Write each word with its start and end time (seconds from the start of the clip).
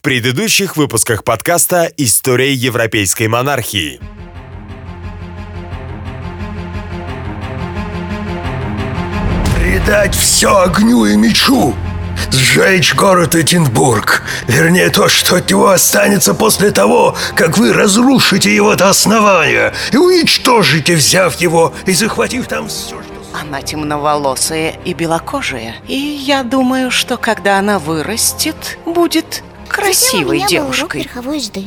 В 0.00 0.02
предыдущих 0.02 0.78
выпусках 0.78 1.24
подкаста 1.24 1.92
«История 1.98 2.54
европейской 2.54 3.28
монархии». 3.28 4.00
Предать 9.54 10.14
все 10.14 10.62
огню 10.62 11.04
и 11.04 11.18
мечу! 11.18 11.74
Сжечь 12.32 12.94
город 12.94 13.34
Эдинбург! 13.34 14.22
Вернее, 14.48 14.88
то, 14.88 15.06
что 15.06 15.36
от 15.36 15.50
него 15.50 15.68
останется 15.68 16.32
после 16.32 16.70
того, 16.70 17.14
как 17.36 17.58
вы 17.58 17.74
разрушите 17.74 18.54
его 18.56 18.76
до 18.76 18.88
основания 18.88 19.74
и 19.92 19.98
уничтожите, 19.98 20.94
взяв 20.94 21.38
его 21.42 21.74
и 21.84 21.92
захватив 21.92 22.46
там 22.46 22.68
все, 22.68 23.02
что... 23.02 23.38
Она 23.38 23.60
темноволосая 23.60 24.76
и 24.82 24.94
белокожая. 24.94 25.74
И 25.86 25.94
я 25.94 26.42
думаю, 26.42 26.90
что 26.90 27.18
когда 27.18 27.58
она 27.58 27.78
вырастет, 27.78 28.78
будет 28.86 29.42
красивой 29.70 30.22
Затем 30.22 30.28
у 30.28 30.32
меня 30.34 30.48
девушкой. 30.48 31.02
верховой 31.02 31.38
езды. 31.38 31.64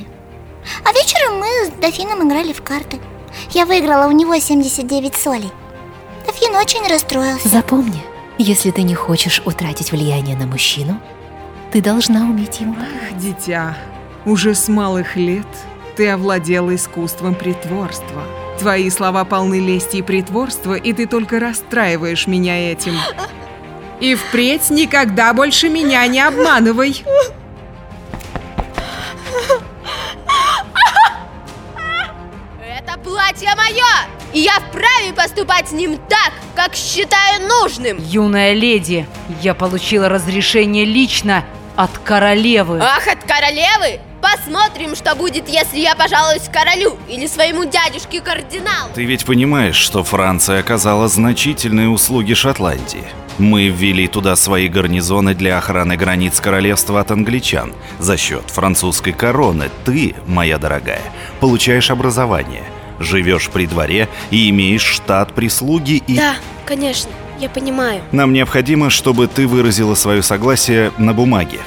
А 0.85 0.93
вечером 0.93 1.39
мы 1.39 1.47
с 1.65 1.69
дофином 1.81 2.27
играли 2.27 2.53
в 2.53 2.61
карты. 2.61 2.99
Я 3.51 3.65
выиграла 3.65 4.07
у 4.07 4.11
него 4.11 4.37
79 4.37 5.15
солей. 5.15 5.51
Дофин 6.25 6.55
очень 6.55 6.87
расстроился. 6.87 7.49
Запомни, 7.49 8.01
если 8.37 8.71
ты 8.71 8.83
не 8.83 8.95
хочешь 8.95 9.41
утратить 9.45 9.91
влияние 9.91 10.37
на 10.37 10.45
мужчину, 10.45 11.01
ты 11.71 11.81
должна 11.81 12.21
уметь 12.21 12.61
им 12.61 12.73
помогать. 12.75 13.17
Дитя, 13.17 13.75
уже 14.25 14.55
с 14.55 14.67
малых 14.67 15.15
лет 15.15 15.47
ты 15.97 16.09
овладела 16.09 16.73
искусством 16.75 17.35
притворства. 17.35 18.23
Твои 18.59 18.89
слова 18.89 19.25
полны 19.25 19.59
лести 19.59 19.97
и 19.97 20.01
притворства, 20.01 20.75
и 20.75 20.93
ты 20.93 21.07
только 21.07 21.39
расстраиваешь 21.39 22.27
меня 22.27 22.71
этим. 22.71 22.93
И 23.99 24.15
впредь 24.15 24.69
никогда 24.69 25.33
больше 25.33 25.69
меня 25.69 26.05
не 26.07 26.19
обманывай. 26.21 27.03
Платье 33.33 33.55
мое! 33.55 33.83
И 34.33 34.39
я 34.39 34.59
вправе 34.59 35.13
поступать 35.15 35.69
с 35.69 35.71
ним 35.71 35.97
так, 36.09 36.33
как 36.55 36.75
считаю 36.75 37.47
нужным! 37.47 37.97
Юная 37.99 38.53
леди, 38.53 39.07
я 39.41 39.53
получила 39.53 40.09
разрешение 40.09 40.85
лично 40.85 41.43
от 41.75 41.91
королевы. 41.99 42.79
Ах, 42.81 43.07
от 43.07 43.23
королевы! 43.23 43.99
Посмотрим, 44.21 44.95
что 44.95 45.15
будет, 45.15 45.49
если 45.49 45.79
я 45.79 45.95
пожалуюсь 45.95 46.47
королю 46.51 46.97
или 47.09 47.27
своему 47.27 47.65
дядюшке 47.65 48.21
кардиналу. 48.21 48.89
Ты 48.95 49.03
ведь 49.03 49.25
понимаешь, 49.25 49.75
что 49.75 50.03
Франция 50.03 50.59
оказала 50.59 51.09
значительные 51.09 51.89
услуги 51.89 52.33
Шотландии. 52.33 53.03
Мы 53.37 53.67
ввели 53.67 54.07
туда 54.07 54.37
свои 54.37 54.69
гарнизоны 54.69 55.33
для 55.33 55.57
охраны 55.57 55.97
границ 55.97 56.39
королевства 56.39 57.01
от 57.01 57.11
англичан. 57.11 57.73
За 57.99 58.15
счет 58.15 58.49
французской 58.49 59.11
короны 59.11 59.69
ты, 59.83 60.15
моя 60.25 60.57
дорогая, 60.57 61.01
получаешь 61.41 61.91
образование, 61.91 62.63
живешь 62.99 63.49
при 63.49 63.65
дворе 63.65 64.09
и 64.31 64.49
имеешь 64.49 64.83
штат 64.83 65.33
прислуги 65.33 66.03
и... 66.07 66.15
Да, 66.15 66.35
конечно, 66.65 67.11
я 67.39 67.49
понимаю. 67.49 68.01
Нам 68.11 68.33
необходимо, 68.33 68.89
чтобы 68.89 69.27
ты 69.27 69.47
выразила 69.47 69.95
свое 69.95 70.21
согласие 70.23 70.91
на 70.97 71.13
бумаге. 71.13 71.59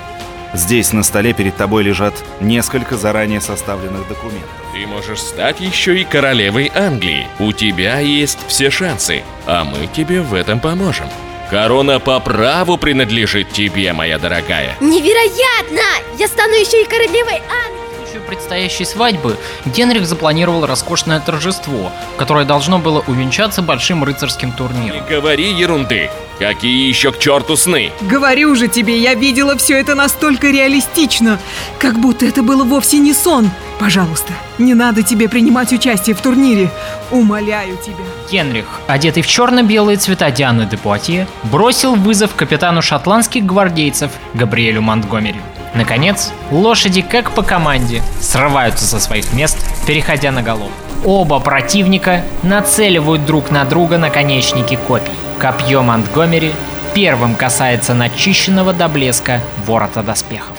Здесь 0.54 0.92
на 0.92 1.02
столе 1.02 1.34
перед 1.34 1.56
тобой 1.56 1.82
лежат 1.82 2.14
несколько 2.40 2.96
заранее 2.96 3.40
составленных 3.40 4.08
документов. 4.08 4.50
Ты 4.72 4.86
можешь 4.86 5.20
стать 5.20 5.60
еще 5.60 6.00
и 6.00 6.04
королевой 6.04 6.70
Англии. 6.74 7.26
У 7.38 7.52
тебя 7.52 7.98
есть 7.98 8.38
все 8.48 8.70
шансы, 8.70 9.22
а 9.46 9.64
мы 9.64 9.86
тебе 9.86 10.22
в 10.22 10.32
этом 10.32 10.60
поможем. 10.60 11.06
Корона 11.50 12.00
по 12.00 12.18
праву 12.20 12.76
принадлежит 12.76 13.50
тебе, 13.50 13.92
моя 13.92 14.18
дорогая. 14.18 14.76
Невероятно! 14.80 16.02
Я 16.18 16.26
стану 16.26 16.54
еще 16.54 16.82
и 16.82 16.86
королевой 16.86 17.40
Англии! 17.66 17.85
Случаю 18.16 18.28
предстоящей 18.28 18.84
свадьбы 18.86 19.36
Генрих 19.66 20.06
запланировал 20.06 20.64
роскошное 20.64 21.20
торжество, 21.20 21.92
которое 22.16 22.46
должно 22.46 22.78
было 22.78 23.04
увенчаться 23.06 23.60
большим 23.60 24.04
рыцарским 24.04 24.50
Не 24.50 24.54
турниром. 24.56 25.04
говори 25.08 25.52
ерунды. 25.52 26.10
Какие 26.38 26.88
еще 26.88 27.12
к 27.12 27.18
черту 27.18 27.56
сны? 27.56 27.92
Говорю 28.02 28.54
же 28.54 28.68
тебе, 28.68 28.98
я 28.98 29.14
видела 29.14 29.56
все 29.56 29.78
это 29.80 29.94
настолько 29.94 30.50
реалистично, 30.50 31.38
как 31.78 31.98
будто 31.98 32.24
это 32.26 32.42
было 32.42 32.64
вовсе 32.64 32.98
не 32.98 33.12
сон. 33.12 33.50
Пожалуйста, 33.78 34.32
не 34.58 34.72
надо 34.74 35.02
тебе 35.02 35.28
принимать 35.28 35.72
участие 35.72 36.14
в 36.16 36.20
турнире. 36.22 36.70
Умоляю 37.10 37.76
тебя. 37.76 38.04
Генрих, 38.30 38.66
одетый 38.86 39.22
в 39.22 39.26
черно-белые 39.26 39.98
цвета 39.98 40.30
Дианы 40.30 40.66
де 40.66 40.78
Пуатье, 40.78 41.26
бросил 41.44 41.94
вызов 41.94 42.34
капитану 42.34 42.80
шотландских 42.80 43.44
гвардейцев 43.44 44.10
Габриэлю 44.34 44.80
Монтгомери. 44.80 45.40
Наконец, 45.76 46.32
лошади, 46.50 47.02
как 47.02 47.32
по 47.32 47.42
команде, 47.42 48.02
срываются 48.18 48.86
со 48.86 48.98
своих 48.98 49.34
мест, 49.34 49.58
переходя 49.86 50.32
на 50.32 50.42
галоп. 50.42 50.70
Оба 51.04 51.38
противника 51.38 52.22
нацеливают 52.42 53.26
друг 53.26 53.50
на 53.50 53.64
друга 53.66 53.98
наконечники 53.98 54.78
копий. 54.88 55.12
Копье 55.38 55.82
Монтгомери 55.82 56.54
первым 56.94 57.34
касается 57.34 57.92
начищенного 57.92 58.72
до 58.72 58.88
блеска 58.88 59.42
ворота 59.66 60.02
доспехов. 60.02 60.56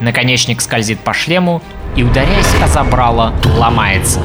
Наконечник 0.00 0.60
скользит 0.60 1.00
по 1.00 1.14
шлему 1.14 1.62
и, 1.96 2.02
ударяясь 2.02 2.54
о 2.62 2.68
забрало, 2.68 3.32
ломается. 3.56 4.20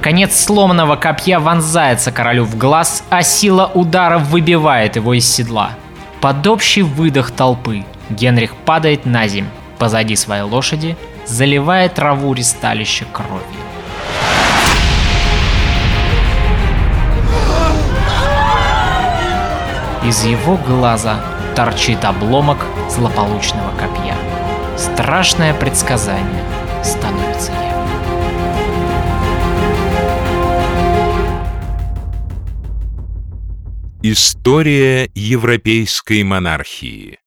Конец 0.00 0.34
сломанного 0.40 0.96
копья 0.96 1.38
вонзается 1.38 2.10
королю 2.10 2.44
в 2.44 2.56
глаз, 2.56 3.04
а 3.10 3.22
сила 3.22 3.70
удара 3.74 4.18
выбивает 4.18 4.96
его 4.96 5.12
из 5.12 5.30
седла. 5.30 5.72
Под 6.22 6.46
общий 6.46 6.82
выдох 6.82 7.32
толпы 7.32 7.84
Генрих 8.12 8.54
падает 8.54 9.06
на 9.06 9.26
земь 9.26 9.48
позади 9.78 10.14
своей 10.16 10.42
лошади, 10.42 10.96
заливая 11.26 11.88
траву 11.88 12.34
ристалища 12.34 13.04
кровью. 13.12 13.42
Из 20.04 20.24
его 20.24 20.56
глаза 20.56 21.20
торчит 21.54 22.04
обломок 22.04 22.58
злополучного 22.90 23.70
копья. 23.76 24.16
Страшное 24.76 25.54
предсказание 25.54 26.42
становится 26.82 27.52
явью. 27.52 27.72
История 34.02 35.08
европейской 35.14 36.24
монархии. 36.24 37.21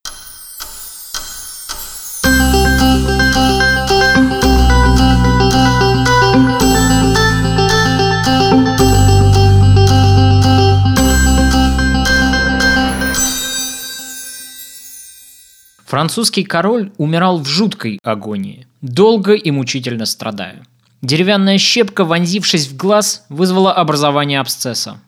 Французский 15.85 16.43
король 16.43 16.91
умирал 16.97 17.39
в 17.39 17.47
жуткой 17.47 17.99
агонии, 18.03 18.67
долго 18.81 19.33
и 19.33 19.51
мучительно 19.51 20.05
страдая. 20.05 20.65
Деревянная 21.03 21.59
щепка, 21.59 22.03
вонзившись 22.03 22.67
в 22.67 22.75
глаз, 22.75 23.25
вызвала 23.29 23.71
образование 23.71 24.39
абсцесса. 24.39 24.99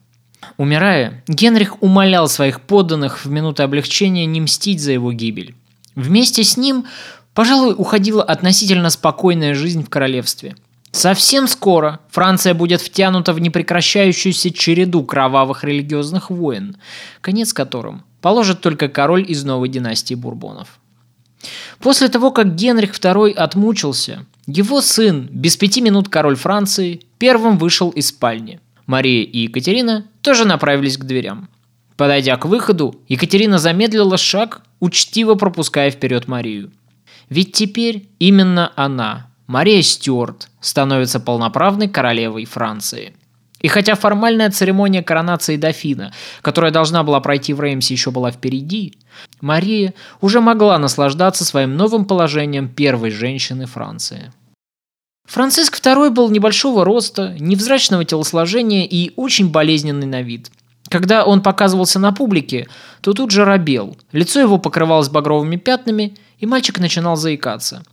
Умирая, 0.57 1.23
Генрих 1.27 1.81
умолял 1.81 2.29
своих 2.29 2.61
подданных 2.61 3.25
в 3.25 3.29
минуты 3.29 3.63
облегчения 3.63 4.27
не 4.27 4.39
мстить 4.39 4.79
за 4.79 4.91
его 4.91 5.11
гибель. 5.11 5.55
Вместе 5.95 6.43
с 6.43 6.57
ним, 6.57 6.85
пожалуй, 7.33 7.73
уходила 7.75 8.23
относительно 8.23 8.91
спокойная 8.91 9.55
жизнь 9.55 9.83
в 9.83 9.89
королевстве. 9.89 10.55
Совсем 10.97 11.47
скоро 11.47 11.99
Франция 12.09 12.55
будет 12.55 12.81
втянута 12.81 13.31
в 13.31 13.39
непрекращающуюся 13.39 14.49
череду 14.49 15.03
кровавых 15.03 15.63
религиозных 15.63 16.31
войн, 16.31 16.75
конец 17.21 17.53
которым 17.53 18.03
положит 18.19 18.61
только 18.61 18.87
король 18.87 19.23
из 19.27 19.43
новой 19.43 19.69
династии 19.69 20.15
Бурбонов. 20.15 20.79
После 21.77 22.09
того, 22.09 22.31
как 22.31 22.55
Генрих 22.55 22.93
II 22.93 23.31
отмучился, 23.33 24.25
его 24.47 24.81
сын, 24.81 25.29
без 25.31 25.55
пяти 25.55 25.81
минут 25.81 26.09
король 26.09 26.35
Франции, 26.35 27.01
первым 27.19 27.59
вышел 27.59 27.91
из 27.91 28.07
спальни. 28.07 28.59
Мария 28.87 29.23
и 29.23 29.41
Екатерина 29.41 30.07
тоже 30.23 30.45
направились 30.45 30.97
к 30.97 31.05
дверям. 31.05 31.47
Подойдя 31.95 32.37
к 32.37 32.45
выходу, 32.47 32.99
Екатерина 33.07 33.59
замедлила 33.59 34.17
шаг, 34.17 34.63
учтиво 34.79 35.35
пропуская 35.35 35.91
вперед 35.91 36.27
Марию. 36.27 36.71
Ведь 37.29 37.51
теперь 37.51 38.09
именно 38.17 38.73
она, 38.75 39.27
Мария 39.47 39.81
Стюарт, 39.81 40.49
становится 40.59 41.21
полноправной 41.21 41.87
королевой 41.87 42.43
Франции. 42.43 43.15
И 43.61 43.69
хотя 43.69 43.95
формальная 43.95 44.51
церемония 44.51 45.01
коронации 45.01 45.55
дофина, 45.55 46.13
которая 46.41 46.71
должна 46.71 47.03
была 47.03 47.19
пройти 47.21 47.53
в 47.53 47.61
Реймсе, 47.61 47.93
еще 47.93 48.11
была 48.11 48.31
впереди, 48.31 48.99
Мария 49.41 49.93
уже 50.21 50.41
могла 50.41 50.77
наслаждаться 50.77 51.43
своим 51.45 51.75
новым 51.75 52.05
положением 52.05 52.69
первой 52.69 53.09
женщины 53.09 53.65
Франции. 53.65 54.31
Франциск 55.25 55.79
II 55.79 56.11
был 56.11 56.29
небольшого 56.29 56.85
роста, 56.85 57.35
невзрачного 57.39 58.05
телосложения 58.05 58.85
и 58.85 59.11
очень 59.15 59.49
болезненный 59.49 60.07
на 60.07 60.21
вид. 60.21 60.51
Когда 60.89 61.25
он 61.25 61.41
показывался 61.41 61.99
на 61.99 62.11
публике, 62.13 62.67
то 63.01 63.13
тут 63.13 63.31
же 63.31 63.43
робел, 63.43 63.97
лицо 64.11 64.39
его 64.39 64.57
покрывалось 64.57 65.09
багровыми 65.09 65.57
пятнами, 65.57 66.15
и 66.37 66.45
мальчик 66.45 66.79
начинал 66.79 67.15
заикаться. 67.17 67.83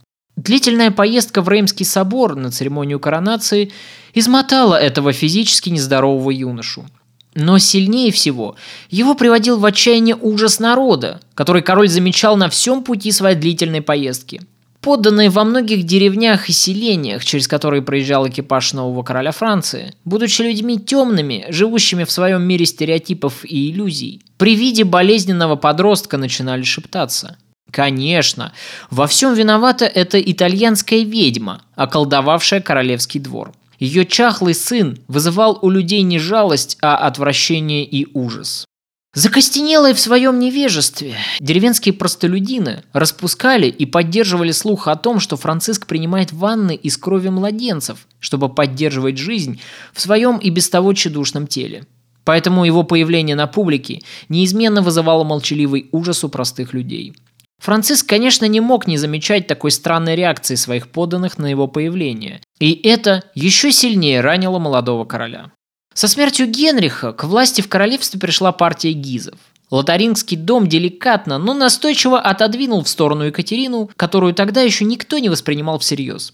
Длительная 0.45 0.91
поездка 0.91 1.41
в 1.41 1.49
Реймский 1.49 1.85
собор 1.85 2.35
на 2.35 2.51
церемонию 2.51 2.99
коронации 2.99 3.71
измотала 4.13 4.75
этого 4.75 5.11
физически 5.11 5.71
нездорового 5.71 6.29
юношу. 6.29 6.85
Но 7.33 7.57
сильнее 7.57 8.11
всего 8.11 8.55
его 8.91 9.15
приводил 9.15 9.57
в 9.57 9.65
отчаяние 9.65 10.15
ужас 10.15 10.59
народа, 10.59 11.19
который 11.33 11.63
король 11.63 11.89
замечал 11.89 12.37
на 12.37 12.47
всем 12.49 12.83
пути 12.83 13.11
своей 13.11 13.35
длительной 13.35 13.81
поездки. 13.81 14.39
Подданные 14.81 15.31
во 15.31 15.45
многих 15.45 15.81
деревнях 15.83 16.47
и 16.47 16.53
селениях, 16.53 17.25
через 17.25 17.47
которые 17.47 17.81
проезжал 17.81 18.27
экипаж 18.27 18.73
нового 18.73 19.01
короля 19.01 19.31
Франции, 19.31 19.95
будучи 20.05 20.43
людьми 20.43 20.77
темными, 20.77 21.47
живущими 21.49 22.03
в 22.03 22.11
своем 22.11 22.43
мире 22.43 22.67
стереотипов 22.67 23.43
и 23.45 23.71
иллюзий, 23.71 24.21
при 24.37 24.55
виде 24.55 24.83
болезненного 24.83 25.55
подростка 25.55 26.17
начинали 26.17 26.61
шептаться. 26.61 27.35
Конечно, 27.71 28.53
во 28.89 29.07
всем 29.07 29.33
виновата 29.33 29.85
эта 29.85 30.21
итальянская 30.21 31.03
ведьма, 31.03 31.61
околдовавшая 31.75 32.61
королевский 32.61 33.19
двор– 33.19 33.51
ее 33.79 34.05
чахлый 34.05 34.53
сын 34.53 34.97
вызывал 35.07 35.59
у 35.61 35.69
людей 35.69 36.01
не 36.01 36.19
жалость, 36.19 36.77
а 36.81 36.95
отвращение 36.97 37.83
и 37.83 38.07
ужас. 38.13 38.65
Закостенелые 39.13 39.93
в 39.93 39.99
своем 39.99 40.39
невежестве, 40.39 41.15
деревенские 41.39 41.93
простолюдины 41.93 42.83
распускали 42.91 43.67
и 43.67 43.85
поддерживали 43.85 44.51
слух 44.51 44.89
о 44.89 44.97
том, 44.97 45.21
что 45.21 45.37
Франциск 45.37 45.87
принимает 45.87 46.33
ванны 46.33 46.75
из 46.75 46.97
крови 46.97 47.29
младенцев, 47.29 48.07
чтобы 48.19 48.49
поддерживать 48.49 49.17
жизнь 49.17 49.61
в 49.93 50.01
своем 50.01 50.37
и 50.37 50.49
без 50.49 50.69
того 50.69 50.93
чедушном 50.93 51.47
теле. 51.47 51.85
Поэтому 52.25 52.65
его 52.65 52.83
появление 52.83 53.37
на 53.37 53.47
публике 53.47 54.01
неизменно 54.27 54.81
вызывало 54.81 55.23
молчаливый 55.23 55.87
ужас 55.91 56.23
у 56.23 56.29
простых 56.29 56.73
людей– 56.73 57.13
Франциск, 57.59 58.07
конечно, 58.07 58.45
не 58.45 58.59
мог 58.59 58.87
не 58.87 58.97
замечать 58.97 59.47
такой 59.47 59.71
странной 59.71 60.15
реакции 60.15 60.55
своих 60.55 60.89
подданных 60.89 61.37
на 61.37 61.47
его 61.47 61.67
появление. 61.67 62.41
И 62.59 62.73
это 62.87 63.23
еще 63.33 63.71
сильнее 63.71 64.21
ранило 64.21 64.59
молодого 64.59 65.05
короля. 65.05 65.51
Со 65.93 66.07
смертью 66.07 66.47
Генриха 66.47 67.13
к 67.13 67.23
власти 67.23 67.61
в 67.61 67.69
королевстве 67.69 68.19
пришла 68.19 68.51
партия 68.51 68.91
гизов. 68.91 69.39
Лотарингский 69.71 70.37
дом 70.37 70.67
деликатно, 70.67 71.37
но 71.37 71.53
настойчиво 71.53 72.19
отодвинул 72.19 72.83
в 72.83 72.89
сторону 72.89 73.23
Екатерину, 73.23 73.89
которую 73.95 74.33
тогда 74.33 74.61
еще 74.61 74.85
никто 74.85 75.17
не 75.17 75.29
воспринимал 75.29 75.79
всерьез. 75.79 76.33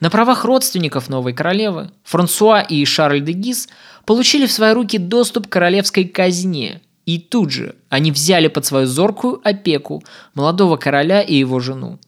На 0.00 0.10
правах 0.10 0.44
родственников 0.44 1.08
новой 1.08 1.32
королевы 1.32 1.90
Франсуа 2.04 2.60
и 2.60 2.84
Шарль 2.84 3.22
де 3.22 3.32
Гиз 3.32 3.68
получили 4.04 4.46
в 4.46 4.52
свои 4.52 4.74
руки 4.74 4.98
доступ 4.98 5.48
к 5.48 5.52
королевской 5.52 6.04
казне– 6.04 6.82
и 7.06 7.18
тут 7.18 7.50
же 7.50 7.74
они 7.88 8.12
взяли 8.12 8.48
под 8.48 8.64
свою 8.64 8.86
зоркую 8.86 9.40
опеку 9.44 10.02
молодого 10.34 10.76
короля 10.76 11.22
и 11.22 11.34
его 11.34 11.60
жену. 11.60 11.98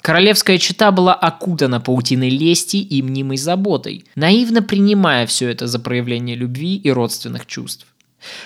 Королевская 0.00 0.58
чета 0.58 0.90
была 0.90 1.14
окутана 1.14 1.80
паутиной 1.80 2.28
лести 2.28 2.76
и 2.76 3.00
мнимой 3.02 3.38
заботой, 3.38 4.04
наивно 4.14 4.62
принимая 4.62 5.26
все 5.26 5.48
это 5.48 5.66
за 5.66 5.78
проявление 5.78 6.36
любви 6.36 6.76
и 6.76 6.90
родственных 6.90 7.46
чувств. 7.46 7.86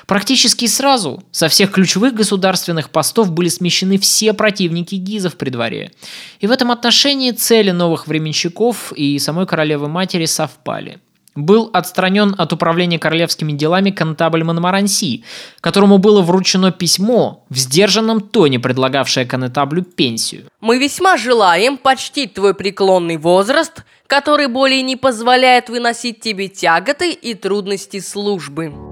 Практически 0.07 0.67
сразу 0.67 1.23
со 1.31 1.49
всех 1.49 1.73
ключевых 1.73 2.15
государственных 2.15 2.91
постов 2.91 3.33
были 3.33 3.49
смещены 3.49 3.99
все 3.99 4.33
противники 4.33 4.97
Гизов 4.97 5.37
при 5.37 5.51
дворе. 5.51 5.93
И 6.41 6.47
в 6.47 6.51
этом 6.51 6.71
отношении 6.71 7.31
цели 7.33 7.71
новых 7.71 8.07
временщиков 8.07 8.93
и 8.93 9.19
самой 9.19 9.47
королевы 9.47 9.89
матери 9.89 10.27
совпали– 10.27 10.99
был 11.39 11.71
отстранен 11.73 12.35
от 12.37 12.53
управления 12.53 12.99
королевскими 12.99 13.53
делами 13.53 13.91
контабль 13.91 14.45
Монмаранси, 14.45 15.25
которому 15.61 15.99
было 15.99 16.21
вручено 16.21 16.73
письмо 16.73 17.45
в 17.49 17.57
сдержанном 17.57 18.21
тоне, 18.21 18.59
предлагавшее 18.59 19.27
конетаблю 19.27 19.83
пенсию. 19.83 20.45
«Мы 20.61 20.79
весьма 20.79 21.17
желаем 21.17 21.77
почтить 21.77 22.35
твой 22.35 22.55
преклонный 22.55 23.17
возраст, 23.17 23.85
который 24.07 24.49
более 24.49 24.83
не 24.83 24.97
позволяет 24.97 25.69
выносить 25.69 26.21
тебе 26.21 26.49
тяготы 26.49 27.13
и 27.13 27.35
трудности 27.35 28.01
службы». 28.01 28.88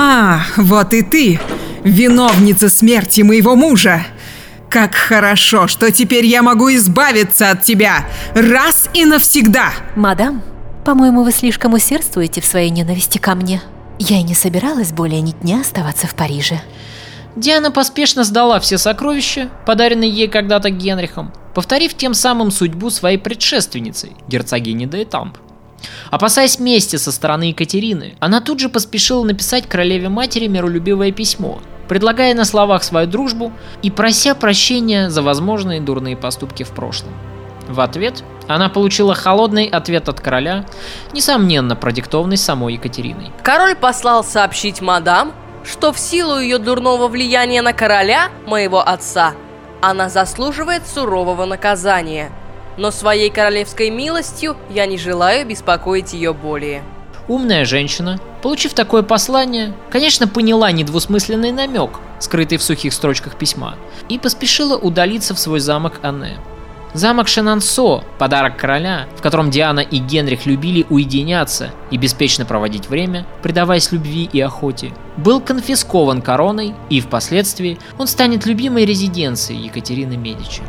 А, 0.00 0.42
вот 0.56 0.94
и 0.94 1.02
ты, 1.02 1.40
виновница 1.82 2.68
смерти 2.68 3.22
моего 3.22 3.56
мужа. 3.56 4.06
Как 4.70 4.94
хорошо, 4.94 5.66
что 5.66 5.90
теперь 5.90 6.24
я 6.24 6.42
могу 6.42 6.72
избавиться 6.72 7.50
от 7.50 7.64
тебя 7.64 8.06
раз 8.32 8.88
и 8.94 9.04
навсегда. 9.04 9.72
Мадам, 9.96 10.44
по-моему, 10.84 11.24
вы 11.24 11.32
слишком 11.32 11.74
усердствуете 11.74 12.40
в 12.40 12.44
своей 12.44 12.70
ненависти 12.70 13.18
ко 13.18 13.34
мне. 13.34 13.60
Я 13.98 14.20
и 14.20 14.22
не 14.22 14.34
собиралась 14.34 14.92
более 14.92 15.20
ни 15.20 15.32
дня 15.32 15.62
оставаться 15.62 16.06
в 16.06 16.14
Париже. 16.14 16.60
Диана 17.34 17.72
поспешно 17.72 18.22
сдала 18.22 18.60
все 18.60 18.78
сокровища, 18.78 19.48
подаренные 19.66 20.10
ей 20.10 20.28
когда-то 20.28 20.70
Генрихом, 20.70 21.32
повторив 21.54 21.94
тем 21.94 22.14
самым 22.14 22.52
судьбу 22.52 22.90
своей 22.90 23.18
предшественницы, 23.18 24.10
герцогини 24.28 24.86
де 24.86 25.02
Этамп. 25.02 25.38
Опасаясь 26.10 26.58
мести 26.58 26.96
со 26.96 27.12
стороны 27.12 27.44
Екатерины, 27.44 28.16
она 28.20 28.40
тут 28.40 28.60
же 28.60 28.68
поспешила 28.68 29.24
написать 29.24 29.68
королеве-матери 29.68 30.46
миролюбивое 30.46 31.12
письмо, 31.12 31.60
предлагая 31.88 32.34
на 32.34 32.44
словах 32.44 32.82
свою 32.82 33.06
дружбу 33.06 33.52
и 33.82 33.90
прося 33.90 34.34
прощения 34.34 35.10
за 35.10 35.22
возможные 35.22 35.80
дурные 35.80 36.16
поступки 36.16 36.62
в 36.62 36.70
прошлом. 36.70 37.12
В 37.68 37.80
ответ 37.80 38.24
она 38.46 38.70
получила 38.70 39.14
холодный 39.14 39.66
ответ 39.66 40.08
от 40.08 40.20
короля, 40.20 40.64
несомненно 41.12 41.76
продиктованный 41.76 42.38
самой 42.38 42.74
Екатериной. 42.74 43.30
Король 43.42 43.74
послал 43.74 44.24
сообщить 44.24 44.80
мадам, 44.80 45.34
что 45.64 45.92
в 45.92 45.98
силу 45.98 46.38
ее 46.38 46.58
дурного 46.58 47.08
влияния 47.08 47.60
на 47.60 47.74
короля, 47.74 48.30
моего 48.46 48.80
отца, 48.80 49.34
она 49.82 50.08
заслуживает 50.08 50.86
сурового 50.86 51.44
наказания– 51.44 52.32
но 52.78 52.90
своей 52.90 53.28
королевской 53.28 53.90
милостью 53.90 54.56
я 54.70 54.86
не 54.86 54.96
желаю 54.96 55.46
беспокоить 55.46 56.14
ее 56.14 56.32
более. 56.32 56.82
Умная 57.26 57.66
женщина, 57.66 58.18
получив 58.42 58.72
такое 58.72 59.02
послание, 59.02 59.74
конечно, 59.90 60.26
поняла 60.26 60.72
недвусмысленный 60.72 61.52
намек, 61.52 61.90
скрытый 62.20 62.56
в 62.56 62.62
сухих 62.62 62.94
строчках 62.94 63.36
письма, 63.36 63.74
и 64.08 64.18
поспешила 64.18 64.78
удалиться 64.78 65.34
в 65.34 65.38
свой 65.38 65.60
замок 65.60 66.00
Анне. 66.02 66.38
Замок 66.94 67.28
Шенансо, 67.28 68.02
подарок 68.18 68.56
короля, 68.56 69.08
в 69.14 69.20
котором 69.20 69.50
Диана 69.50 69.80
и 69.80 69.98
Генрих 69.98 70.46
любили 70.46 70.86
уединяться 70.88 71.70
и 71.90 71.98
беспечно 71.98 72.46
проводить 72.46 72.88
время, 72.88 73.26
предаваясь 73.42 73.92
любви 73.92 74.30
и 74.32 74.40
охоте, 74.40 74.94
был 75.18 75.42
конфискован 75.42 76.22
короной, 76.22 76.74
и 76.88 77.02
впоследствии 77.02 77.78
он 77.98 78.06
станет 78.06 78.46
любимой 78.46 78.86
резиденцией 78.86 79.64
Екатерины 79.64 80.16
Медичи. 80.16 80.62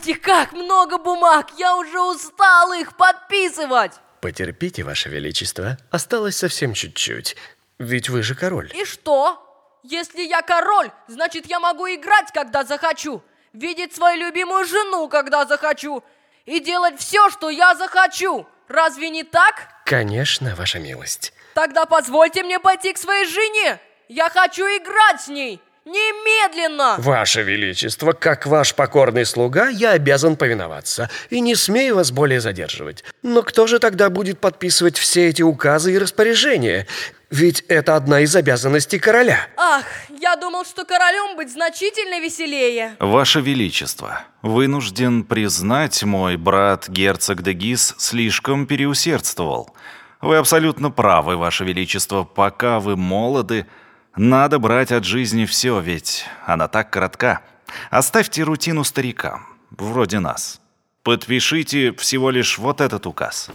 Господи, 0.00 0.18
как 0.18 0.52
много 0.52 0.96
бумаг! 0.96 1.48
Я 1.58 1.76
уже 1.76 2.00
устал 2.00 2.72
их 2.72 2.96
подписывать! 2.96 3.92
Потерпите, 4.22 4.82
Ваше 4.82 5.10
Величество. 5.10 5.76
Осталось 5.90 6.36
совсем 6.36 6.72
чуть-чуть. 6.72 7.36
Ведь 7.78 8.08
вы 8.08 8.22
же 8.22 8.34
король. 8.34 8.72
И 8.74 8.86
что? 8.86 9.78
Если 9.82 10.22
я 10.22 10.40
король, 10.40 10.90
значит 11.06 11.44
я 11.50 11.60
могу 11.60 11.86
играть, 11.86 12.32
когда 12.32 12.64
захочу, 12.64 13.22
видеть 13.52 13.94
свою 13.94 14.18
любимую 14.20 14.64
жену, 14.64 15.06
когда 15.08 15.44
захочу, 15.44 16.02
и 16.46 16.60
делать 16.60 16.98
все, 16.98 17.28
что 17.28 17.50
я 17.50 17.74
захочу. 17.74 18.46
Разве 18.68 19.10
не 19.10 19.22
так? 19.22 19.68
Конечно, 19.84 20.54
Ваша 20.56 20.78
милость. 20.78 21.34
Тогда 21.52 21.84
позвольте 21.84 22.42
мне 22.42 22.58
пойти 22.58 22.94
к 22.94 22.98
своей 22.98 23.26
жене. 23.26 23.78
Я 24.08 24.30
хочу 24.30 24.64
играть 24.64 25.20
с 25.20 25.28
ней. 25.28 25.60
Немедленно! 25.86 26.96
Ваше 26.98 27.42
Величество, 27.42 28.12
как 28.12 28.46
ваш 28.46 28.74
покорный 28.74 29.24
слуга, 29.24 29.68
я 29.68 29.92
обязан 29.92 30.36
повиноваться 30.36 31.08
и 31.30 31.40
не 31.40 31.54
смею 31.54 31.96
вас 31.96 32.12
более 32.12 32.40
задерживать. 32.40 33.02
Но 33.22 33.42
кто 33.42 33.66
же 33.66 33.78
тогда 33.78 34.10
будет 34.10 34.40
подписывать 34.40 34.98
все 34.98 35.28
эти 35.28 35.42
указы 35.42 35.94
и 35.94 35.98
распоряжения? 35.98 36.86
Ведь 37.30 37.60
это 37.68 37.96
одна 37.96 38.20
из 38.20 38.34
обязанностей 38.36 38.98
короля. 38.98 39.46
Ах, 39.56 39.84
я 40.20 40.36
думал, 40.36 40.64
что 40.64 40.84
королем 40.84 41.36
быть 41.36 41.52
значительно 41.52 42.20
веселее. 42.20 42.96
Ваше 42.98 43.40
Величество, 43.40 44.24
вынужден 44.42 45.22
признать, 45.24 46.02
мой 46.02 46.36
брат 46.36 46.88
герцог 46.88 47.42
де 47.42 47.52
Гис 47.52 47.94
слишком 47.98 48.66
переусердствовал. 48.66 49.74
Вы 50.20 50.36
абсолютно 50.36 50.90
правы, 50.90 51.36
Ваше 51.36 51.64
Величество, 51.64 52.24
пока 52.24 52.80
вы 52.80 52.96
молоды, 52.96 53.66
надо 54.16 54.58
брать 54.58 54.92
от 54.92 55.04
жизни 55.04 55.44
все, 55.44 55.80
ведь 55.80 56.24
она 56.46 56.68
так 56.68 56.90
коротка. 56.90 57.40
Оставьте 57.90 58.42
рутину 58.42 58.84
старикам, 58.84 59.46
вроде 59.70 60.18
нас. 60.18 60.60
Подпишите 61.02 61.92
всего 61.92 62.30
лишь 62.30 62.58
вот 62.58 62.80
этот 62.80 63.06
указ. 63.06 63.50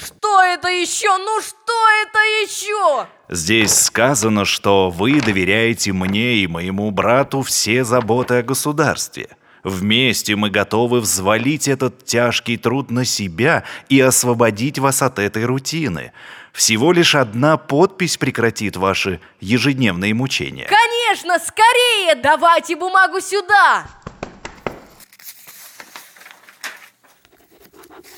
Что 0.00 0.42
это 0.42 0.68
еще? 0.68 1.16
Ну 1.18 1.40
что 1.40 1.72
это 2.02 2.18
еще? 2.42 3.06
Здесь 3.28 3.74
сказано, 3.74 4.44
что 4.44 4.90
вы 4.90 5.20
доверяете 5.20 5.92
мне 5.92 6.36
и 6.36 6.46
моему 6.46 6.90
брату 6.90 7.42
все 7.42 7.84
заботы 7.84 8.34
о 8.34 8.42
государстве. 8.42 9.28
Вместе 9.68 10.34
мы 10.34 10.50
готовы 10.50 11.00
взвалить 11.00 11.68
этот 11.68 12.04
тяжкий 12.04 12.56
труд 12.56 12.90
на 12.90 13.04
себя 13.04 13.64
и 13.88 14.00
освободить 14.00 14.78
вас 14.78 15.02
от 15.02 15.18
этой 15.18 15.44
рутины. 15.44 16.12
Всего 16.52 16.92
лишь 16.92 17.14
одна 17.14 17.56
подпись 17.56 18.16
прекратит 18.16 18.76
ваши 18.76 19.20
ежедневные 19.40 20.14
мучения. 20.14 20.66
Конечно, 20.68 21.38
скорее! 21.38 22.14
Давайте 22.16 22.76
бумагу 22.76 23.20
сюда! 23.20 23.86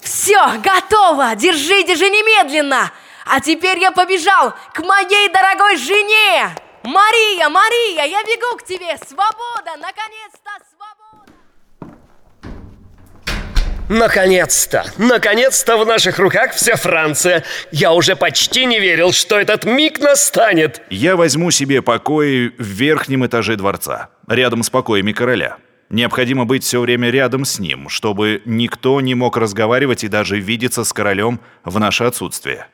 Все, 0.02 0.58
готово! 0.62 1.34
Держите 1.34 1.96
же 1.96 2.08
немедленно! 2.08 2.92
А 3.26 3.40
теперь 3.40 3.78
я 3.78 3.90
побежал 3.90 4.54
к 4.72 4.78
моей 4.80 5.28
дорогой 5.28 5.76
жене! 5.76 6.54
Мария, 6.82 7.48
Мария, 7.48 8.04
я 8.04 8.22
бегу 8.22 8.56
к 8.56 8.64
тебе! 8.64 8.96
Свобода! 9.06 9.76
Наконец-то 9.76 10.50
свобода! 10.70 10.80
Наконец-то! 13.90 14.84
Наконец-то 14.98 15.76
в 15.76 15.84
наших 15.84 16.20
руках 16.20 16.52
вся 16.52 16.76
Франция! 16.76 17.42
Я 17.72 17.92
уже 17.92 18.14
почти 18.14 18.64
не 18.64 18.78
верил, 18.78 19.10
что 19.10 19.36
этот 19.36 19.64
миг 19.64 19.98
настанет! 19.98 20.80
Я 20.90 21.16
возьму 21.16 21.50
себе 21.50 21.82
покои 21.82 22.52
в 22.56 22.62
верхнем 22.62 23.26
этаже 23.26 23.56
дворца, 23.56 24.10
рядом 24.28 24.62
с 24.62 24.70
покоями 24.70 25.10
короля. 25.10 25.56
Необходимо 25.88 26.44
быть 26.44 26.62
все 26.62 26.80
время 26.80 27.10
рядом 27.10 27.44
с 27.44 27.58
ним, 27.58 27.88
чтобы 27.88 28.42
никто 28.44 29.00
не 29.00 29.16
мог 29.16 29.36
разговаривать 29.36 30.04
и 30.04 30.08
даже 30.08 30.38
видеться 30.38 30.84
с 30.84 30.92
королем 30.92 31.40
в 31.64 31.80
наше 31.80 32.04
отсутствие. 32.04 32.68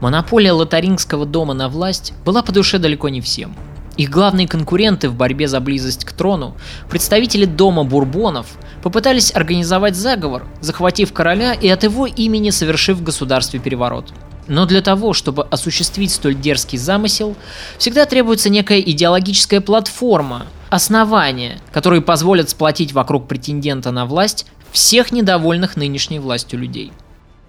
Монополия 0.00 0.52
лотарингского 0.52 1.26
дома 1.26 1.52
на 1.52 1.68
власть 1.68 2.14
была 2.24 2.44
по 2.44 2.52
душе 2.52 2.78
далеко 2.78 3.08
не 3.08 3.20
всем. 3.20 3.56
Их 4.00 4.08
главные 4.08 4.48
конкуренты 4.48 5.10
в 5.10 5.14
борьбе 5.14 5.46
за 5.46 5.60
близость 5.60 6.06
к 6.06 6.12
трону, 6.12 6.56
представители 6.88 7.44
дома 7.44 7.84
Бурбонов, 7.84 8.46
попытались 8.82 9.30
организовать 9.34 9.94
заговор, 9.94 10.46
захватив 10.62 11.12
короля 11.12 11.52
и 11.52 11.68
от 11.68 11.82
его 11.82 12.06
имени 12.06 12.48
совершив 12.48 12.96
в 12.96 13.02
государстве 13.02 13.60
переворот. 13.60 14.10
Но 14.48 14.64
для 14.64 14.80
того, 14.80 15.12
чтобы 15.12 15.44
осуществить 15.44 16.12
столь 16.12 16.34
дерзкий 16.34 16.78
замысел, 16.78 17.36
всегда 17.76 18.06
требуется 18.06 18.48
некая 18.48 18.80
идеологическая 18.80 19.60
платформа, 19.60 20.46
основания, 20.70 21.60
которые 21.70 22.00
позволят 22.00 22.48
сплотить 22.48 22.94
вокруг 22.94 23.28
претендента 23.28 23.90
на 23.90 24.06
власть 24.06 24.46
всех 24.72 25.12
недовольных 25.12 25.76
нынешней 25.76 26.20
властью 26.20 26.58
людей. 26.58 26.90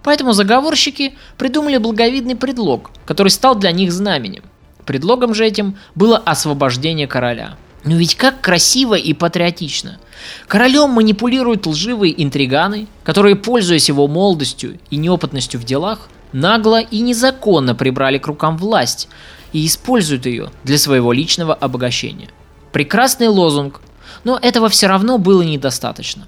Поэтому 0.04 0.34
заговорщики 0.34 1.14
придумали 1.38 1.78
благовидный 1.78 2.36
предлог, 2.36 2.92
который 3.06 3.30
стал 3.30 3.56
для 3.56 3.72
них 3.72 3.94
знаменем. 3.94 4.44
Предлогом 4.92 5.34
же 5.34 5.46
этим 5.46 5.78
было 5.96 6.18
освобождение 6.18 7.08
короля. 7.08 7.56
Но 7.86 7.96
ведь 7.96 8.16
как 8.16 8.42
красиво 8.42 8.96
и 8.96 9.14
патриотично. 9.14 10.02
Королем 10.50 10.90
манипулируют 10.90 11.66
лживые 11.66 12.22
интриганы, 12.22 12.88
которые, 13.06 13.38
пользуясь 13.38 13.88
его 13.88 14.10
молодостью 14.10 14.80
и 14.90 14.98
неопытностью 14.98 15.62
в 15.62 15.64
делах, 15.64 16.10
нагло 16.34 16.82
и 16.82 17.00
незаконно 17.00 17.74
прибрали 17.74 18.18
к 18.18 18.28
рукам 18.28 18.58
власть 18.58 19.08
и 19.54 19.66
используют 19.66 20.26
ее 20.26 20.52
для 20.66 20.78
своего 20.78 21.14
личного 21.14 21.54
обогащения. 21.54 22.28
Прекрасный 22.74 23.30
лозунг, 23.30 23.80
но 24.26 24.38
этого 24.42 24.68
все 24.68 24.88
равно 24.88 25.18
было 25.20 25.42
недостаточно. 25.42 26.28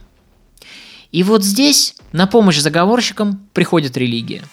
И 1.12 1.24
вот 1.24 1.44
здесь 1.44 1.96
на 2.14 2.28
помощь 2.28 2.60
заговорщикам 2.60 3.46
приходит 3.52 3.98
религия. 3.98 4.44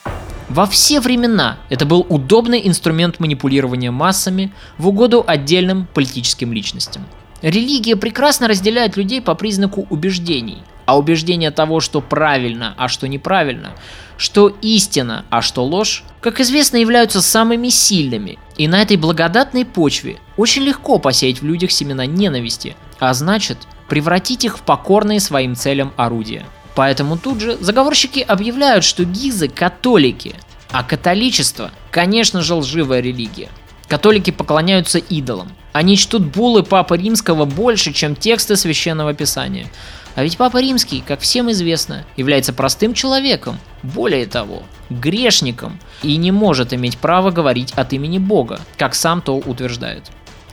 Во 0.51 0.67
все 0.67 0.99
времена 0.99 1.59
это 1.69 1.87
был 1.87 2.05
удобный 2.09 2.67
инструмент 2.67 3.21
манипулирования 3.21 3.93
массами 3.93 4.53
в 4.79 4.89
угоду 4.89 5.23
отдельным 5.25 5.87
политическим 5.95 6.53
личностям. 6.53 7.07
Религия 7.41 7.95
прекрасно 7.95 8.49
разделяет 8.49 8.97
людей 8.97 9.23
по 9.23 9.37
признаку 9.37 9.87
убеждений, 9.91 10.65
а 10.87 10.99
убеждение 10.99 11.53
того, 11.53 11.79
что 11.79 12.01
правильно, 12.01 12.75
а 12.77 12.89
что 12.89 13.07
неправильно, 13.07 13.71
что 14.17 14.49
истина, 14.61 15.25
а 15.31 15.41
что 15.41 15.65
ложь, 15.65 16.03
как 16.21 16.41
известно, 16.41 16.79
являются 16.79 17.23
самыми 17.23 17.69
сильными. 17.69 18.37
И 18.57 18.67
на 18.67 18.83
этой 18.83 18.97
благодатной 18.97 19.65
почве 19.65 20.17
очень 20.37 20.63
легко 20.63 20.99
посеять 20.99 21.43
в 21.43 21.47
людях 21.47 21.71
семена 21.71 22.07
ненависти, 22.07 22.75
а 22.99 23.15
значит, 23.15 23.57
превратить 23.89 24.45
их 24.45 24.59
в 24.59 24.63
покорные 24.63 25.21
своим 25.21 25.55
целям 25.55 25.93
орудия. 25.97 26.45
Поэтому 26.81 27.19
тут 27.19 27.43
же 27.43 27.59
заговорщики 27.61 28.21
объявляют, 28.21 28.85
что 28.85 29.05
гизы– 29.05 29.49
католики, 29.55 30.35
а 30.71 30.83
католичество, 30.83 31.73
конечно 31.91 32.41
же, 32.41 32.55
лживая 32.55 33.01
религия. 33.01 33.51
Католики 33.87 34.31
поклоняются 34.31 34.99
идолам. 34.99 35.53
Они 35.75 35.99
чтут 35.99 36.23
буллы 36.25 36.63
Папы 36.63 36.97
Римского 36.97 37.45
больше, 37.45 37.93
чем 37.93 38.17
тексты 38.17 38.57
Священного 38.57 39.13
Писания. 39.13 39.71
А 40.15 40.23
ведь 40.23 40.39
Папа 40.39 40.59
Римский, 40.59 41.05
как 41.07 41.21
всем 41.21 41.51
известно, 41.51 42.07
является 42.17 42.55
простым 42.55 42.95
человеком, 42.95 43.59
более 43.83 44.25
того, 44.25 44.63
грешником, 44.89 45.79
и 46.03 46.17
не 46.17 46.31
может 46.33 46.73
иметь 46.73 46.97
права 46.97 47.31
говорить 47.31 47.73
от 47.73 47.93
имени 47.93 48.17
Бога, 48.17 48.59
как 48.79 48.95
сам 48.95 49.21
то 49.21 49.37
утверждает. 49.37 50.05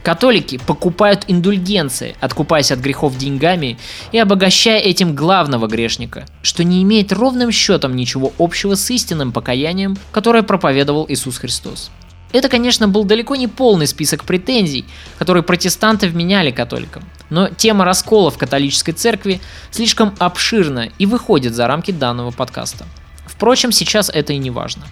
Католики 0.07 0.57
покупают 0.57 1.25
индульгенции, 1.27 2.15
откупаясь 2.21 2.71
от 2.71 2.79
грехов 2.79 3.17
деньгами 3.17 3.77
и 4.13 4.17
обогащая 4.17 4.79
этим 4.79 5.13
главного 5.13 5.67
грешника, 5.67 6.25
что 6.41 6.63
не 6.63 6.81
имеет 6.83 7.11
ровным 7.11 7.51
счетом 7.51 7.93
ничего 7.93 8.31
общего 8.39 8.75
с 8.75 8.89
истинным 8.89 9.33
покаянием, 9.33 9.97
которое 10.13 10.43
проповедовал 10.43 11.05
Иисус 11.09 11.39
Христос. 11.39 11.91
Это, 12.31 12.47
конечно, 12.47 12.87
был 12.87 13.03
далеко 13.03 13.35
не 13.35 13.49
полный 13.49 13.85
список 13.85 14.23
претензий, 14.23 14.85
которые 15.19 15.43
протестанты 15.43 16.07
вменяли 16.07 16.51
католикам. 16.51 17.03
Но 17.29 17.49
тема 17.49 17.83
раскола 17.83 18.31
в 18.31 18.37
католической 18.37 18.93
церкви 18.93 19.41
слишком 19.71 20.15
обширна 20.19 20.87
и 20.97 21.05
выходит 21.05 21.53
за 21.53 21.67
рамки 21.67 21.91
данного 21.91 22.31
подкаста. 22.31 22.85
Впрочем, 23.25 23.73
сейчас 23.73 24.09
это 24.09 24.31
и 24.31 24.37
не 24.37 24.51
важно. 24.51 24.83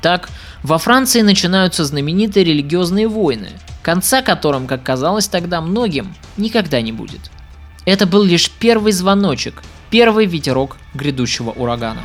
Так, 0.00 0.28
во 0.62 0.78
Франции 0.78 1.22
начинаются 1.22 1.84
знаменитые 1.84 2.44
религиозные 2.44 3.08
войны, 3.08 3.48
конца 3.82 4.22
которым, 4.22 4.66
как 4.66 4.82
казалось 4.82 5.26
тогда 5.26 5.60
многим, 5.60 6.14
никогда 6.36 6.80
не 6.80 6.92
будет. 6.92 7.30
Это 7.84 8.06
был 8.06 8.22
лишь 8.22 8.48
первый 8.50 8.92
звоночек, 8.92 9.62
первый 9.90 10.26
ветерок 10.26 10.76
грядущего 10.94 11.50
урагана. 11.50 12.02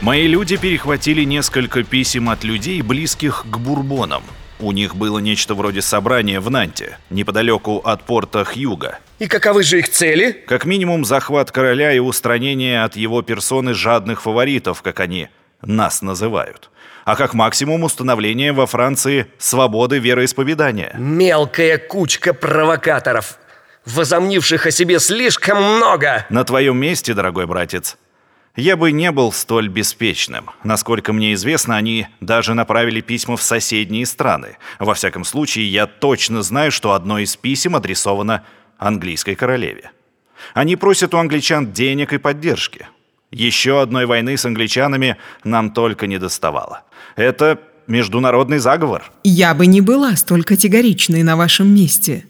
Мои 0.00 0.28
люди 0.28 0.56
перехватили 0.56 1.24
несколько 1.24 1.82
писем 1.82 2.30
от 2.30 2.44
людей, 2.44 2.80
близких 2.80 3.44
к 3.50 3.58
бурбонам. 3.58 4.22
У 4.60 4.72
них 4.72 4.96
было 4.96 5.18
нечто 5.18 5.54
вроде 5.54 5.82
собрания 5.82 6.40
в 6.40 6.50
Нанте, 6.50 6.98
неподалеку 7.10 7.78
от 7.78 8.02
порта 8.02 8.44
Хьюга. 8.44 8.98
И 9.20 9.28
каковы 9.28 9.62
же 9.62 9.78
их 9.78 9.88
цели? 9.88 10.32
Как 10.46 10.64
минимум 10.64 11.04
захват 11.04 11.52
короля 11.52 11.92
и 11.92 12.00
устранение 12.00 12.82
от 12.82 12.96
его 12.96 13.22
персоны 13.22 13.72
жадных 13.72 14.22
фаворитов, 14.22 14.82
как 14.82 15.00
они 15.00 15.28
нас 15.62 16.02
называют. 16.02 16.70
А 17.04 17.16
как 17.16 17.34
максимум 17.34 17.84
установление 17.84 18.52
во 18.52 18.66
Франции 18.66 19.26
свободы 19.38 19.98
вероисповедания. 19.98 20.94
Мелкая 20.98 21.78
кучка 21.78 22.34
провокаторов, 22.34 23.38
возомнивших 23.86 24.66
о 24.66 24.70
себе 24.70 24.98
слишком 24.98 25.62
много. 25.76 26.26
На 26.30 26.44
твоем 26.44 26.76
месте, 26.78 27.14
дорогой 27.14 27.46
братец, 27.46 27.96
я 28.58 28.76
бы 28.76 28.90
не 28.90 29.12
был 29.12 29.30
столь 29.30 29.68
беспечным. 29.68 30.50
Насколько 30.64 31.12
мне 31.12 31.34
известно, 31.34 31.76
они 31.76 32.08
даже 32.20 32.54
направили 32.54 33.00
письма 33.00 33.36
в 33.36 33.42
соседние 33.42 34.04
страны. 34.04 34.56
Во 34.80 34.94
всяком 34.94 35.24
случае, 35.24 35.70
я 35.70 35.86
точно 35.86 36.42
знаю, 36.42 36.72
что 36.72 36.92
одно 36.92 37.20
из 37.20 37.36
писем 37.36 37.76
адресовано 37.76 38.44
английской 38.76 39.36
королеве. 39.36 39.92
Они 40.54 40.74
просят 40.74 41.14
у 41.14 41.18
англичан 41.18 41.72
денег 41.72 42.12
и 42.12 42.18
поддержки. 42.18 42.88
Еще 43.30 43.80
одной 43.80 44.06
войны 44.06 44.36
с 44.36 44.44
англичанами 44.44 45.18
нам 45.44 45.70
только 45.70 46.08
не 46.08 46.18
доставало. 46.18 46.82
Это 47.14 47.60
международный 47.86 48.58
заговор. 48.58 49.12
Я 49.22 49.54
бы 49.54 49.66
не 49.66 49.80
была 49.80 50.16
столь 50.16 50.42
категоричной 50.42 51.22
на 51.22 51.36
вашем 51.36 51.72
месте. 51.72 52.26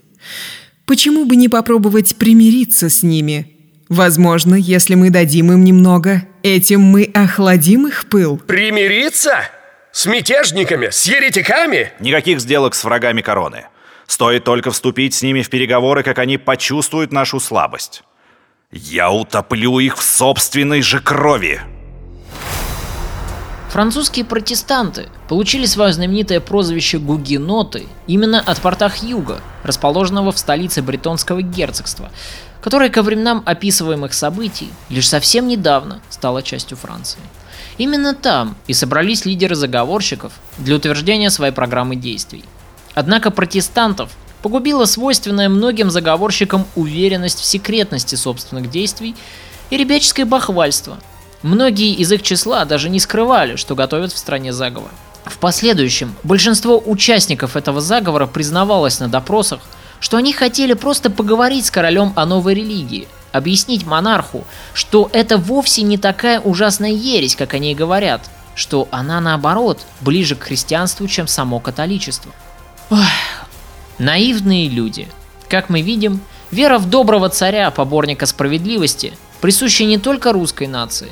Почему 0.85 1.25
бы 1.25 1.37
не 1.37 1.49
попробовать 1.49 2.17
примириться 2.17 2.91
с 2.91 3.03
ними? 3.03 3.58
Возможно, 3.89 4.55
если 4.55 4.95
мы 4.95 5.11
дадим 5.11 5.51
им 5.53 5.65
немного, 5.65 6.23
этим 6.43 6.83
мы 6.83 7.11
охладим 7.15 7.87
их 7.87 8.09
пыл. 8.09 8.39
Примириться? 8.39 9.41
С 9.93 10.07
мятежниками? 10.07 10.91
С 10.91 11.07
еретиками? 11.07 11.93
Никаких 11.99 12.41
сделок 12.41 12.75
с 12.75 12.85
врагами 12.85 13.23
короны. 13.23 13.65
Стоит 14.07 14.45
только 14.45 14.71
вступить 14.71 15.15
с 15.15 15.23
ними 15.23 15.43
в 15.43 15.51
переговоры, 15.51 16.03
как 16.03 16.19
они 16.19 16.39
почувствуют 16.39 17.13
нашу 17.13 17.41
слабость. 17.41 18.03
Я 18.71 19.11
утоплю 19.11 19.79
их 19.79 19.97
в 19.97 20.03
собственной 20.03 20.83
же 20.83 21.01
крови. 21.01 21.61
Французские 23.69 24.25
протестанты 24.25 25.09
получили 25.29 25.67
свое 25.67 25.93
знаменитое 25.93 26.41
прозвище 26.41 26.99
«гугеноты» 26.99 27.87
именно 28.07 28.41
от 28.41 28.59
порта 28.61 28.89
Хьюга, 28.89 29.41
расположенного 29.63 30.33
в 30.33 30.39
столице 30.39 30.81
Бретонского 30.81 31.43
герцогства, 31.43 32.11
которое 32.63 32.89
ко 32.89 33.03
временам 33.03 33.43
описываемых 33.45 34.15
событий 34.15 34.71
лишь 34.89 35.09
совсем 35.09 35.47
недавно 35.47 36.01
стало 36.09 36.43
частью 36.43 36.79
Франции. 36.79 37.21
Именно 37.77 38.15
там 38.15 38.57
и 38.67 38.73
собрались 38.73 39.27
лидеры 39.27 39.55
заговорщиков 39.55 40.33
для 40.57 40.77
утверждения 40.77 41.29
своей 41.29 41.53
программы 41.53 41.95
действий. 41.95 42.45
Однако 42.95 43.31
протестантов 43.31 44.11
погубила 44.43 44.87
свойственная 44.87 45.51
многим 45.51 45.91
заговорщикам 45.91 46.67
уверенность 46.75 47.41
в 47.41 47.45
секретности 47.45 48.15
собственных 48.15 48.71
действий 48.71 49.15
и 49.69 49.77
ребяческое 49.77 50.25
бахвальство. 50.25 50.99
Многие 51.43 51.95
из 51.95 52.11
их 52.11 52.23
числа 52.23 52.65
даже 52.65 52.89
не 52.89 52.99
скрывали, 52.99 53.57
что 53.57 53.75
готовят 53.77 54.13
в 54.13 54.19
стране 54.19 54.53
заговор. 54.53 54.91
В 55.25 55.39
последующем 55.39 56.15
большинство 56.25 56.83
участников 56.85 57.57
этого 57.57 57.81
заговора 57.81 58.27
признавалось 58.27 58.99
на 58.99 59.09
допросах, 59.09 59.61
что 60.01 60.17
они 60.17 60.33
хотели 60.33 60.73
просто 60.73 61.11
поговорить 61.11 61.67
с 61.67 61.71
королем 61.71 62.13
о 62.17 62.27
новой 62.27 62.55
религии, 62.55 63.09
объяснить 63.33 63.87
монарху, 63.87 64.45
что 64.73 65.11
это 65.13 65.37
вовсе 65.37 65.83
не 65.83 65.99
такая 65.99 66.41
ужасная 66.41 66.91
ересь, 66.91 67.37
как 67.37 67.55
они 67.55 67.75
говорят, 67.75 68.29
что 68.55 68.89
она 68.91 69.21
наоборот 69.21 69.83
ближе 70.01 70.35
к 70.35 70.45
христианству, 70.45 71.07
чем 71.07 71.29
само 71.29 71.61
католичество. 71.61 72.33
Ох, 72.91 72.99
наивные 73.99 74.69
люди. 74.69 75.09
Как 75.49 75.69
мы 75.69 75.83
видим, 75.83 76.21
вера 76.51 76.79
в 76.79 76.89
доброго 76.89 77.29
царя, 77.29 77.71
поборника 77.71 78.27
справедливости, 78.27 79.13
присуща 79.41 79.85
не 79.85 79.99
только 79.99 80.33
русской 80.33 80.67
нации. 80.67 81.11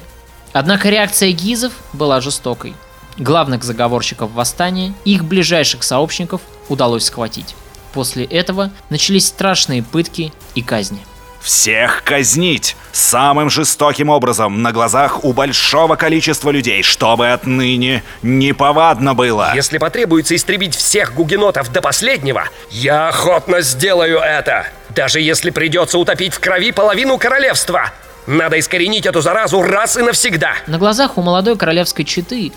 Однако 0.58 0.88
реакция 0.88 1.32
гизов 1.32 1.75
была 1.92 2.22
жестокой. 2.22 2.72
Главных 3.18 3.62
заговорщиков 3.62 4.32
восстания 4.32 4.94
и 5.04 5.16
их 5.16 5.22
ближайших 5.22 5.82
сообщников 5.82 6.40
удалось 6.70 7.04
схватить. 7.04 7.54
После 7.92 8.25
этого 8.25 8.70
начались 8.88 9.26
страшные 9.26 9.82
пытки 9.82 10.32
и 10.54 10.62
казни. 10.62 11.00
Всех 11.42 12.02
казнить 12.04 12.75
самым 12.90 13.50
жестоким 13.50 14.08
образом 14.08 14.62
на 14.62 14.72
глазах 14.72 15.25
у 15.25 15.34
большого 15.34 15.96
количества 15.96 16.48
людей, 16.48 16.82
чтобы 16.82 17.32
отныне 17.32 18.02
неповадно 18.22 19.12
было. 19.12 19.52
Если 19.54 19.76
потребуется 19.76 20.34
истребить 20.34 20.75
всех 20.75 21.12
гугенотов 21.12 21.70
до 21.70 21.82
последнего, 21.82 22.48
я 22.70 23.08
охотно 23.08 23.60
сделаю 23.60 24.20
это. 24.20 24.66
Даже 24.88 25.20
если 25.20 25.50
придется 25.50 25.98
утопить 25.98 26.32
в 26.32 26.40
крови 26.40 26.72
половину 26.72 27.18
королевства. 27.18 27.92
Надо 28.26 28.59
искоренить 28.59 29.06
эту 29.06 29.21
заразу 29.21 29.62
раз 29.62 29.97
и 29.97 30.02
навсегда. 30.02 30.54
На 30.66 30.78
глазах 30.78 31.16
у 31.16 31.23
молодой 31.23 31.56
королевской 31.56 32.04
четы 32.04 32.52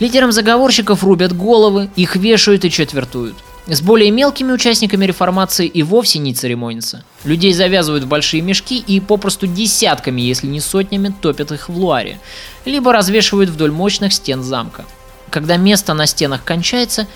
лидерам 0.00 0.32
заговорщиков 0.32 1.04
рубят 1.04 1.36
головы, 1.36 1.88
их 1.94 2.16
вешают 2.16 2.64
и 2.64 2.70
четвертуют. 2.70 3.36
С 3.68 3.80
более 3.82 4.10
мелкими 4.10 4.52
участниками 4.52 5.06
реформации 5.06 5.66
и 5.66 5.82
вовсе 5.82 6.20
не 6.20 6.34
церемонится. 6.34 7.04
Людей 7.24 7.52
завязывают 7.52 8.04
в 8.04 8.08
большие 8.08 8.40
мешки 8.40 8.78
и 8.78 9.00
попросту 9.00 9.46
десятками, 9.46 10.20
если 10.20 10.46
не 10.46 10.60
сотнями, 10.60 11.12
топят 11.20 11.50
их 11.50 11.68
в 11.68 11.76
луаре, 11.76 12.20
либо 12.64 12.92
развешивают 12.92 13.50
вдоль 13.50 13.72
мощных 13.72 14.12
стен 14.12 14.42
замка. 14.42 14.84
Когда 15.30 15.56
место 15.56 15.94
на 15.94 16.06
стенах 16.06 16.44
кончается, 16.44 17.08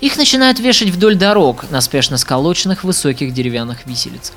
их 0.00 0.16
начинают 0.16 0.60
вешать 0.60 0.88
вдоль 0.88 1.16
дорог 1.16 1.70
на 1.70 1.80
спешно 1.82 2.16
сколоченных 2.16 2.84
высоких 2.84 3.34
деревянных 3.34 3.84
виселицах. 3.84 4.36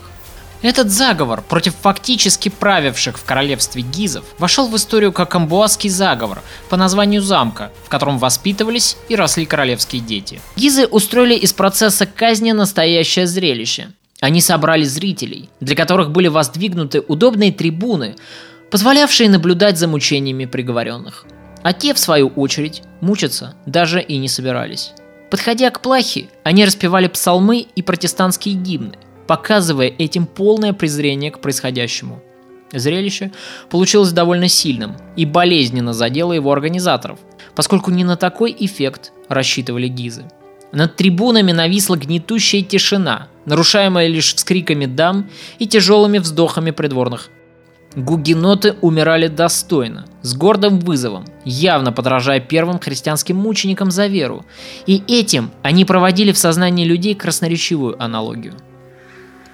Этот 0.62 0.92
заговор 0.92 1.42
против 1.42 1.74
фактически 1.82 2.50
правивших 2.50 3.18
в 3.18 3.26
королевстве 3.26 3.82
гизов 3.82 4.26
вошел 4.38 4.68
в 4.68 4.76
историю 4.76 5.12
как 5.12 5.34
амбуазский 5.34 5.90
заговор 5.90 6.42
по 6.70 6.78
названию 6.78 7.22
замка, 7.22 7.72
в 7.84 7.90
котором 7.90 8.20
воспитывались 8.20 8.96
и 9.10 9.16
росли 9.16 9.46
королевские 9.48 10.04
дети. 10.04 10.40
Гизы 10.56 10.86
устроили 10.86 11.36
из 11.36 11.52
процесса 11.52 12.06
казни 12.06 12.52
настоящее 12.52 13.26
зрелище. 13.26 13.88
Они 14.20 14.40
собрали 14.40 14.84
зрителей, 14.84 15.50
для 15.62 15.76
которых 15.76 16.12
были 16.12 16.28
воздвигнуты 16.28 17.02
удобные 17.08 17.52
трибуны, 17.52 18.16
позволявшие 18.70 19.30
наблюдать 19.30 19.80
за 19.80 19.88
мучениями 19.88 20.46
приговоренных. 20.46 21.26
А 21.64 21.74
те, 21.74 21.96
в 21.96 22.00
свою 22.00 22.28
очередь, 22.28 22.84
мучиться 23.02 23.56
даже 23.66 24.00
и 24.00 24.18
не 24.18 24.28
собирались. 24.28 24.94
Подходя 25.32 25.72
к 25.72 25.82
плахе, 25.82 26.28
они 26.44 26.66
распевали 26.66 27.08
псалмы 27.08 27.66
и 27.76 27.82
протестантские 27.82 28.54
гимны– 28.56 28.94
показывая 29.32 29.88
этим 29.88 30.26
полное 30.26 30.74
презрение 30.74 31.32
к 31.32 31.40
происходящему. 31.40 32.22
Зрелище 32.74 33.32
получилось 33.70 34.12
довольно 34.12 34.50
сильным 34.50 34.98
и 35.16 35.26
болезненно 35.26 35.94
задело 35.94 36.34
его 36.34 36.52
организаторов, 36.52 37.18
поскольку 37.56 37.92
не 37.92 38.04
на 38.04 38.18
такой 38.18 38.54
эффект 38.60 39.14
рассчитывали 39.30 39.88
гизы. 39.88 40.26
Над 40.74 40.98
трибунами 40.98 41.54
нависла 41.54 41.96
гнетущая 41.96 42.62
тишина, 42.62 43.30
нарушаемая 43.46 44.08
лишь 44.08 44.36
вскриками 44.36 44.86
дам 44.86 45.30
и 45.60 45.66
тяжелыми 45.66 46.18
вздохами 46.18 46.72
придворных. 46.72 47.30
Гугеноты 47.96 48.76
умирали 48.82 49.28
достойно, 49.28 50.08
с 50.24 50.34
гордым 50.34 50.80
вызовом, 50.80 51.24
явно 51.46 51.94
подражая 51.94 52.42
первым 52.42 52.80
христианским 52.80 53.38
мученикам 53.38 53.92
за 53.92 54.08
веру, 54.08 54.46
и 54.88 55.02
этим 55.08 55.52
они 55.62 55.86
проводили 55.86 56.34
в 56.34 56.38
сознании 56.38 56.84
людей 56.84 57.16
красноречивую 57.16 57.96
аналогию– 58.04 58.56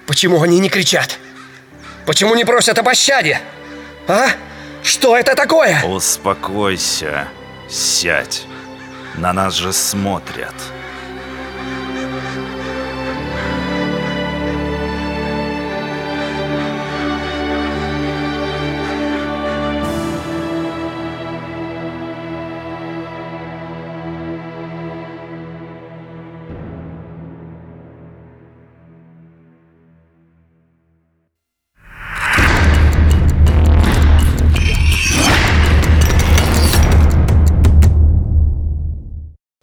Почему 0.08 0.42
они 0.42 0.58
не 0.58 0.70
кричат? 0.70 1.18
Почему 2.06 2.34
не 2.34 2.46
просят 2.46 2.78
о 2.78 2.82
пощаде? 2.82 3.40
А? 4.08 4.28
Что 4.82 5.14
это 5.14 5.34
такое? 5.34 5.84
Успокойся. 5.84 7.28
Сядь. 7.68 8.46
На 9.16 9.34
нас 9.34 9.54
же 9.54 9.70
смотрят. 9.70 10.54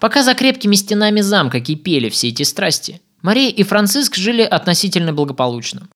Пока 0.06 0.22
за 0.22 0.36
крепкими 0.36 0.76
стенами 0.76 1.22
замка 1.22 1.60
кипели 1.60 2.10
все 2.10 2.28
эти 2.28 2.44
страсти, 2.44 3.02
Мария 3.24 3.50
и 3.50 3.64
Франциск 3.64 4.14
жили 4.14 4.44
относительно 4.44 5.14
благополучно. 5.14 5.90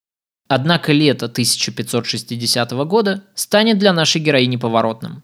Однако 0.48 0.90
лето 0.90 1.26
1560 1.26 2.72
года 2.88 3.22
станет 3.36 3.78
для 3.78 3.92
нашей 3.92 4.20
героини 4.20 4.56
поворотным. 4.56 5.22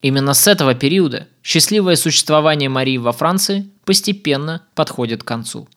Именно 0.00 0.32
с 0.32 0.46
этого 0.46 0.74
периода 0.74 1.28
счастливое 1.42 1.96
существование 1.96 2.70
Марии 2.70 2.96
во 2.96 3.12
Франции 3.12 3.68
постепенно 3.84 4.62
подходит 4.74 5.22
к 5.22 5.26
концу. 5.26 5.68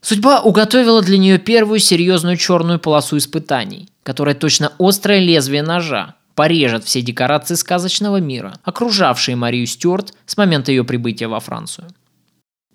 Судьба 0.00 0.42
уготовила 0.42 1.02
для 1.02 1.18
нее 1.18 1.38
первую 1.38 1.80
серьезную 1.80 2.36
черную 2.36 2.78
полосу 2.78 3.16
испытаний, 3.16 3.88
которая 4.04 4.36
точно 4.36 4.72
острое 4.78 5.18
лезвие 5.18 5.64
ножа 5.64 6.14
порежет 6.40 6.84
все 6.84 7.02
декорации 7.02 7.54
сказочного 7.54 8.16
мира, 8.18 8.54
окружавшие 8.64 9.36
Марию 9.36 9.66
Стюарт 9.66 10.14
с 10.24 10.38
момента 10.38 10.72
ее 10.72 10.84
прибытия 10.84 11.28
во 11.28 11.38
Францию. 11.38 11.88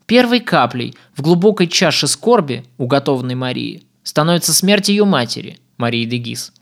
Первой 0.06 0.40
каплей 0.40 0.94
в 1.16 1.24
глубокой 1.24 1.66
чаше 1.66 2.08
скорби, 2.08 2.64
уготованной 2.78 3.34
Марии, 3.34 3.82
становится 4.04 4.54
смерть 4.54 4.90
ее 4.90 5.04
матери, 5.04 5.58
Марии 5.78 6.06
де 6.06 6.18
Гис. 6.18 6.54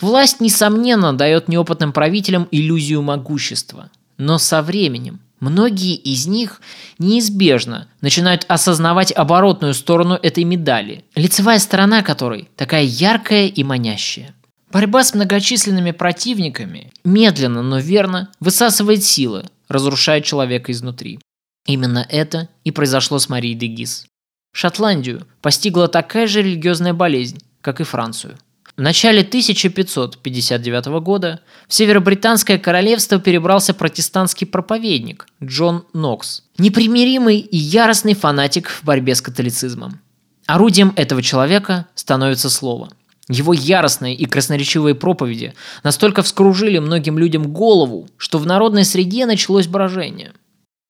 Власть, 0.00 0.40
несомненно, 0.40 1.12
дает 1.12 1.48
неопытным 1.48 1.92
правителям 1.92 2.48
иллюзию 2.50 3.02
могущества. 3.02 3.90
Но 4.16 4.38
со 4.38 4.62
временем 4.62 5.20
многие 5.40 5.94
из 5.94 6.26
них 6.26 6.62
неизбежно 6.98 7.86
начинают 8.00 8.46
осознавать 8.48 9.12
оборотную 9.12 9.74
сторону 9.74 10.14
этой 10.14 10.44
медали, 10.44 11.04
лицевая 11.16 11.58
сторона 11.58 12.00
которой 12.00 12.48
такая 12.56 12.84
яркая 12.84 13.48
и 13.48 13.62
манящая– 13.62 14.34
Борьба 14.74 15.04
с 15.04 15.14
многочисленными 15.14 15.92
противниками 15.92 16.90
медленно, 17.04 17.62
но 17.62 17.78
верно 17.78 18.32
высасывает 18.40 19.04
силы, 19.04 19.44
разрушая 19.68 20.20
человека 20.20 20.72
изнутри. 20.72 21.20
Именно 21.64 22.04
это 22.10 22.48
и 22.64 22.72
произошло 22.72 23.20
с 23.20 23.28
Марией 23.28 23.54
де 23.54 23.68
Гис. 23.68 24.04
Шотландию 24.52 25.28
постигла 25.40 25.86
такая 25.86 26.26
же 26.26 26.42
религиозная 26.42 26.92
болезнь, 26.92 27.38
как 27.60 27.80
и 27.80 27.84
Францию. 27.84 28.36
В 28.76 28.80
начале 28.80 29.20
1559 29.20 30.86
года 31.04 31.40
в 31.68 31.74
Северобританское 31.74 32.58
королевство 32.58 33.20
перебрался 33.20 33.74
протестантский 33.74 34.48
проповедник 34.48 35.28
Джон 35.40 35.84
Нокс, 35.92 36.42
непримиримый 36.58 37.38
и 37.38 37.56
яростный 37.56 38.14
фанатик 38.14 38.68
в 38.68 38.82
борьбе 38.82 39.14
с 39.14 39.22
католицизмом. 39.22 40.00
Орудием 40.46 40.92
этого 40.96 41.22
человека 41.22 41.86
становится 41.94 42.50
слово– 42.50 42.90
Его 43.28 43.54
яростные 43.54 44.14
и 44.14 44.26
красноречивые 44.26 44.94
проповеди 44.94 45.54
настолько 45.82 46.22
вскружили 46.22 46.78
многим 46.78 47.18
людям 47.18 47.52
голову, 47.52 48.08
что 48.18 48.38
в 48.38 48.46
народной 48.46 48.84
среде 48.84 49.24
началось 49.24 49.66
брожение. 49.66 50.32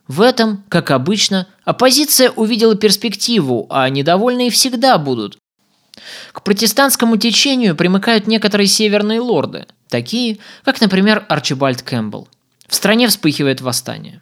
В 0.08 0.20
этом, 0.20 0.64
как 0.68 0.90
обычно, 0.90 1.46
оппозиция 1.64 2.30
увидела 2.30 2.74
перспективу, 2.74 3.66
а 3.70 3.88
недовольные 3.88 4.50
всегда 4.50 4.98
будут. 4.98 5.38
К 6.32 6.42
протестантскому 6.42 7.16
течению 7.16 7.76
примыкают 7.76 8.26
некоторые 8.26 8.66
северные 8.66 9.20
лорды, 9.20 9.66
такие, 9.88 10.38
как, 10.64 10.80
например, 10.80 11.24
Арчибальд 11.28 11.82
Кэмпбелл. 11.82 12.28
В 12.66 12.74
стране 12.74 13.06
вспыхивает 13.06 13.60
восстание. 13.60 14.20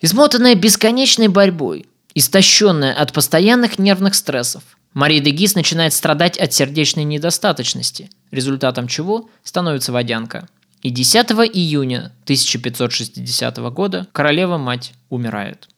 Измотанная 0.00 0.56
бесконечной 0.56 1.28
борьбой, 1.28 1.86
истощенная 2.14 2.92
от 2.92 3.12
постоянных 3.12 3.78
нервных 3.78 4.16
стрессов, 4.16 4.64
Мария 4.94 5.20
де 5.20 5.30
Гис 5.30 5.54
начинает 5.54 5.92
страдать 5.92 6.38
от 6.38 6.52
сердечной 6.52 7.04
недостаточности, 7.04 8.10
результатом 8.30 8.88
чего 8.88 9.28
становится 9.42 9.92
водянка. 9.92 10.48
И 10.82 10.90
10 10.90 11.30
июня 11.54 12.12
1560 12.24 13.58
года 13.72 14.06
королева-мать 14.12 14.92
умирает. 15.08 15.68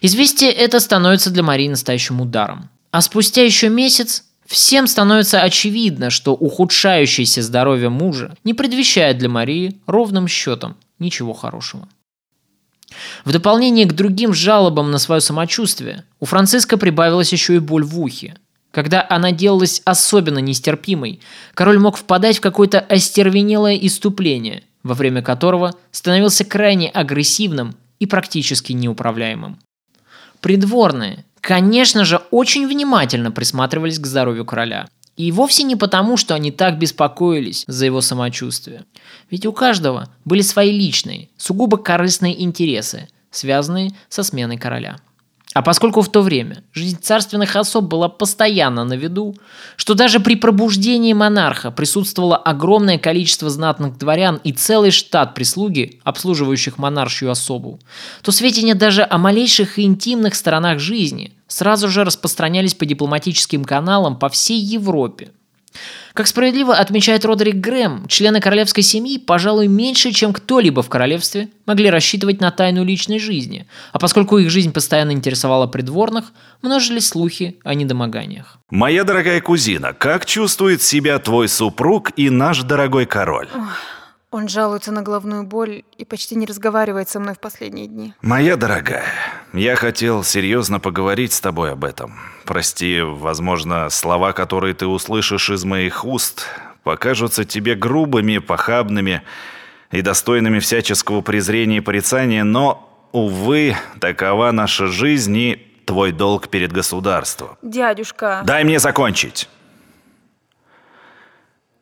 Известие 0.00 0.52
это 0.52 0.78
становится 0.78 1.30
для 1.30 1.42
Марии 1.42 1.68
настоящим 1.68 2.20
ударом. 2.20 2.68
А 2.90 3.00
спустя 3.00 3.42
еще 3.42 3.68
месяц 3.68 4.24
всем 4.46 4.86
становится 4.86 5.42
очевидно, 5.42 6.10
что 6.10 6.34
ухудшающееся 6.34 7.42
здоровье 7.42 7.88
мужа 7.88 8.36
не 8.44 8.54
предвещает 8.54 9.18
для 9.18 9.28
Марии 9.28 9.80
ровным 9.86 10.28
счетом 10.28 10.76
ничего 10.98 11.32
хорошего. 11.32 11.88
В 13.24 13.32
дополнение 13.32 13.86
к 13.86 13.92
другим 13.92 14.34
жалобам 14.34 14.90
на 14.90 14.98
свое 14.98 15.20
самочувствие, 15.20 16.04
у 16.20 16.26
Франциска 16.26 16.76
прибавилась 16.76 17.32
еще 17.32 17.56
и 17.56 17.60
боль 17.60 17.84
в 17.84 17.98
ухе. 18.00 18.36
Когда 18.70 19.06
она 19.08 19.32
делалась 19.32 19.82
особенно 19.84 20.38
нестерпимой, 20.38 21.20
король 21.54 21.78
мог 21.78 21.96
впадать 21.96 22.38
в 22.38 22.40
какое-то 22.40 22.80
остервенелое 22.80 23.76
иступление, 23.76 24.62
во 24.82 24.94
время 24.94 25.22
которого 25.22 25.74
становился 25.90 26.44
крайне 26.44 26.88
агрессивным 26.88 27.74
и 27.98 28.06
практически 28.06 28.72
неуправляемым. 28.72 29.58
Придворные, 30.40 31.24
конечно 31.40 32.04
же, 32.04 32.20
очень 32.30 32.68
внимательно 32.68 33.30
присматривались 33.30 33.98
к 33.98 34.06
здоровью 34.06 34.44
короля– 34.44 34.88
и 35.18 35.32
вовсе 35.32 35.64
не 35.64 35.74
потому, 35.74 36.16
что 36.16 36.34
они 36.34 36.52
так 36.52 36.78
беспокоились 36.78 37.64
за 37.66 37.86
его 37.86 38.00
самочувствие. 38.00 38.84
Ведь 39.30 39.46
у 39.46 39.52
каждого 39.52 40.08
были 40.24 40.42
свои 40.42 40.70
личные, 40.70 41.28
сугубо 41.36 41.76
корыстные 41.76 42.40
интересы, 42.40 43.08
связанные 43.32 43.90
со 44.08 44.22
сменой 44.22 44.58
короля. 44.58 44.98
А 45.54 45.62
поскольку 45.62 46.02
в 46.02 46.10
то 46.10 46.20
время 46.20 46.62
жизнь 46.72 46.98
царственных 47.00 47.56
особ 47.56 47.84
была 47.86 48.08
постоянно 48.08 48.84
на 48.84 48.94
виду, 48.94 49.34
что 49.76 49.94
даже 49.94 50.20
при 50.20 50.36
пробуждении 50.36 51.14
монарха 51.14 51.70
присутствовало 51.70 52.36
огромное 52.36 52.98
количество 52.98 53.48
знатных 53.48 53.96
дворян 53.96 54.40
и 54.44 54.52
целый 54.52 54.90
штат 54.90 55.34
прислуги, 55.34 56.00
обслуживающих 56.04 56.76
монаршью 56.78 57.30
особу, 57.30 57.80
то 58.22 58.30
сведения 58.30 58.74
даже 58.74 59.06
о 59.08 59.16
малейших 59.16 59.78
и 59.78 59.82
интимных 59.82 60.34
сторонах 60.34 60.78
жизни 60.78 61.32
сразу 61.48 61.88
же 61.88 62.04
распространялись 62.04 62.74
по 62.74 62.84
дипломатическим 62.84 63.64
каналам 63.64 64.18
по 64.18 64.28
всей 64.28 64.60
Европе. 64.60 65.30
Как 66.14 66.26
справедливо 66.26 66.74
отмечает 66.74 67.24
Родерик 67.24 67.56
Грэм, 67.56 68.06
члены 68.08 68.40
королевской 68.40 68.82
семьи, 68.82 69.18
пожалуй, 69.18 69.68
меньше, 69.68 70.12
чем 70.12 70.32
кто-либо 70.32 70.82
в 70.82 70.88
королевстве, 70.88 71.48
могли 71.66 71.90
рассчитывать 71.90 72.40
на 72.40 72.50
тайну 72.50 72.84
личной 72.84 73.18
жизни, 73.18 73.66
а 73.92 73.98
поскольку 73.98 74.38
их 74.38 74.50
жизнь 74.50 74.72
постоянно 74.72 75.12
интересовала 75.12 75.66
придворных, 75.66 76.32
множились 76.62 77.08
слухи 77.08 77.58
о 77.62 77.74
недомоганиях. 77.74 78.58
Моя 78.70 79.04
дорогая 79.04 79.40
кузина, 79.40 79.92
как 79.92 80.26
чувствует 80.26 80.82
себя 80.82 81.18
твой 81.18 81.48
супруг 81.48 82.10
и 82.16 82.30
наш 82.30 82.62
дорогой 82.62 83.06
король? 83.06 83.48
Он 84.30 84.46
жалуется 84.46 84.92
на 84.92 85.00
головную 85.00 85.44
боль 85.44 85.84
и 85.96 86.04
почти 86.04 86.34
не 86.36 86.44
разговаривает 86.44 87.08
со 87.08 87.18
мной 87.18 87.34
в 87.34 87.38
последние 87.38 87.86
дни. 87.86 88.12
Моя 88.20 88.56
дорогая, 88.56 89.04
я 89.54 89.74
хотел 89.74 90.22
серьезно 90.22 90.80
поговорить 90.80 91.32
с 91.32 91.40
тобой 91.40 91.72
об 91.72 91.82
этом. 91.84 92.18
Прости, 92.44 93.00
возможно, 93.00 93.88
слова, 93.88 94.32
которые 94.32 94.74
ты 94.74 94.86
услышишь 94.86 95.48
из 95.48 95.64
моих 95.64 96.04
уст, 96.04 96.46
покажутся 96.82 97.46
тебе 97.46 97.74
грубыми, 97.74 98.36
похабными 98.36 99.22
и 99.90 100.02
достойными 100.02 100.58
всяческого 100.58 101.22
презрения 101.22 101.78
и 101.78 101.80
порицания, 101.80 102.44
но, 102.44 103.08
увы, 103.12 103.76
такова 103.98 104.50
наша 104.52 104.88
жизнь 104.88 105.36
и 105.38 105.82
твой 105.86 106.12
долг 106.12 106.48
перед 106.48 106.70
государством. 106.70 107.56
Дядюшка... 107.62 108.42
Дай 108.44 108.62
мне 108.62 108.78
закончить. 108.78 109.48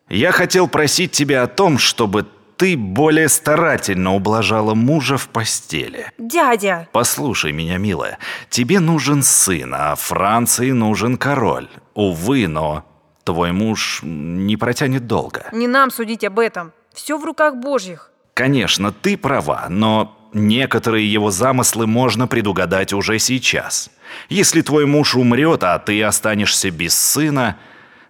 Я 0.08 0.30
хотел 0.30 0.68
просить 0.68 1.10
тебя 1.10 1.42
о 1.42 1.48
том, 1.48 1.78
чтобы 1.78 2.24
ты 2.56 2.76
более 2.76 3.28
старательно 3.28 4.14
ублажала 4.14 4.74
мужа 4.74 5.16
в 5.16 5.28
постели. 5.28 6.12
Дядя! 6.18 6.88
Послушай 6.92 7.52
меня, 7.52 7.78
милая. 7.78 8.18
Тебе 8.50 8.80
нужен 8.80 9.22
сын, 9.22 9.74
а 9.74 9.94
Франции 9.94 10.70
нужен 10.70 11.16
король. 11.16 11.68
Увы, 11.94 12.48
но 12.48 12.84
твой 13.24 13.52
муж 13.52 14.00
не 14.02 14.56
протянет 14.56 15.06
долго. 15.06 15.46
Не 15.52 15.66
нам 15.66 15.90
судить 15.90 16.24
об 16.24 16.38
этом. 16.38 16.72
Все 16.94 17.18
в 17.18 17.24
руках 17.24 17.56
божьих. 17.56 18.10
Конечно, 18.34 18.92
ты 18.92 19.16
права, 19.16 19.66
но 19.68 20.16
некоторые 20.32 21.10
его 21.10 21.30
замыслы 21.30 21.86
можно 21.86 22.26
предугадать 22.26 22.92
уже 22.92 23.18
сейчас. 23.18 23.90
Если 24.28 24.62
твой 24.62 24.86
муж 24.86 25.14
умрет, 25.14 25.62
а 25.62 25.78
ты 25.78 26.02
останешься 26.02 26.70
без 26.70 26.94
сына, 26.94 27.56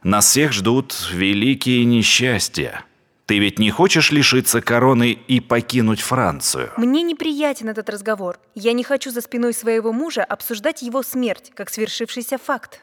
нас 0.03 0.27
всех 0.27 0.53
ждут 0.53 0.95
великие 1.13 1.85
несчастья. 1.85 2.85
Ты 3.27 3.41
ведь 3.41 3.59
не 3.59 3.73
хочешь 3.73 4.13
лишиться 4.13 4.61
короны 4.61 5.11
и 5.11 5.41
покинуть 5.41 6.01
Францию? 6.01 6.71
Мне 6.77 7.03
неприятен 7.03 7.69
этот 7.69 7.91
разговор. 7.91 8.39
Я 8.55 8.73
не 8.73 8.85
хочу 8.85 9.11
за 9.11 9.21
спиной 9.21 9.53
своего 9.53 9.93
мужа 9.93 10.23
обсуждать 10.23 10.83
его 10.83 11.03
смерть, 11.03 11.51
как 11.55 11.69
свершившийся 11.69 12.39
факт. 12.39 12.81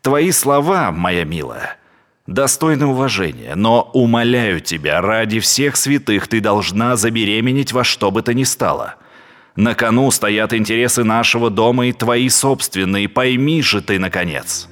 Твои 0.00 0.32
слова, 0.32 0.90
моя 0.90 1.24
милая, 1.24 1.78
достойны 2.26 2.86
уважения, 2.86 3.54
но 3.54 3.88
умоляю 3.94 4.60
тебя, 4.60 5.00
ради 5.00 5.38
всех 5.38 5.76
святых 5.76 6.26
ты 6.26 6.40
должна 6.40 6.96
забеременеть 6.96 7.72
во 7.72 7.84
что 7.84 8.10
бы 8.10 8.22
то 8.22 8.34
ни 8.34 8.42
стало. 8.42 8.96
На 9.54 9.76
кону 9.76 10.10
стоят 10.10 10.52
интересы 10.54 11.04
нашего 11.04 11.50
дома 11.50 11.86
и 11.86 11.92
твои 11.92 12.28
собственные, 12.30 13.08
пойми 13.08 13.62
же 13.62 13.80
ты, 13.80 14.00
наконец. 14.00 14.68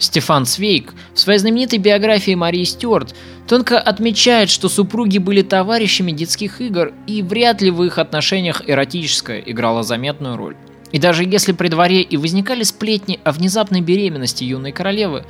Стефан 0.00 0.46
Свейк 0.46 0.94
в 1.14 1.20
своей 1.20 1.38
знаменитой 1.38 1.78
биографии 1.78 2.34
Марии 2.34 2.64
Стюарт 2.64 3.14
тонко 3.46 3.78
отмечает, 3.78 4.50
что 4.50 4.68
супруги 4.68 5.18
были 5.18 5.42
товарищами 5.42 6.10
детских 6.10 6.60
игр, 6.60 6.92
и 7.06 7.22
вряд 7.22 7.62
ли 7.62 7.70
в 7.70 7.82
их 7.84 7.98
отношениях 7.98 8.62
эротическое 8.66 9.40
играло 9.40 9.82
заметную 9.82 10.36
роль. 10.36 10.56
И 10.92 10.98
даже 10.98 11.22
если 11.24 11.52
при 11.52 11.68
дворе 11.68 12.02
и 12.02 12.16
возникали 12.16 12.62
сплетни 12.64 13.20
о 13.22 13.32
внезапной 13.32 13.80
беременности 13.80 14.42
юной 14.42 14.72
королевы, 14.72 15.24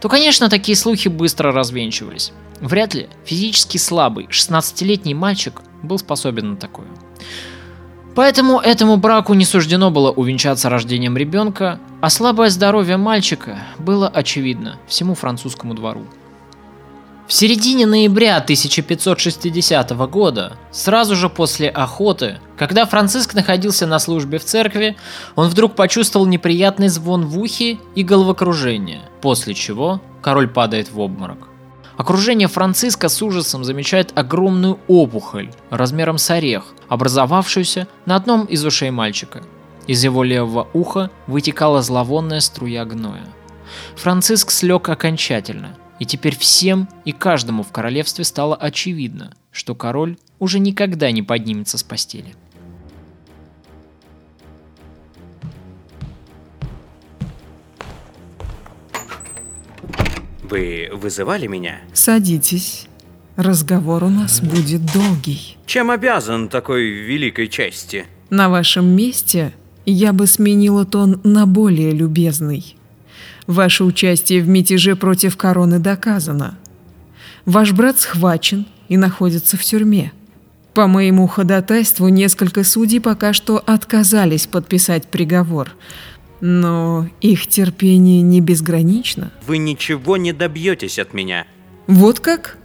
то, 0.00 0.08
конечно, 0.08 0.48
такие 0.48 0.76
слухи 0.76 1.08
быстро 1.08 1.52
развенчивались. 1.52 2.32
Вряд 2.60 2.94
ли 2.94 3.08
физически 3.24 3.78
слабый 3.78 4.26
16-летний 4.26 5.14
мальчик 5.14 5.60
был 5.82 5.98
способен 5.98 6.52
на 6.52 6.56
такое. 6.56 6.88
Поэтому 8.14 8.60
этому 8.60 8.96
браку 8.96 9.34
не 9.34 9.44
суждено 9.44 9.90
было 9.90 10.10
увенчаться 10.10 10.68
рождением 10.68 11.16
ребенка, 11.16 11.80
а 12.00 12.10
слабое 12.10 12.48
здоровье 12.48 12.96
мальчика 12.96 13.58
было 13.78 14.08
очевидно 14.08 14.78
всему 14.86 15.14
французскому 15.14 15.74
двору. 15.74 16.02
В 17.26 17.32
середине 17.32 17.86
ноября 17.86 18.36
1560 18.36 19.90
года, 20.10 20.58
сразу 20.70 21.16
же 21.16 21.30
после 21.30 21.70
охоты, 21.70 22.38
когда 22.58 22.84
Франциск 22.84 23.32
находился 23.34 23.86
на 23.86 23.98
службе 23.98 24.38
в 24.38 24.44
церкви, 24.44 24.94
он 25.34 25.48
вдруг 25.48 25.74
почувствовал 25.74 26.26
неприятный 26.26 26.88
звон 26.88 27.24
в 27.24 27.38
ухе 27.38 27.78
и 27.94 28.02
головокружение, 28.02 29.00
после 29.22 29.54
чего 29.54 30.02
король 30.20 30.48
падает 30.48 30.92
в 30.92 31.00
обморок. 31.00 31.48
Окружение 31.96 32.48
Франциска 32.48 33.08
с 33.08 33.22
ужасом 33.22 33.62
замечает 33.62 34.12
огромную 34.18 34.80
опухоль 34.88 35.50
размером 35.70 36.18
с 36.18 36.28
орех, 36.30 36.74
образовавшуюся 36.88 37.86
на 38.04 38.16
одном 38.16 38.46
из 38.46 38.64
ушей 38.64 38.90
мальчика. 38.90 39.42
Из 39.86 40.02
его 40.02 40.24
левого 40.24 40.68
уха 40.72 41.10
вытекала 41.26 41.82
зловонная 41.82 42.40
струя 42.40 42.84
гноя. 42.84 43.24
Франциск 43.96 44.50
слег 44.50 44.88
окончательно, 44.88 45.76
и 46.00 46.04
теперь 46.04 46.36
всем 46.36 46.88
и 47.04 47.12
каждому 47.12 47.62
в 47.62 47.70
королевстве 47.70 48.24
стало 48.24 48.56
очевидно, 48.56 49.32
что 49.52 49.74
король 49.74 50.16
уже 50.40 50.58
никогда 50.58 51.10
не 51.12 51.22
поднимется 51.22 51.78
с 51.78 51.82
постели. 51.84 52.34
Вы 60.48 60.90
вызывали 60.92 61.46
меня? 61.46 61.80
Садитесь. 61.94 62.86
Разговор 63.36 64.04
у 64.04 64.08
нас 64.10 64.40
будет 64.40 64.82
долгий. 64.92 65.56
Чем 65.66 65.90
обязан 65.90 66.48
такой 66.48 66.84
великой 66.84 67.48
чести? 67.48 68.04
На 68.28 68.48
вашем 68.48 68.86
месте 68.94 69.54
я 69.86 70.12
бы 70.12 70.26
сменила 70.26 70.84
тон 70.84 71.20
на 71.24 71.46
более 71.46 71.92
любезный. 71.92 72.76
Ваше 73.46 73.84
участие 73.84 74.42
в 74.42 74.48
мятеже 74.48 74.96
против 74.96 75.36
короны 75.36 75.78
доказано. 75.78 76.58
Ваш 77.46 77.72
брат 77.72 77.98
схвачен 77.98 78.66
и 78.88 78.96
находится 78.96 79.56
в 79.56 79.64
тюрьме. 79.64 80.12
По 80.74 80.86
моему 80.86 81.26
ходатайству 81.26 82.08
несколько 82.08 82.64
судей 82.64 83.00
пока 83.00 83.32
что 83.32 83.62
отказались 83.64 84.46
подписать 84.46 85.06
приговор, 85.06 85.70
но 86.40 87.08
их 87.20 87.46
терпение 87.46 88.22
не 88.22 88.40
безгранично. 88.40 89.32
Вы 89.46 89.58
ничего 89.58 90.16
не 90.16 90.32
добьетесь 90.32 90.98
от 90.98 91.14
меня. 91.14 91.46
Вот 91.86 92.20
как? 92.20 92.58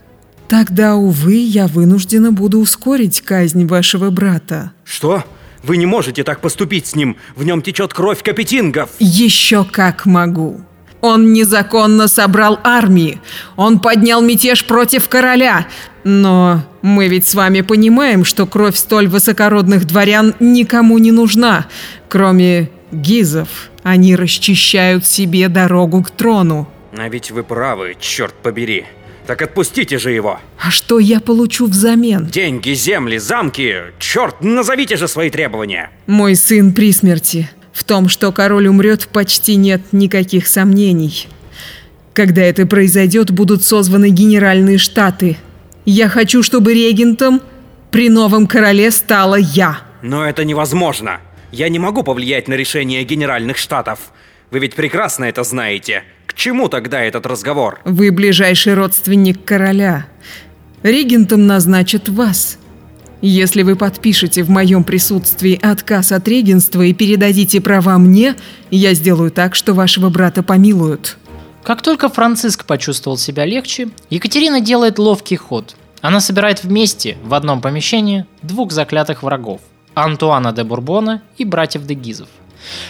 Тогда, 0.48 0.96
увы, 0.96 1.34
я 1.34 1.66
вынуждена 1.68 2.32
буду 2.32 2.58
ускорить 2.58 3.20
казнь 3.20 3.66
вашего 3.66 4.10
брата. 4.10 4.72
Что? 4.84 5.24
Вы 5.62 5.76
не 5.76 5.86
можете 5.86 6.24
так 6.24 6.40
поступить 6.40 6.86
с 6.86 6.96
ним. 6.96 7.16
В 7.36 7.44
нем 7.44 7.62
течет 7.62 7.94
кровь 7.94 8.22
капетингов. 8.22 8.90
Еще 8.98 9.64
как 9.64 10.06
могу. 10.06 10.60
Он 11.00 11.32
незаконно 11.32 12.08
собрал 12.08 12.58
армии. 12.62 13.20
Он 13.56 13.78
поднял 13.78 14.20
мятеж 14.22 14.64
против 14.64 15.08
короля. 15.08 15.66
Но 16.02 16.62
мы 16.82 17.08
ведь 17.08 17.26
с 17.26 17.34
вами 17.34 17.60
понимаем, 17.60 18.24
что 18.24 18.46
кровь 18.46 18.76
столь 18.76 19.08
высокородных 19.08 19.86
дворян 19.86 20.34
никому 20.40 20.98
не 20.98 21.12
нужна, 21.12 21.66
кроме 22.08 22.70
гизов. 22.92 23.70
Они 23.82 24.16
расчищают 24.16 25.06
себе 25.06 25.48
дорогу 25.48 26.02
к 26.02 26.10
трону. 26.10 26.68
А 26.96 27.08
ведь 27.08 27.30
вы 27.30 27.42
правы, 27.42 27.96
черт 28.00 28.34
побери. 28.34 28.86
Так 29.26 29.42
отпустите 29.42 29.98
же 29.98 30.10
его. 30.10 30.40
А 30.58 30.70
что 30.70 30.98
я 30.98 31.20
получу 31.20 31.66
взамен? 31.66 32.26
Деньги, 32.26 32.72
земли, 32.72 33.18
замки. 33.18 33.76
Черт, 33.98 34.42
назовите 34.42 34.96
же 34.96 35.06
свои 35.06 35.30
требования. 35.30 35.90
Мой 36.06 36.34
сын 36.34 36.72
при 36.72 36.92
смерти. 36.92 37.48
В 37.72 37.84
том, 37.84 38.08
что 38.08 38.32
король 38.32 38.66
умрет, 38.66 39.06
почти 39.08 39.54
нет 39.54 39.82
никаких 39.92 40.48
сомнений. 40.48 41.28
Когда 42.12 42.42
это 42.42 42.66
произойдет, 42.66 43.30
будут 43.30 43.62
созваны 43.62 44.10
генеральные 44.10 44.78
штаты. 44.78 45.36
Я 45.84 46.08
хочу, 46.08 46.42
чтобы 46.42 46.74
регентом 46.74 47.40
при 47.90 48.08
новом 48.08 48.46
короле 48.46 48.90
стала 48.90 49.36
я. 49.36 49.78
Но 50.02 50.24
это 50.24 50.44
невозможно. 50.44 51.20
Я 51.52 51.68
не 51.68 51.78
могу 51.78 52.02
повлиять 52.02 52.48
на 52.48 52.54
решение 52.54 53.02
генеральных 53.04 53.56
штатов. 53.56 54.12
Вы 54.50 54.60
ведь 54.60 54.74
прекрасно 54.74 55.24
это 55.24 55.42
знаете. 55.42 56.04
К 56.26 56.34
чему 56.34 56.68
тогда 56.68 57.02
этот 57.02 57.26
разговор? 57.26 57.80
Вы 57.84 58.12
ближайший 58.12 58.74
родственник 58.74 59.44
короля. 59.44 60.06
Регентом 60.82 61.46
назначат 61.46 62.08
вас. 62.08 62.58
Если 63.20 63.62
вы 63.62 63.76
подпишете 63.76 64.44
в 64.44 64.50
моем 64.50 64.82
присутствии 64.82 65.58
отказ 65.60 66.12
от 66.12 66.26
регенства 66.26 66.82
и 66.82 66.94
передадите 66.94 67.60
права 67.60 67.98
мне, 67.98 68.34
я 68.70 68.94
сделаю 68.94 69.30
так, 69.30 69.54
что 69.54 69.74
вашего 69.74 70.08
брата 70.08 70.42
помилуют. 70.42 71.18
Как 71.62 71.82
только 71.82 72.08
Франциск 72.08 72.64
почувствовал 72.64 73.18
себя 73.18 73.44
легче, 73.44 73.90
Екатерина 74.08 74.60
делает 74.60 74.98
ловкий 74.98 75.36
ход. 75.36 75.76
Она 76.00 76.20
собирает 76.20 76.64
вместе, 76.64 77.18
в 77.22 77.34
одном 77.34 77.60
помещении, 77.60 78.24
двух 78.42 78.72
заклятых 78.72 79.22
врагов– 79.22 79.60
Антуана 79.94 80.52
де 80.52 80.64
Бурбона 80.64 81.20
и 81.38 81.44
братьев 81.44 81.86
де 81.86 81.94
Гизов. 81.94 82.28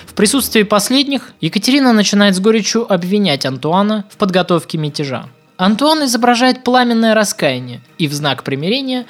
В 0.06 0.14
присутствии 0.14 0.64
последних 0.64 1.32
Екатерина 1.40 1.92
начинает 1.92 2.34
с 2.34 2.40
горечью 2.40 2.92
обвинять 2.92 3.46
Антуана 3.46 4.04
в 4.10 4.16
подготовке 4.16 4.78
мятежа. 4.78 5.26
Антуан 5.56 6.04
изображает 6.04 6.64
пламенное 6.64 7.14
раскаяние 7.14 7.80
и 7.98 8.08
в 8.08 8.14
знак 8.14 8.44
примирения 8.44 9.06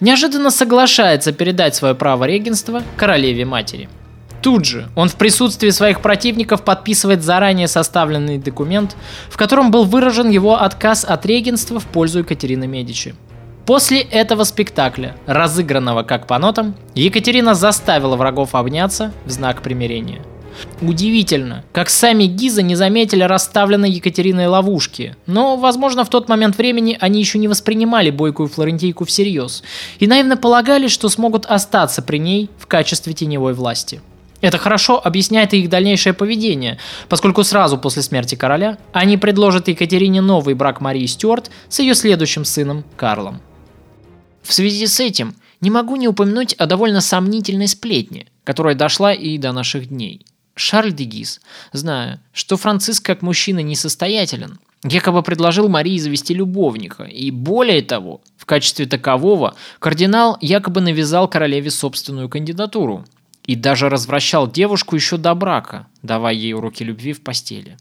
неожиданно 0.00 0.50
соглашается 0.50 1.32
передать 1.32 1.74
свое 1.74 1.94
право 1.94 2.24
регенства 2.24 2.82
королеве-матери. 2.96 3.88
Тут 4.42 4.66
же 4.66 4.88
он 4.94 5.08
в 5.08 5.16
присутствии 5.16 5.70
своих 5.70 6.02
противников 6.02 6.62
подписывает 6.62 7.22
заранее 7.22 7.66
составленный 7.66 8.36
документ, 8.36 8.94
в 9.30 9.38
котором 9.38 9.70
был 9.70 9.84
выражен 9.84 10.28
его 10.28 10.60
отказ 10.60 11.06
от 11.06 11.24
регенства 11.24 11.80
в 11.80 11.86
пользу 11.86 12.18
Екатерины 12.18 12.66
Медичи. 12.66 13.14
После 13.66 14.00
этого 14.00 14.44
спектакля, 14.44 15.16
разыгранного 15.26 16.02
как 16.02 16.26
по 16.26 16.38
нотам, 16.38 16.74
Екатерина 16.94 17.54
заставила 17.54 18.14
врагов 18.14 18.54
обняться 18.54 19.12
в 19.24 19.30
знак 19.30 19.62
примирения. 19.62 20.20
Удивительно, 20.82 21.64
как 21.72 21.88
сами 21.88 22.24
Гизы 22.24 22.62
не 22.62 22.74
заметили 22.76 23.22
расставленной 23.24 23.90
Екатериной 23.90 24.46
ловушки, 24.46 25.16
но, 25.26 25.56
возможно, 25.56 26.04
в 26.04 26.10
тот 26.10 26.28
момент 26.28 26.58
времени 26.58 26.96
они 27.00 27.18
еще 27.20 27.38
не 27.38 27.48
воспринимали 27.48 28.10
бойкую 28.10 28.48
флорентийку 28.48 29.04
всерьез 29.06 29.62
и 29.98 30.06
наивно 30.06 30.36
полагали, 30.36 30.86
что 30.88 31.08
смогут 31.08 31.46
остаться 31.46 32.02
при 32.02 32.18
ней 32.18 32.50
в 32.58 32.66
качестве 32.66 33.14
теневой 33.14 33.54
власти. 33.54 34.00
Это 34.42 34.58
хорошо 34.58 35.00
объясняет 35.02 35.54
их 35.54 35.70
дальнейшее 35.70 36.12
поведение, 36.12 36.78
поскольку 37.08 37.42
сразу 37.44 37.78
после 37.78 38.02
смерти 38.02 38.34
короля 38.34 38.76
они 38.92 39.16
предложат 39.16 39.68
Екатерине 39.68 40.20
новый 40.20 40.54
брак 40.54 40.82
Марии 40.82 41.06
Стюарт 41.06 41.50
с 41.70 41.78
ее 41.78 41.94
следующим 41.94 42.44
сыном 42.44 42.84
Карлом. 42.96 43.40
В 44.44 44.52
связи 44.52 44.86
с 44.86 45.00
этим 45.00 45.34
не 45.62 45.70
могу 45.70 45.96
не 45.96 46.06
упомянуть 46.06 46.52
о 46.54 46.66
довольно 46.66 47.00
сомнительной 47.00 47.66
сплетне, 47.66 48.26
которая 48.44 48.74
дошла 48.74 49.12
и 49.14 49.38
до 49.38 49.52
наших 49.52 49.88
дней. 49.88 50.26
Шарль 50.54 50.92
де 50.92 51.04
Гиз, 51.04 51.40
зная, 51.72 52.22
что 52.32 52.56
Франциск 52.56 53.04
как 53.04 53.22
мужчина 53.22 53.60
несостоятелен, 53.60 54.60
якобы 54.84 55.22
предложил 55.22 55.68
Марии 55.68 55.98
завести 55.98 56.34
любовника, 56.34 57.04
и 57.04 57.30
более 57.30 57.80
того, 57.80 58.20
в 58.36 58.44
качестве 58.44 58.84
такового 58.84 59.54
кардинал 59.78 60.36
якобы 60.42 60.82
навязал 60.82 61.26
королеве 61.26 61.70
собственную 61.70 62.28
кандидатуру 62.28 63.04
и 63.46 63.56
даже 63.56 63.88
развращал 63.88 64.48
девушку 64.48 64.94
еще 64.94 65.16
до 65.16 65.34
брака, 65.34 65.86
давая 66.02 66.34
ей 66.34 66.52
уроки 66.52 66.82
любви 66.82 67.14
в 67.14 67.22
постели. 67.22 67.78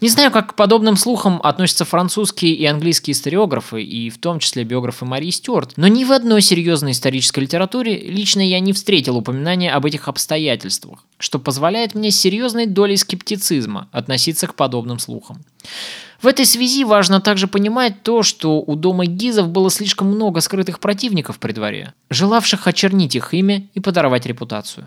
Не 0.00 0.08
знаю, 0.08 0.30
как 0.30 0.52
к 0.52 0.54
подобным 0.54 0.96
слухам 0.96 1.40
относятся 1.42 1.84
французские 1.84 2.52
и 2.54 2.66
английские 2.66 3.12
историографы, 3.12 3.82
и 3.82 4.10
в 4.10 4.18
том 4.18 4.38
числе 4.38 4.64
биографы 4.64 5.04
Марии 5.04 5.30
Стюарт, 5.30 5.74
но 5.76 5.86
ни 5.86 6.04
в 6.04 6.12
одной 6.12 6.42
серьезной 6.42 6.92
исторической 6.92 7.40
литературе 7.40 7.96
лично 7.96 8.40
я 8.46 8.60
не 8.60 8.72
встретил 8.72 9.16
упоминания 9.16 9.72
об 9.72 9.86
этих 9.86 10.08
обстоятельствах, 10.08 11.04
что 11.18 11.38
позволяет 11.38 11.94
мне 11.94 12.10
с 12.10 12.20
серьезной 12.20 12.66
долей 12.66 12.96
скептицизма 12.96 13.88
относиться 13.92 14.46
к 14.46 14.54
подобным 14.54 14.98
слухам. 14.98 15.44
В 16.20 16.26
этой 16.26 16.46
связи 16.46 16.84
важно 16.84 17.20
также 17.20 17.46
понимать 17.46 18.02
то, 18.02 18.22
что 18.22 18.60
у 18.60 18.76
дома 18.76 19.04
Гизов 19.04 19.48
было 19.48 19.70
слишком 19.70 20.08
много 20.08 20.40
скрытых 20.40 20.80
противников 20.80 21.38
при 21.38 21.52
дворе, 21.52 21.92
желавших 22.10 22.66
очернить 22.66 23.14
их 23.14 23.34
имя 23.34 23.68
и 23.74 23.80
подорвать 23.80 24.26
репутацию. 24.26 24.86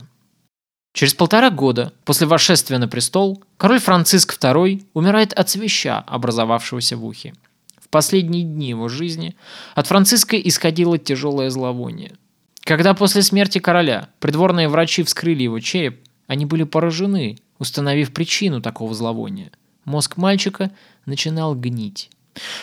Через 0.97 1.13
полтора 1.13 1.51
года 1.51 1.93
после 2.05 2.25
восшествия 2.25 2.79
на 2.79 2.87
престол 2.87 3.43
король 3.57 3.79
Франциск 3.79 4.35
II 4.35 4.83
умирает 4.95 5.31
от 5.31 5.47
свеща, 5.47 5.99
образовавшегося 5.99 6.97
в 6.97 7.05
ухе. 7.05 7.35
В 7.79 7.87
последние 7.89 8.41
дни 8.41 8.69
его 8.69 8.89
жизни 8.89 9.35
от 9.75 9.85
Франциска 9.85 10.39
исходило 10.39 10.97
тяжелое 10.97 11.51
зловоние. 11.51 12.13
Когда 12.61 12.95
после 12.95 13.21
смерти 13.21 13.59
короля 13.59 14.09
придворные 14.19 14.69
врачи 14.69 15.03
вскрыли 15.03 15.43
его 15.43 15.59
череп, 15.59 15.99
они 16.25 16.47
были 16.47 16.63
поражены, 16.63 17.37
установив 17.59 18.11
причину 18.11 18.59
такого 18.59 18.95
зловония. 18.95 19.51
Мозг 19.85 20.17
мальчика 20.17 20.71
начинал 21.05 21.53
гнить. 21.53 22.09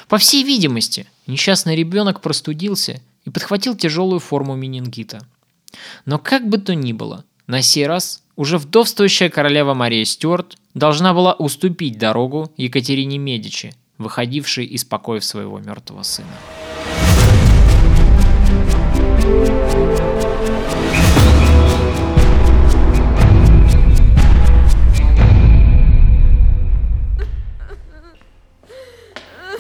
По 0.08 0.18
всей 0.18 0.42
видимости, 0.42 1.06
несчастный 1.28 1.76
ребенок 1.76 2.20
простудился 2.20 3.00
и 3.24 3.30
подхватил 3.30 3.76
тяжелую 3.76 4.18
форму 4.18 4.56
менингита. 4.56 5.24
Но 6.04 6.18
как 6.18 6.48
бы 6.48 6.58
то 6.58 6.74
ни 6.74 6.92
было, 6.92 7.24
на 7.46 7.62
сей 7.62 7.86
раз 7.86 8.23
уже 8.36 8.58
вдовствующая 8.58 9.28
королева 9.28 9.74
Мария 9.74 10.04
Стюарт 10.04 10.56
должна 10.74 11.14
была 11.14 11.34
уступить 11.34 11.98
дорогу 11.98 12.52
Екатерине 12.56 13.18
Медичи, 13.18 13.74
выходившей 13.98 14.64
из 14.64 14.84
покоев 14.84 15.24
своего 15.24 15.58
мертвого 15.58 16.02
сына. 16.02 16.28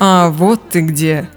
А 0.00 0.28
вот 0.28 0.68
ты 0.70 0.80
где. 0.82 1.30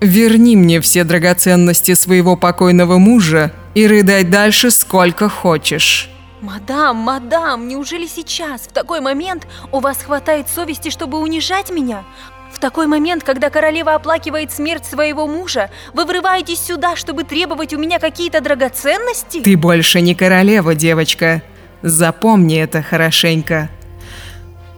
Верни 0.00 0.56
мне 0.56 0.80
все 0.80 1.04
драгоценности 1.04 1.92
своего 1.92 2.36
покойного 2.36 2.96
мужа 2.96 3.52
и 3.74 3.86
рыдай 3.86 4.24
дальше 4.24 4.70
сколько 4.70 5.28
хочешь. 5.28 6.08
Мадам, 6.40 6.96
мадам, 6.96 7.68
неужели 7.68 8.06
сейчас, 8.06 8.62
в 8.62 8.72
такой 8.72 9.00
момент, 9.00 9.46
у 9.72 9.80
вас 9.80 9.98
хватает 10.02 10.48
совести, 10.48 10.88
чтобы 10.88 11.18
унижать 11.18 11.70
меня? 11.70 12.04
В 12.50 12.58
такой 12.58 12.86
момент, 12.86 13.22
когда 13.22 13.50
королева 13.50 13.94
оплакивает 13.94 14.50
смерть 14.50 14.86
своего 14.86 15.26
мужа, 15.26 15.70
вы 15.92 16.06
врываетесь 16.06 16.58
сюда, 16.58 16.96
чтобы 16.96 17.24
требовать 17.24 17.74
у 17.74 17.78
меня 17.78 17.98
какие-то 17.98 18.40
драгоценности? 18.40 19.42
Ты 19.42 19.56
больше 19.56 20.00
не 20.00 20.14
королева, 20.14 20.74
девочка. 20.74 21.42
Запомни 21.82 22.58
это 22.58 22.82
хорошенько. 22.82 23.68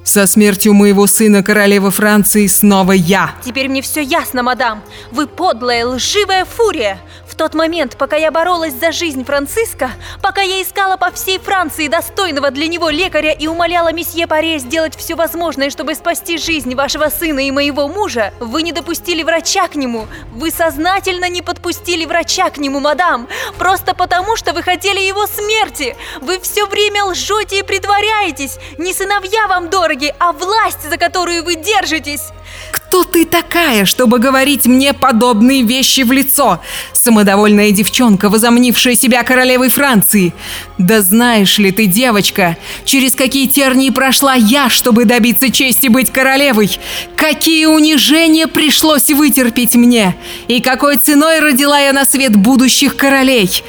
Со 0.05 0.27
смертью 0.27 0.75
моего 0.75 1.07
сына 1.07 1.45
королевы 1.45 1.93
Франции 1.93 2.49
снова 2.49 2.93
я. 2.93 3.37
Теперь 3.45 3.69
мне 3.69 3.83
все 3.83 4.01
ясно, 4.03 4.43
мадам. 4.43 4.83
Вы 5.13 5.29
подлая, 5.29 5.87
лживая 5.87 6.45
фурия. 6.45 7.01
В 7.27 7.35
тот 7.35 7.55
момент, 7.55 7.97
пока 7.97 8.17
я 8.17 8.31
боролась 8.31 8.75
за 8.75 8.93
жизнь 8.93 9.25
Франциска, 9.25 9.93
пока 10.21 10.43
я 10.43 10.61
искала 10.61 10.99
по 10.99 11.11
всей 11.13 11.39
Франции 11.39 11.89
достойного 11.89 12.51
для 12.51 12.67
него 12.67 12.91
лекаря 12.91 13.33
и 13.33 13.47
умоляла 13.47 13.91
месье 13.93 14.27
Паре 14.27 14.59
сделать 14.59 14.95
все 14.95 15.15
возможное, 15.15 15.71
чтобы 15.71 15.95
спасти 15.95 16.37
жизнь 16.37 16.75
вашего 16.75 17.09
сына 17.09 17.47
и 17.47 17.51
моего 17.51 17.89
мужа, 17.89 18.35
вы 18.39 18.63
не 18.63 18.73
допустили 18.73 19.23
врача 19.23 19.67
к 19.69 19.77
нему. 19.77 20.09
Вы 20.35 20.51
сознательно 20.51 21.31
не 21.31 21.41
подпустили 21.41 22.05
врача 22.05 22.51
к 22.51 22.59
нему, 22.59 22.81
мадам. 22.81 23.29
Просто 23.57 23.95
потому, 23.95 24.37
что 24.37 24.53
вы 24.53 24.63
хотели 24.63 25.01
его 25.01 25.27
смерти. 25.27 25.97
Вы 26.21 26.39
все 26.41 26.67
время 26.67 27.05
лжете 27.05 27.61
и 27.61 27.63
притворяетесь. 27.63 28.59
Не 28.77 28.93
сыновья 28.93 29.47
вам 29.49 29.71
дороги, 29.71 29.92
а 30.19 30.33
власть, 30.33 30.89
за 30.89 30.97
которую 30.97 31.45
вы 31.45 31.57
держитесь. 31.57 32.23
Кто 32.71 33.05
ты 33.05 33.25
такая, 33.25 33.85
чтобы 33.85 34.19
говорить 34.19 34.67
мне 34.67 34.93
подобные 34.93 35.63
вещи 35.63 36.03
в 36.03 36.13
лицо? 36.13 36.61
Самодовольная 36.93 37.71
девчонка, 37.71 38.29
возомнившая 38.29 38.95
себя 38.95 39.23
королевой 39.23 39.69
Франции. 39.69 40.35
Да 40.79 41.01
знаешь 41.01 41.59
ли 41.59 41.73
ты, 41.73 41.87
девочка, 41.87 42.57
через 42.85 43.15
какие 43.15 43.47
тернии 43.47 43.91
прошла 43.91 44.35
я, 44.35 44.69
чтобы 44.69 45.05
добиться 45.05 45.51
чести 45.51 45.89
быть 45.89 46.11
королевой? 46.11 46.79
Какие 47.17 47.67
унижения 47.67 48.47
пришлось 48.47 49.11
вытерпеть 49.11 49.75
мне? 49.75 50.17
И 50.49 50.61
какой 50.61 50.97
ценой 50.97 51.41
родила 51.41 51.79
я 51.79 51.93
на 51.93 52.05
свет 52.05 52.37
будущих 52.37 52.97
королей? 52.97 53.63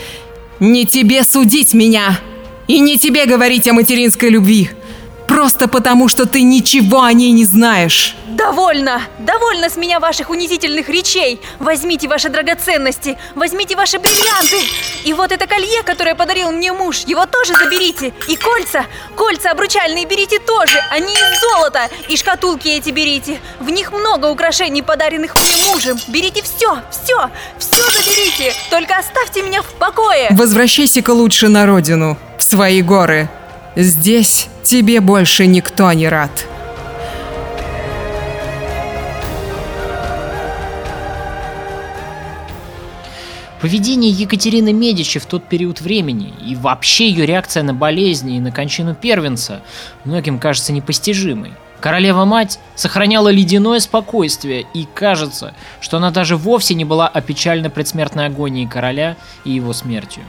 Не 0.59 0.85
тебе 0.85 1.23
судить 1.23 1.73
меня, 1.73 2.17
и 2.67 2.79
не 2.79 2.97
тебе 2.97 3.25
говорить 3.25 3.67
о 3.67 3.73
материнской 3.73 4.29
любви. 4.29 4.69
Просто 5.33 5.67
потому, 5.67 6.09
что 6.09 6.27
ты 6.27 6.43
ничего 6.43 7.01
о 7.01 7.11
ней 7.11 7.31
не 7.31 7.43
знаешь. 7.43 8.15
Довольно! 8.27 9.01
Довольно 9.17 9.67
с 9.67 9.77
меня 9.77 9.99
ваших 9.99 10.29
унизительных 10.29 10.89
речей! 10.89 11.41
Возьмите 11.57 12.07
ваши 12.07 12.29
драгоценности, 12.29 13.17
возьмите 13.33 13.75
ваши 13.75 13.97
бриллианты! 13.97 14.57
И 15.05 15.11
вот 15.13 15.31
это 15.31 15.47
колье, 15.47 15.81
которое 15.83 16.13
подарил 16.13 16.51
мне 16.51 16.71
муж, 16.71 16.99
его 17.07 17.25
тоже 17.25 17.55
заберите! 17.55 18.13
И 18.27 18.35
кольца! 18.35 18.85
Кольца 19.15 19.49
обручальные 19.49 20.05
берите 20.05 20.37
тоже! 20.37 20.79
Они 20.91 21.11
из 21.11 21.41
золота! 21.41 21.89
И 22.09 22.15
шкатулки 22.15 22.67
эти 22.67 22.91
берите! 22.91 23.39
В 23.59 23.71
них 23.71 23.91
много 23.91 24.27
украшений, 24.27 24.83
подаренных 24.83 25.35
мне 25.35 25.55
мужем! 25.67 25.97
Берите 26.09 26.43
все! 26.43 26.77
Все! 26.91 27.31
Все 27.57 27.83
заберите! 27.91 28.53
Только 28.69 28.97
оставьте 28.99 29.41
меня 29.41 29.63
в 29.63 29.73
покое! 29.79 30.27
Возвращайся-ка 30.29 31.09
лучше 31.09 31.49
на 31.49 31.65
родину, 31.65 32.19
в 32.37 32.43
свои 32.43 32.83
горы. 32.83 33.29
Здесь 33.75 34.49
тебе 34.63 35.01
больше 35.01 35.47
никто 35.47 35.91
не 35.93 36.07
рад. 36.07 36.47
Поведение 43.59 44.11
Екатерины 44.11 44.73
Медичи 44.73 45.19
в 45.19 45.25
тот 45.25 45.45
период 45.45 45.81
времени 45.81 46.33
и 46.45 46.53
вообще 46.55 47.07
ее 47.07 47.25
реакция 47.25 47.63
на 47.63 47.73
болезни 47.73 48.37
и 48.37 48.39
на 48.39 48.51
кончину 48.51 48.93
первенца 48.93 49.63
многим 50.03 50.37
кажется 50.37 50.71
непостижимой. 50.71 51.53
Королева-мать 51.79 52.59
сохраняла 52.75 53.29
ледяное 53.29 53.79
спокойствие, 53.79 54.65
и 54.73 54.85
кажется, 54.93 55.53
что 55.81 55.97
она 55.97 56.11
даже 56.11 56.37
вовсе 56.37 56.75
не 56.75 56.85
была 56.85 57.07
опечальна 57.07 57.69
предсмертной 57.69 58.27
агонией 58.27 58.67
короля 58.67 59.17
и 59.45 59.51
его 59.51 59.73
смертью. 59.73 60.23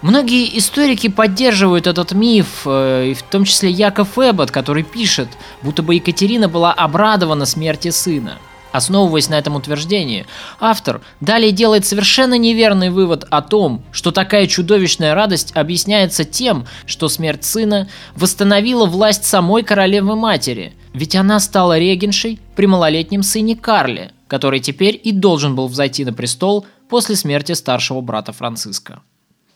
Многие 0.00 0.56
историки 0.56 1.08
поддерживают 1.08 1.88
этот 1.88 2.12
миф, 2.12 2.62
э, 2.66 3.14
в 3.14 3.22
том 3.24 3.44
числе 3.44 3.70
Яков 3.70 4.16
Эббот, 4.16 4.52
который 4.52 4.84
пишет, 4.84 5.28
будто 5.60 5.82
бы 5.82 5.96
Екатерина 5.96 6.48
была 6.48 6.72
обрадована 6.72 7.46
смерти 7.46 7.90
сына. 7.90 8.38
Основываясь 8.70 9.28
на 9.28 9.34
этом 9.34 9.56
утверждении, 9.56 10.26
автор 10.60 11.00
далее 11.20 11.50
делает 11.50 11.84
совершенно 11.84 12.38
неверный 12.38 12.90
вывод 12.90 13.26
о 13.28 13.42
том, 13.42 13.82
что 13.90 14.12
такая 14.12 14.46
чудовищная 14.46 15.14
радость 15.14 15.50
объясняется 15.56 16.24
тем, 16.24 16.66
что 16.86 17.08
смерть 17.08 17.44
сына 17.44 17.88
восстановила 18.14 18.86
власть 18.86 19.24
самой 19.24 19.64
королевы 19.64 20.14
матери, 20.14 20.74
ведь 20.92 21.16
она 21.16 21.40
стала 21.40 21.76
регеншей 21.76 22.38
при 22.54 22.66
малолетнем 22.66 23.24
сыне 23.24 23.56
Карле, 23.56 24.12
который 24.28 24.60
теперь 24.60 25.00
и 25.02 25.10
должен 25.10 25.56
был 25.56 25.66
взойти 25.66 26.04
на 26.04 26.12
престол 26.12 26.66
после 26.88 27.16
смерти 27.16 27.52
старшего 27.52 28.00
брата 28.00 28.32
Франциска. 28.32 29.00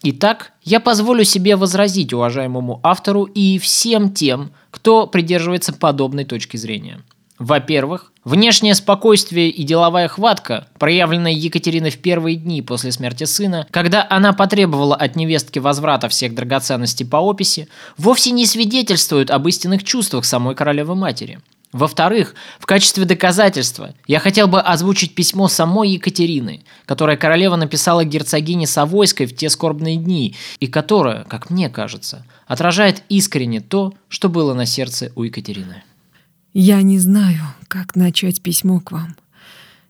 Итак, 0.05 0.53
я 0.65 0.81
позволю 0.81 1.23
себе 1.23 1.55
возразить 1.55 2.13
уважаемому 2.13 2.81
автору 2.83 3.25
и 3.25 3.59
всем 3.59 4.13
тем, 4.13 4.51
кто 4.73 5.07
придерживается 5.07 5.73
подобной 5.73 6.25
точки 6.25 6.57
зрения. 6.57 7.01
Во-первых, 7.39 8.13
внешнее 8.25 8.75
спокойствие 8.75 9.49
и 9.51 9.63
деловая 9.63 10.09
хватка, 10.09 10.67
проявленная 10.79 11.33
Екатериной 11.33 11.91
в 11.91 11.99
первые 11.99 12.37
дни 12.37 12.63
после 12.63 12.91
смерти 12.91 13.25
сына, 13.25 13.67
когда 13.71 14.05
она 14.09 14.33
потребовала 14.33 14.97
от 14.97 15.15
невестки 15.15 15.61
возврата 15.61 16.09
всех 16.09 16.35
драгоценностей 16.35 17.07
по 17.07 17.17
описи, 17.17 17.69
вовсе 17.97 18.33
не 18.33 18.47
свидетельствуют 18.47 19.31
об 19.31 19.47
истинных 19.47 19.85
чувствах 19.85 20.25
самой 20.25 20.57
королевы 20.57 20.97
матери– 20.97 21.39
во-вторых, 21.73 22.35
в 22.61 22.67
качестве 22.67 23.07
доказательства 23.07 23.95
я 24.07 24.21
хотел 24.21 24.47
бы 24.47 24.61
озвучить 24.61 25.15
письмо 25.15 25.49
самой 25.49 25.91
Екатерины, 25.91 26.65
которое 26.85 27.17
королева 27.17 27.57
написала 27.57 28.05
герцогине 28.05 28.67
Савойской 28.67 29.25
в 29.25 29.35
те 29.35 29.49
скорбные 29.49 29.97
дни, 29.97 30.37
и 30.61 30.67
которое, 30.67 31.25
как 31.25 31.49
мне 31.49 31.71
кажется, 31.71 32.27
отражает 32.47 33.03
искренне 33.09 33.61
то, 33.61 33.95
что 34.09 34.29
было 34.29 34.53
на 34.53 34.67
сердце 34.67 35.13
у 35.17 35.23
Екатерины. 35.23 35.83
Я 36.53 36.83
не 36.83 36.99
знаю, 36.99 37.41
как 37.69 37.97
начать 37.97 38.43
письмо 38.43 38.81
к 38.81 38.93
вам. 38.93 39.17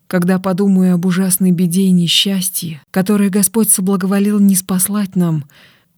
Когда 0.06 0.38
подумаю 0.38 0.94
об 0.94 1.06
ужасной 1.06 1.50
беде 1.50 1.82
и 1.82 1.90
несчастье, 1.90 2.80
которое 2.92 3.30
Господь 3.30 3.70
соблаговолил 3.70 4.38
не 4.38 4.54
спаслать 4.54 5.16
нам, 5.16 5.46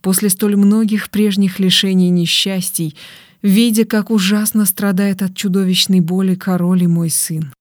после 0.00 0.30
столь 0.30 0.56
многих 0.56 1.10
прежних 1.10 1.58
лишений 1.58 2.06
и 2.06 2.10
несчастий, 2.10 2.96
видя, 3.44 3.84
как 3.84 4.10
ужасно 4.10 4.64
страдает 4.64 5.22
от 5.22 5.36
чудовищной 5.36 6.00
боли 6.00 6.34
король 6.34 6.82
и 6.82 6.86
мой 6.88 7.10
сын. 7.10 7.52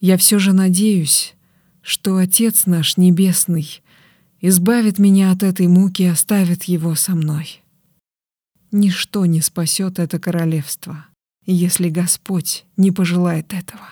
Я 0.00 0.16
все 0.16 0.38
же 0.38 0.52
надеюсь, 0.52 1.34
что 1.82 2.16
Отец 2.16 2.66
наш 2.66 2.96
Небесный 2.96 3.82
избавит 4.40 4.98
меня 4.98 5.32
от 5.32 5.42
этой 5.42 5.66
муки 5.66 6.02
и 6.02 6.06
оставит 6.06 6.64
его 6.64 6.94
со 6.94 7.12
мной. 7.16 7.62
Ничто 8.70 9.26
не 9.26 9.40
спасет 9.40 9.98
это 9.98 10.18
королевство, 10.20 11.06
если 11.46 11.88
Господь 11.88 12.64
не 12.76 12.92
пожелает 12.92 13.52
этого. 13.52 13.88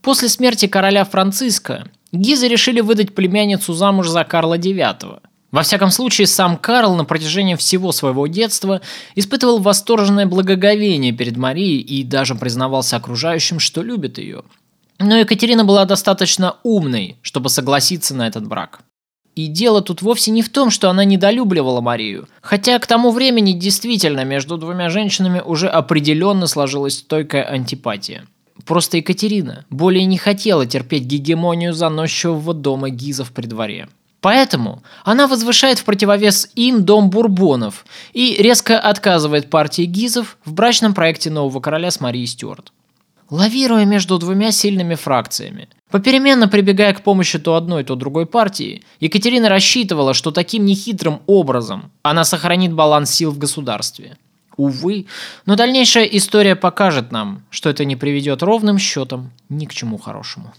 После 0.00 0.28
смерти 0.28 0.68
короля 0.68 1.04
Франциска 1.04 1.90
Гизы 2.12 2.48
решили 2.48 2.80
выдать 2.80 3.14
племянницу 3.14 3.74
замуж 3.74 4.08
за 4.08 4.24
Карла 4.24 4.56
IX, 4.56 5.20
во 5.50 5.62
всяком 5.62 5.90
случае, 5.90 6.26
сам 6.26 6.58
Карл 6.58 6.94
на 6.94 7.04
протяжении 7.04 7.54
всего 7.54 7.92
своего 7.92 8.26
детства 8.26 8.82
испытывал 9.14 9.60
восторженное 9.60 10.26
благоговение 10.26 11.12
перед 11.12 11.36
Марией 11.38 11.80
и 11.80 12.04
даже 12.04 12.34
признавался 12.34 12.96
окружающим, 12.96 13.58
что 13.58 13.82
любит 13.82 14.18
ее. 14.18 14.42
Но 14.98 15.16
Екатерина 15.16 15.64
была 15.64 15.84
достаточно 15.86 16.56
умной, 16.64 17.16
чтобы 17.22 17.48
согласиться 17.48 18.14
на 18.14 18.26
этот 18.26 18.46
брак. 18.46 18.80
И 19.36 19.46
дело 19.46 19.80
тут 19.80 20.02
вовсе 20.02 20.32
не 20.32 20.42
в 20.42 20.48
том, 20.50 20.70
что 20.70 20.90
она 20.90 21.04
недолюбливала 21.04 21.80
Марию, 21.80 22.28
хотя 22.42 22.76
к 22.80 22.86
тому 22.88 23.12
времени 23.12 23.52
действительно 23.52 24.24
между 24.24 24.58
двумя 24.58 24.90
женщинами 24.90 25.40
уже 25.40 25.68
определенно 25.68 26.48
сложилась 26.48 26.98
стойкая 26.98 27.44
антипатия. 27.44 28.26
Просто 28.66 28.96
Екатерина 28.96 29.64
более 29.70 30.04
не 30.04 30.18
хотела 30.18 30.66
терпеть 30.66 31.04
гегемонию 31.04 31.72
заносчивого 31.72 32.52
дома 32.52 32.90
Гизов 32.90 33.30
при 33.30 33.46
дворе. 33.46 33.88
Поэтому 34.20 34.82
она 35.04 35.26
возвышает 35.28 35.78
в 35.78 35.84
противовес 35.84 36.50
им 36.54 36.84
дом 36.84 37.08
Бурбонов 37.08 37.84
и 38.12 38.34
резко 38.38 38.78
отказывает 38.78 39.48
партии 39.48 39.82
Гизов 39.82 40.38
в 40.44 40.52
брачном 40.52 40.92
проекте 40.92 41.30
нового 41.30 41.60
короля 41.60 41.90
с 41.90 42.00
Марией 42.00 42.26
Стюарт. 42.26 42.72
Лавируя 43.30 43.84
между 43.84 44.18
двумя 44.18 44.50
сильными 44.50 44.94
фракциями, 44.94 45.68
попеременно 45.90 46.48
прибегая 46.48 46.94
к 46.94 47.02
помощи 47.02 47.38
то 47.38 47.56
одной, 47.56 47.84
то 47.84 47.94
другой 47.94 48.26
партии, 48.26 48.82
Екатерина 49.00 49.48
рассчитывала, 49.50 50.14
что 50.14 50.30
таким 50.30 50.64
нехитрым 50.64 51.20
образом 51.26 51.92
она 52.02 52.24
сохранит 52.24 52.72
баланс 52.72 53.10
сил 53.10 53.30
в 53.30 53.38
государстве. 53.38 54.16
Увы, 54.56 55.06
но 55.46 55.54
дальнейшая 55.54 56.04
история 56.04 56.56
покажет 56.56 57.12
нам, 57.12 57.42
что 57.50 57.70
это 57.70 57.84
не 57.84 57.94
приведет 57.94 58.42
ровным 58.42 58.78
счетом 58.78 59.30
ни 59.48 59.66
к 59.66 59.74
чему 59.74 59.98
хорошему. 59.98 60.52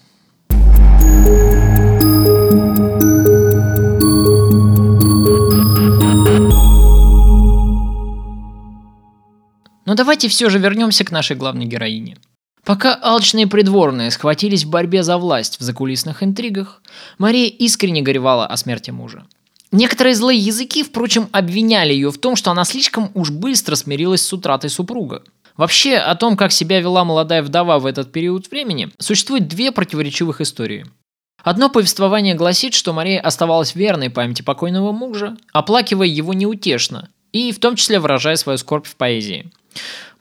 Но 9.85 9.95
давайте 9.95 10.27
все 10.27 10.49
же 10.49 10.59
вернемся 10.59 11.03
к 11.03 11.11
нашей 11.11 11.35
главной 11.35 11.65
героине. 11.65 12.17
Пока 12.63 12.93
алчные 12.93 13.47
придворные 13.47 14.11
схватились 14.11 14.63
в 14.63 14.69
борьбе 14.69 15.01
за 15.01 15.17
власть 15.17 15.59
в 15.59 15.63
закулисных 15.63 16.21
интригах, 16.21 16.83
Мария 17.17 17.49
искренне 17.49 18.03
горевала 18.03 18.45
о 18.45 18.55
смерти 18.57 18.91
мужа. 18.91 19.25
Некоторые 19.71 20.13
злые 20.13 20.37
языки, 20.39 20.83
впрочем, 20.83 21.29
обвиняли 21.31 21.93
ее 21.93 22.11
в 22.11 22.17
том, 22.17 22.35
что 22.35 22.51
она 22.51 22.65
слишком 22.65 23.09
уж 23.15 23.31
быстро 23.31 23.75
смирилась 23.75 24.21
с 24.21 24.33
утратой 24.33 24.69
супруга. 24.69 25.23
Вообще, 25.57 25.97
о 25.97 26.15
том, 26.15 26.37
как 26.37 26.51
себя 26.51 26.79
вела 26.79 27.03
молодая 27.03 27.41
вдова 27.41 27.79
в 27.79 27.85
этот 27.85 28.11
период 28.11 28.49
времени, 28.51 28.91
существует 28.99 29.47
две 29.47 29.71
противоречивых 29.71 30.41
истории. 30.41 30.85
Одно 31.43 31.69
повествование 31.69 32.35
гласит, 32.35 32.73
что 32.73 32.93
Мария 32.93 33.21
оставалась 33.21 33.75
верной 33.75 34.09
памяти 34.09 34.41
покойного 34.41 34.91
мужа, 34.91 35.37
оплакивая 35.53 36.07
его 36.07 36.33
неутешно, 36.33 37.09
и 37.31 37.51
в 37.51 37.59
том 37.59 37.75
числе 37.75 37.99
выражая 37.99 38.35
свою 38.35 38.57
скорбь 38.57 38.87
в 38.87 38.95
поэзии. 38.95 39.51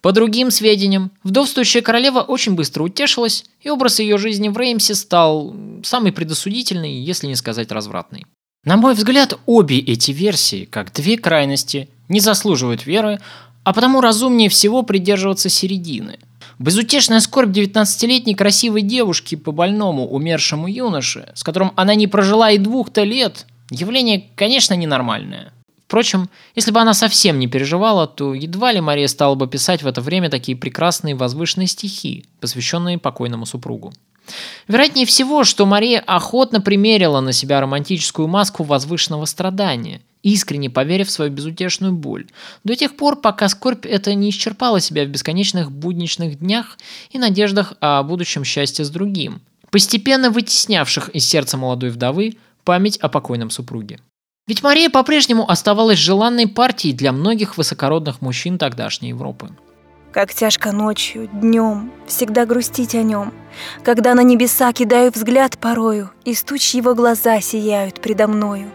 По 0.00 0.12
другим 0.12 0.50
сведениям, 0.50 1.10
вдовствующая 1.24 1.82
королева 1.82 2.20
очень 2.20 2.54
быстро 2.54 2.84
утешилась, 2.84 3.44
и 3.60 3.68
образ 3.68 3.98
ее 3.98 4.16
жизни 4.16 4.48
в 4.48 4.56
Реймсе 4.56 4.94
стал 4.94 5.54
самый 5.82 6.12
предосудительный, 6.12 7.00
если 7.00 7.26
не 7.26 7.34
сказать 7.34 7.72
развратный. 7.72 8.26
На 8.64 8.76
мой 8.76 8.94
взгляд, 8.94 9.38
обе 9.46 9.78
эти 9.78 10.12
версии, 10.12 10.66
как 10.66 10.92
две 10.92 11.16
крайности, 11.16 11.88
не 12.08 12.20
заслуживают 12.20 12.86
веры, 12.86 13.20
а 13.64 13.72
потому 13.72 14.00
разумнее 14.00 14.48
всего 14.48 14.82
придерживаться 14.82 15.48
середины. 15.48 16.18
Безутешная 16.58 17.20
скорбь 17.20 17.50
19-летней 17.50 18.34
красивой 18.34 18.82
девушки 18.82 19.36
по 19.36 19.52
больному 19.52 20.08
умершему 20.08 20.66
юноше, 20.66 21.30
с 21.34 21.44
которым 21.44 21.72
она 21.76 21.94
не 21.94 22.08
прожила 22.08 22.50
и 22.50 22.58
двух-то 22.58 23.04
лет, 23.04 23.46
явление, 23.70 24.28
конечно, 24.34 24.74
ненормальное. 24.74 25.52
Впрочем, 25.86 26.28
если 26.54 26.72
бы 26.72 26.80
она 26.80 26.94
совсем 26.94 27.38
не 27.38 27.46
переживала, 27.46 28.06
то 28.06 28.34
едва 28.34 28.72
ли 28.72 28.80
Мария 28.80 29.06
стала 29.06 29.36
бы 29.36 29.46
писать 29.46 29.82
в 29.82 29.86
это 29.86 30.00
время 30.00 30.28
такие 30.28 30.56
прекрасные 30.56 31.14
возвышенные 31.14 31.68
стихи, 31.68 32.26
посвященные 32.40 32.98
покойному 32.98 33.46
супругу. 33.46 33.94
Вероятнее 34.66 35.06
всего, 35.06 35.44
что 35.44 35.64
Мария 35.64 36.00
охотно 36.00 36.60
примерила 36.60 37.20
на 37.20 37.32
себя 37.32 37.60
романтическую 37.60 38.28
маску 38.28 38.64
возвышенного 38.64 39.24
страдания, 39.24 40.02
искренне 40.22 40.70
поверив 40.70 41.08
в 41.08 41.10
свою 41.10 41.30
безутешную 41.30 41.92
боль, 41.92 42.26
до 42.64 42.74
тех 42.74 42.96
пор, 42.96 43.16
пока 43.16 43.48
скорбь 43.48 43.86
это 43.86 44.14
не 44.14 44.30
исчерпала 44.30 44.80
себя 44.80 45.04
в 45.04 45.08
бесконечных 45.08 45.70
будничных 45.70 46.38
днях 46.38 46.78
и 47.10 47.18
надеждах 47.18 47.74
о 47.80 48.02
будущем 48.02 48.44
счастье 48.44 48.84
с 48.84 48.90
другим, 48.90 49.40
постепенно 49.70 50.30
вытеснявших 50.30 51.10
из 51.10 51.26
сердца 51.26 51.56
молодой 51.56 51.90
вдовы 51.90 52.36
память 52.64 52.98
о 52.98 53.08
покойном 53.08 53.50
супруге. 53.50 54.00
Ведь 54.46 54.62
Мария 54.62 54.88
по-прежнему 54.88 55.48
оставалась 55.48 55.98
желанной 55.98 56.48
партией 56.48 56.94
для 56.94 57.12
многих 57.12 57.58
высокородных 57.58 58.22
мужчин 58.22 58.56
тогдашней 58.56 59.10
Европы. 59.10 59.50
Как 60.10 60.32
тяжко 60.32 60.72
ночью, 60.72 61.28
днем, 61.32 61.92
всегда 62.06 62.46
грустить 62.46 62.94
о 62.94 63.02
нем, 63.02 63.32
Когда 63.84 64.14
на 64.14 64.22
небеса 64.22 64.72
кидаю 64.72 65.12
взгляд 65.12 65.58
порою, 65.58 66.10
И 66.24 66.34
стуч 66.34 66.74
его 66.74 66.94
глаза 66.94 67.42
сияют 67.42 68.00
предо 68.00 68.26
мною. 68.26 68.70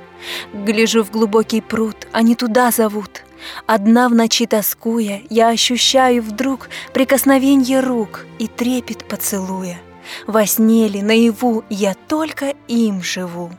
Гляжу 0.53 1.03
в 1.03 1.11
глубокий 1.11 1.61
пруд, 1.61 1.95
они 2.11 2.35
туда 2.35 2.71
зовут. 2.71 3.23
Одна 3.65 4.09
в 4.09 4.13
ночи 4.13 4.45
тоскуя, 4.45 5.21
я 5.29 5.49
ощущаю 5.49 6.21
вдруг 6.21 6.69
Прикосновенье 6.93 7.81
рук 7.81 8.25
и 8.39 8.47
трепет 8.47 9.07
поцелуя. 9.07 9.79
Во 10.27 10.45
сне 10.45 10.87
ли, 10.87 11.01
наяву, 11.01 11.63
я 11.69 11.95
только 12.07 12.53
им 12.67 13.01
живу. 13.01 13.51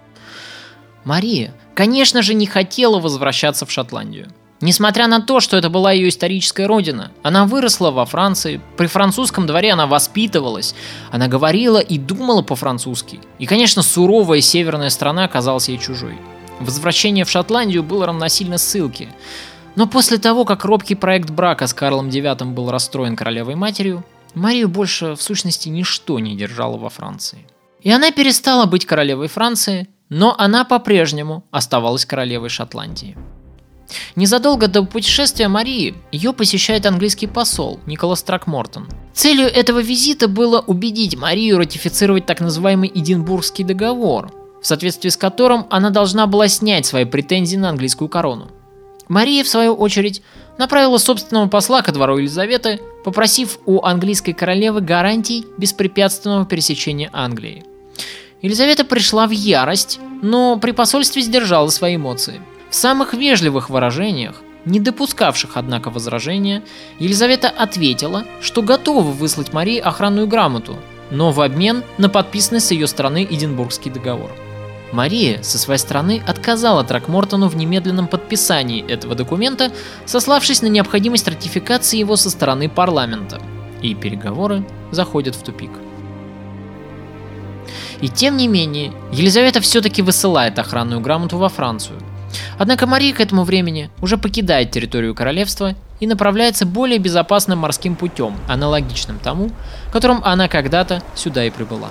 Мария, 1.04 1.54
конечно 1.74 2.22
же, 2.22 2.34
не 2.34 2.46
хотела 2.46 2.98
возвращаться 2.98 3.66
в 3.66 3.70
Шотландию. 3.70 4.28
Несмотря 4.60 5.08
на 5.08 5.20
то, 5.20 5.40
что 5.40 5.58
это 5.58 5.68
была 5.68 5.92
ее 5.92 6.08
историческая 6.08 6.66
родина, 6.66 7.12
она 7.22 7.44
выросла 7.44 7.90
во 7.90 8.06
Франции, 8.06 8.62
при 8.78 8.86
французском 8.86 9.46
дворе 9.46 9.72
она 9.72 9.86
воспитывалась, 9.86 10.74
она 11.10 11.28
говорила 11.28 11.78
и 11.78 11.98
думала 11.98 12.40
по-французски. 12.40 13.20
И, 13.38 13.44
конечно, 13.44 13.82
суровая 13.82 14.40
северная 14.40 14.88
страна 14.88 15.24
оказалась 15.24 15.68
ей 15.68 15.76
чужой. 15.76 16.16
Возвращение 16.64 17.26
в 17.26 17.30
Шотландию 17.30 17.82
было 17.82 18.06
равносильно 18.06 18.56
ссылке. 18.56 19.08
Но 19.76 19.86
после 19.86 20.16
того, 20.16 20.46
как 20.46 20.64
робкий 20.64 20.94
проект 20.94 21.28
брака 21.28 21.66
с 21.66 21.74
Карлом 21.74 22.08
IX 22.08 22.52
был 22.54 22.70
расстроен 22.70 23.16
королевой 23.16 23.54
матерью, 23.54 24.02
Марию 24.32 24.68
больше 24.68 25.14
в 25.14 25.20
сущности 25.20 25.68
ничто 25.68 26.18
не 26.18 26.34
держало 26.34 26.78
во 26.78 26.88
Франции. 26.88 27.46
И 27.82 27.90
она 27.90 28.12
перестала 28.12 28.64
быть 28.64 28.86
королевой 28.86 29.28
Франции, 29.28 29.88
но 30.08 30.34
она 30.38 30.64
по-прежнему 30.64 31.44
оставалась 31.50 32.06
королевой 32.06 32.48
Шотландии. 32.48 33.14
Незадолго 34.16 34.66
до 34.66 34.84
путешествия 34.84 35.48
Марии 35.48 35.94
ее 36.12 36.32
посещает 36.32 36.86
английский 36.86 37.26
посол 37.26 37.78
Николас 37.84 38.22
Тракмортон. 38.22 38.88
Целью 39.12 39.48
этого 39.48 39.82
визита 39.82 40.28
было 40.28 40.60
убедить 40.60 41.14
Марию 41.16 41.58
ратифицировать 41.58 42.24
так 42.24 42.40
называемый 42.40 42.90
Эдинбургский 42.92 43.64
договор, 43.64 44.32
в 44.64 44.66
соответствии 44.66 45.10
с 45.10 45.18
которым 45.18 45.66
она 45.68 45.90
должна 45.90 46.26
была 46.26 46.48
снять 46.48 46.86
свои 46.86 47.04
претензии 47.04 47.58
на 47.58 47.68
английскую 47.68 48.08
корону. 48.08 48.48
Мария, 49.08 49.44
в 49.44 49.48
свою 49.48 49.74
очередь, 49.74 50.22
направила 50.56 50.96
собственного 50.96 51.48
посла 51.48 51.82
ко 51.82 51.92
двору 51.92 52.16
Елизаветы, 52.16 52.80
попросив 53.04 53.58
у 53.66 53.84
английской 53.84 54.32
королевы 54.32 54.80
гарантий 54.80 55.44
беспрепятственного 55.58 56.46
пересечения 56.46 57.10
Англии. 57.12 57.62
Елизавета 58.40 58.86
пришла 58.86 59.26
в 59.26 59.32
ярость, 59.32 60.00
но 60.22 60.58
при 60.58 60.70
посольстве 60.70 61.20
сдержала 61.20 61.68
свои 61.68 61.96
эмоции. 61.96 62.40
В 62.70 62.74
самых 62.74 63.12
вежливых 63.12 63.68
выражениях, 63.68 64.40
не 64.64 64.80
допускавших, 64.80 65.58
однако, 65.58 65.90
возражения, 65.90 66.62
Елизавета 66.98 67.50
ответила, 67.50 68.24
что 68.40 68.62
готова 68.62 69.02
выслать 69.02 69.52
Марии 69.52 69.78
охранную 69.78 70.26
грамоту, 70.26 70.76
но 71.10 71.32
в 71.32 71.42
обмен 71.42 71.84
на 71.98 72.08
подписанный 72.08 72.62
с 72.62 72.70
ее 72.70 72.86
стороны 72.86 73.28
Эдинбургский 73.30 73.90
договор. 73.90 74.30
Мария 74.94 75.42
со 75.42 75.58
своей 75.58 75.78
стороны 75.78 76.22
отказала 76.26 76.84
Тракмортону 76.84 77.48
в 77.48 77.56
немедленном 77.56 78.06
подписании 78.06 78.88
этого 78.88 79.14
документа, 79.14 79.72
сославшись 80.06 80.62
на 80.62 80.68
необходимость 80.68 81.28
ратификации 81.28 81.98
его 81.98 82.16
со 82.16 82.30
стороны 82.30 82.68
парламента. 82.68 83.42
И 83.82 83.94
переговоры 83.94 84.64
заходят 84.92 85.34
в 85.34 85.42
тупик. 85.42 85.70
И 88.00 88.08
тем 88.08 88.36
не 88.36 88.48
менее, 88.48 88.92
Елизавета 89.12 89.60
все-таки 89.60 90.00
высылает 90.00 90.58
охранную 90.58 91.00
грамоту 91.00 91.38
во 91.38 91.48
Францию. 91.48 91.98
Однако 92.58 92.86
Мария 92.86 93.12
к 93.12 93.20
этому 93.20 93.44
времени 93.44 93.90
уже 94.00 94.16
покидает 94.16 94.70
территорию 94.70 95.14
королевства 95.14 95.74
и 96.00 96.06
направляется 96.06 96.66
более 96.66 96.98
безопасным 96.98 97.60
морским 97.60 97.96
путем, 97.96 98.36
аналогичным 98.48 99.18
тому, 99.18 99.50
которым 99.92 100.20
она 100.24 100.48
когда-то 100.48 101.02
сюда 101.14 101.44
и 101.44 101.50
прибыла. 101.50 101.90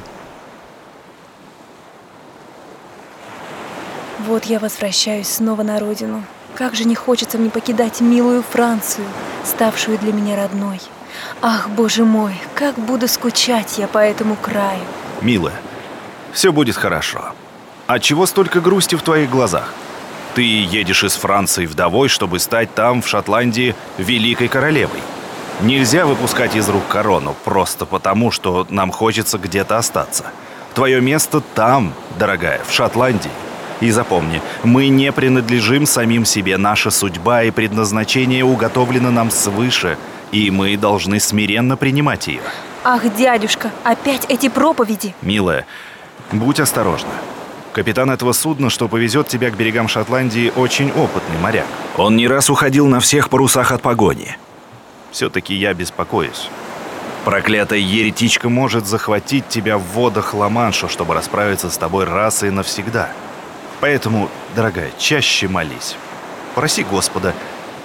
Вот 4.25 4.45
я 4.45 4.59
возвращаюсь 4.59 5.27
снова 5.27 5.63
на 5.63 5.79
родину. 5.79 6.23
Как 6.55 6.75
же 6.75 6.85
не 6.85 6.95
хочется 6.95 7.37
мне 7.37 7.49
покидать 7.49 7.99
милую 7.99 8.41
Францию, 8.41 9.05
ставшую 9.43 9.97
для 9.97 10.13
меня 10.13 10.37
родной. 10.37 10.79
Ах, 11.41 11.69
боже 11.69 12.05
мой, 12.05 12.33
как 12.55 12.75
буду 12.75 13.09
скучать 13.09 13.77
я 13.77 13.87
по 13.87 13.97
этому 13.97 14.37
краю. 14.37 14.79
Милая, 15.21 15.59
все 16.31 16.53
будет 16.53 16.77
хорошо. 16.77 17.33
А 17.87 17.99
чего 17.99 18.25
столько 18.25 18.61
грусти 18.61 18.95
в 18.95 19.01
твоих 19.01 19.29
глазах? 19.29 19.73
Ты 20.35 20.41
едешь 20.41 21.03
из 21.03 21.15
Франции 21.15 21.65
вдовой, 21.65 22.07
чтобы 22.07 22.39
стать 22.39 22.73
там, 22.73 23.01
в 23.01 23.07
Шотландии, 23.09 23.75
великой 23.97 24.47
королевой. 24.47 25.01
Нельзя 25.61 26.05
выпускать 26.05 26.55
из 26.55 26.69
рук 26.69 26.87
корону 26.87 27.35
просто 27.43 27.85
потому, 27.85 28.31
что 28.31 28.65
нам 28.69 28.89
хочется 28.89 29.37
где-то 29.37 29.77
остаться. 29.77 30.27
Твое 30.75 31.01
место 31.01 31.41
там, 31.55 31.93
дорогая, 32.17 32.61
в 32.65 32.71
Шотландии. 32.71 33.29
И 33.83 33.91
запомни, 33.91 34.41
мы 34.63 34.87
не 34.87 35.11
принадлежим 35.11 35.85
самим 35.85 36.23
себе. 36.23 36.55
Наша 36.57 36.89
судьба 36.89 37.43
и 37.43 37.51
предназначение 37.51 38.45
уготовлены 38.45 39.11
нам 39.11 39.29
свыше, 39.29 39.97
и 40.31 40.49
мы 40.51 40.77
должны 40.77 41.19
смиренно 41.19 41.75
принимать 41.75 42.27
ее. 42.27 42.39
Ах, 42.85 43.13
дядюшка, 43.13 43.71
опять 43.83 44.25
эти 44.29 44.47
проповеди. 44.47 45.13
Милая, 45.21 45.65
будь 46.31 46.61
осторожна. 46.61 47.09
Капитан 47.73 48.09
этого 48.09 48.31
судна, 48.31 48.69
что 48.69 48.87
повезет 48.87 49.27
тебя 49.27 49.51
к 49.51 49.57
берегам 49.57 49.89
Шотландии, 49.89 50.53
очень 50.55 50.89
опытный 50.91 51.37
моряк. 51.41 51.65
Он 51.97 52.15
не 52.15 52.29
раз 52.29 52.49
уходил 52.49 52.87
на 52.87 53.01
всех 53.01 53.29
парусах 53.29 53.73
от 53.73 53.81
погони. 53.81 54.37
Все-таки 55.11 55.55
я 55.55 55.73
беспокоюсь. 55.73 56.49
Проклятая 57.25 57.79
еретичка 57.79 58.47
может 58.47 58.87
захватить 58.87 59.49
тебя 59.49 59.77
в 59.77 59.83
водах 59.93 60.33
Ла-Манша, 60.33 60.87
чтобы 60.87 61.15
расправиться 61.15 61.69
с 61.69 61.77
тобой 61.77 62.05
раз 62.05 62.43
и 62.43 62.49
навсегда. 62.49 63.09
Поэтому, 63.83 64.29
дорогая, 64.55 64.91
чаще 64.97 65.49
молись. 65.49 65.97
Проси 66.55 66.85
Господа 66.85 67.33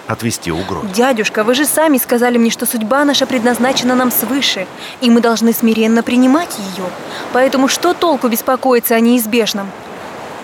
отвести 0.07 0.53
угрозу. 0.53 0.87
Дядюшка, 0.95 1.43
вы 1.43 1.57
же 1.57 1.67
сами 1.67 1.99
сказали 1.99 2.39
мне, 2.39 2.51
что 2.51 2.67
судьба 2.67 3.05
наша 3.05 3.27
предназначена 3.27 3.97
нам 3.97 4.13
свыше, 4.13 4.69
и 5.01 5.11
мы 5.11 5.21
должны 5.21 5.53
смиренно 5.53 6.05
принимать 6.05 6.57
ее. 6.57 6.85
Поэтому 7.33 7.67
что 7.67 7.95
толку 7.95 8.29
беспокоиться 8.29 8.95
о 8.95 9.01
неизбежном? 9.01 9.73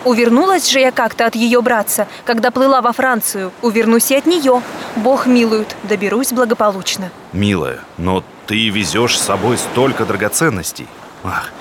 Увернулась 0.05 0.69
же 0.69 0.81
я 0.81 0.91
как-то 0.91 1.25
от 1.25 1.37
ее 1.37 1.63
братца, 1.63 2.09
когда 2.25 2.51
плыла 2.51 2.81
во 2.81 2.91
Францию. 2.91 3.53
Увернусь 3.63 4.11
и 4.11 4.17
от 4.17 4.27
нее. 4.27 4.61
Бог 4.97 5.27
милует, 5.27 5.77
доберусь 5.85 6.33
благополучно. 6.33 7.13
Милая, 7.33 7.79
но 7.97 8.25
ты 8.49 8.71
везешь 8.71 9.17
с 9.17 9.23
собой 9.23 9.57
столько 9.59 10.05
драгоценностей. 10.05 10.89
Ах, 11.23 11.53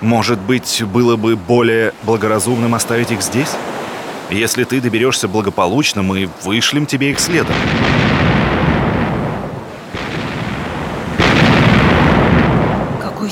может 0.00 0.38
быть, 0.38 0.82
было 0.84 1.16
бы 1.16 1.36
более 1.36 1.92
благоразумным 2.04 2.74
оставить 2.74 3.10
их 3.10 3.22
здесь? 3.22 3.50
Если 4.30 4.64
ты 4.64 4.80
доберешься 4.80 5.28
благополучно, 5.28 6.02
мы 6.02 6.28
вышлем 6.44 6.86
тебе 6.86 7.10
их 7.10 7.20
следом. 7.20 7.54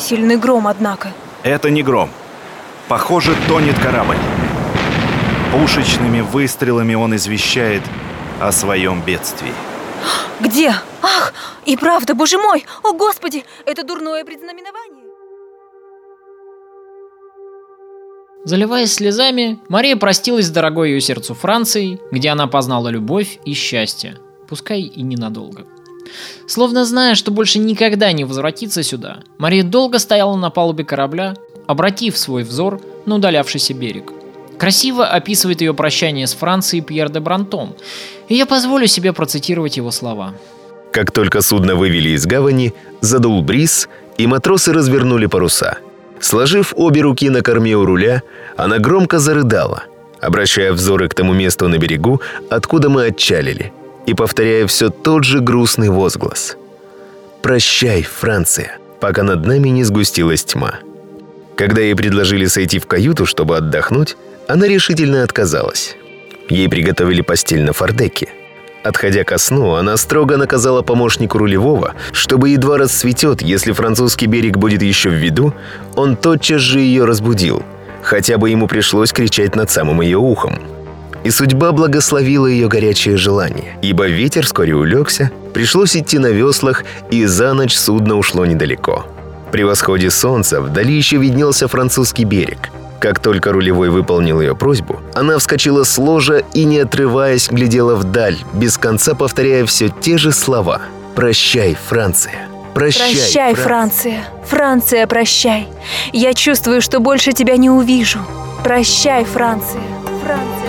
сильный 0.06 0.36
гром, 0.36 0.68
однако. 0.68 1.12
Это 1.42 1.70
не 1.70 1.82
гром. 1.82 2.10
Похоже, 2.88 3.34
тонет 3.48 3.78
корабль. 3.78 4.16
Пушечными 5.52 6.20
выстрелами 6.20 6.94
он 6.94 7.16
извещает 7.16 7.82
о 8.40 8.52
своем 8.52 9.02
бедствии. 9.02 9.52
Где? 10.40 10.74
Ах, 11.02 11.32
и 11.64 11.76
правда, 11.76 12.14
боже 12.14 12.38
мой! 12.38 12.66
О, 12.82 12.92
Господи! 12.92 13.44
Это 13.64 13.82
дурное 13.82 14.24
предзнаменование! 14.24 15.05
Заливаясь 18.46 18.94
слезами, 18.94 19.58
Мария 19.68 19.96
простилась 19.96 20.46
с 20.46 20.50
дорогой 20.50 20.90
ее 20.90 21.00
сердцу 21.00 21.34
Францией, 21.34 21.98
где 22.12 22.28
она 22.28 22.46
познала 22.46 22.86
любовь 22.86 23.40
и 23.44 23.54
счастье, 23.54 24.18
пускай 24.48 24.82
и 24.82 25.02
ненадолго. 25.02 25.66
Словно 26.46 26.84
зная, 26.84 27.16
что 27.16 27.32
больше 27.32 27.58
никогда 27.58 28.12
не 28.12 28.22
возвратится 28.22 28.84
сюда, 28.84 29.18
Мария 29.38 29.64
долго 29.64 29.98
стояла 29.98 30.36
на 30.36 30.50
палубе 30.50 30.84
корабля, 30.84 31.34
обратив 31.66 32.16
свой 32.16 32.44
взор 32.44 32.80
на 33.04 33.16
удалявшийся 33.16 33.74
берег. 33.74 34.12
Красиво 34.58 35.04
описывает 35.04 35.60
ее 35.60 35.74
прощание 35.74 36.28
с 36.28 36.34
Францией 36.34 36.84
Пьер 36.84 37.08
де 37.08 37.18
Брантом, 37.18 37.74
и 38.28 38.36
я 38.36 38.46
позволю 38.46 38.86
себе 38.86 39.12
процитировать 39.12 39.76
его 39.76 39.90
слова. 39.90 40.34
Как 40.92 41.10
только 41.10 41.40
судно 41.40 41.74
вывели 41.74 42.10
из 42.10 42.24
гавани, 42.26 42.74
задул 43.00 43.42
бриз, 43.42 43.88
и 44.18 44.28
матросы 44.28 44.72
развернули 44.72 45.26
паруса. 45.26 45.78
Сложив 46.20 46.72
обе 46.76 47.02
руки 47.02 47.30
на 47.30 47.42
корме 47.42 47.76
у 47.76 47.84
руля, 47.84 48.22
она 48.56 48.78
громко 48.78 49.18
зарыдала, 49.18 49.84
обращая 50.20 50.72
взоры 50.72 51.08
к 51.08 51.14
тому 51.14 51.34
месту 51.34 51.68
на 51.68 51.78
берегу, 51.78 52.20
откуда 52.50 52.88
мы 52.88 53.06
отчалили, 53.06 53.72
и 54.06 54.14
повторяя 54.14 54.66
все 54.66 54.90
тот 54.90 55.24
же 55.24 55.40
грустный 55.40 55.88
возглас. 55.88 56.56
«Прощай, 57.42 58.02
Франция», 58.02 58.78
пока 59.00 59.22
над 59.22 59.46
нами 59.46 59.68
не 59.68 59.84
сгустилась 59.84 60.44
тьма. 60.44 60.80
Когда 61.56 61.80
ей 61.80 61.94
предложили 61.94 62.46
сойти 62.46 62.78
в 62.78 62.86
каюту, 62.86 63.26
чтобы 63.26 63.56
отдохнуть, 63.56 64.16
она 64.48 64.66
решительно 64.68 65.22
отказалась. 65.22 65.96
Ей 66.48 66.68
приготовили 66.68 67.22
постель 67.22 67.62
на 67.62 67.72
фордеке. 67.72 68.28
Отходя 68.86 69.24
ко 69.24 69.38
сну, 69.38 69.74
она 69.74 69.96
строго 69.96 70.36
наказала 70.36 70.82
помощнику 70.82 71.38
рулевого, 71.38 71.94
чтобы 72.12 72.50
едва 72.50 72.78
расцветет, 72.78 73.42
если 73.42 73.72
французский 73.72 74.26
берег 74.26 74.58
будет 74.58 74.80
еще 74.80 75.10
в 75.10 75.14
виду, 75.14 75.52
он 75.96 76.14
тотчас 76.14 76.60
же 76.60 76.78
ее 76.78 77.04
разбудил, 77.04 77.64
хотя 78.02 78.38
бы 78.38 78.48
ему 78.48 78.68
пришлось 78.68 79.12
кричать 79.12 79.56
над 79.56 79.70
самым 79.70 80.02
ее 80.02 80.18
ухом. 80.18 80.60
И 81.24 81.30
судьба 81.30 81.72
благословила 81.72 82.46
ее 82.46 82.68
горячее 82.68 83.16
желание, 83.16 83.76
ибо 83.82 84.06
ветер 84.06 84.44
вскоре 84.44 84.76
улегся, 84.76 85.32
пришлось 85.52 85.96
идти 85.96 86.18
на 86.18 86.28
веслах, 86.28 86.84
и 87.10 87.24
за 87.24 87.54
ночь 87.54 87.74
судно 87.74 88.14
ушло 88.14 88.46
недалеко. 88.46 89.04
При 89.50 89.64
восходе 89.64 90.10
солнца 90.10 90.60
вдали 90.60 90.94
еще 90.94 91.16
виднелся 91.16 91.66
французский 91.66 92.24
берег– 92.24 92.70
как 92.98 93.20
только 93.20 93.52
рулевой 93.52 93.90
выполнил 93.90 94.40
ее 94.40 94.54
просьбу, 94.56 95.00
она 95.14 95.38
вскочила 95.38 95.84
с 95.84 95.98
ложа 95.98 96.42
и, 96.54 96.64
не 96.64 96.78
отрываясь, 96.80 97.48
глядела 97.48 97.94
вдаль, 97.94 98.38
без 98.52 98.78
конца 98.78 99.14
повторяя 99.14 99.64
все 99.66 99.88
те 99.88 100.18
же 100.18 100.32
слова. 100.32 100.80
«Прощай, 101.14 101.76
Франция! 101.88 102.48
Прощай, 102.74 103.14
Прощай, 103.14 103.54
Франция! 103.54 104.24
Франция, 104.46 105.06
прощай! 105.06 105.66
Я 106.12 106.34
чувствую, 106.34 106.82
что 106.82 107.00
больше 107.00 107.32
тебя 107.32 107.56
не 107.56 107.70
увижу. 107.70 108.18
Прощай, 108.62 109.24
Франция! 109.24 109.80
Франция!» 110.22 110.65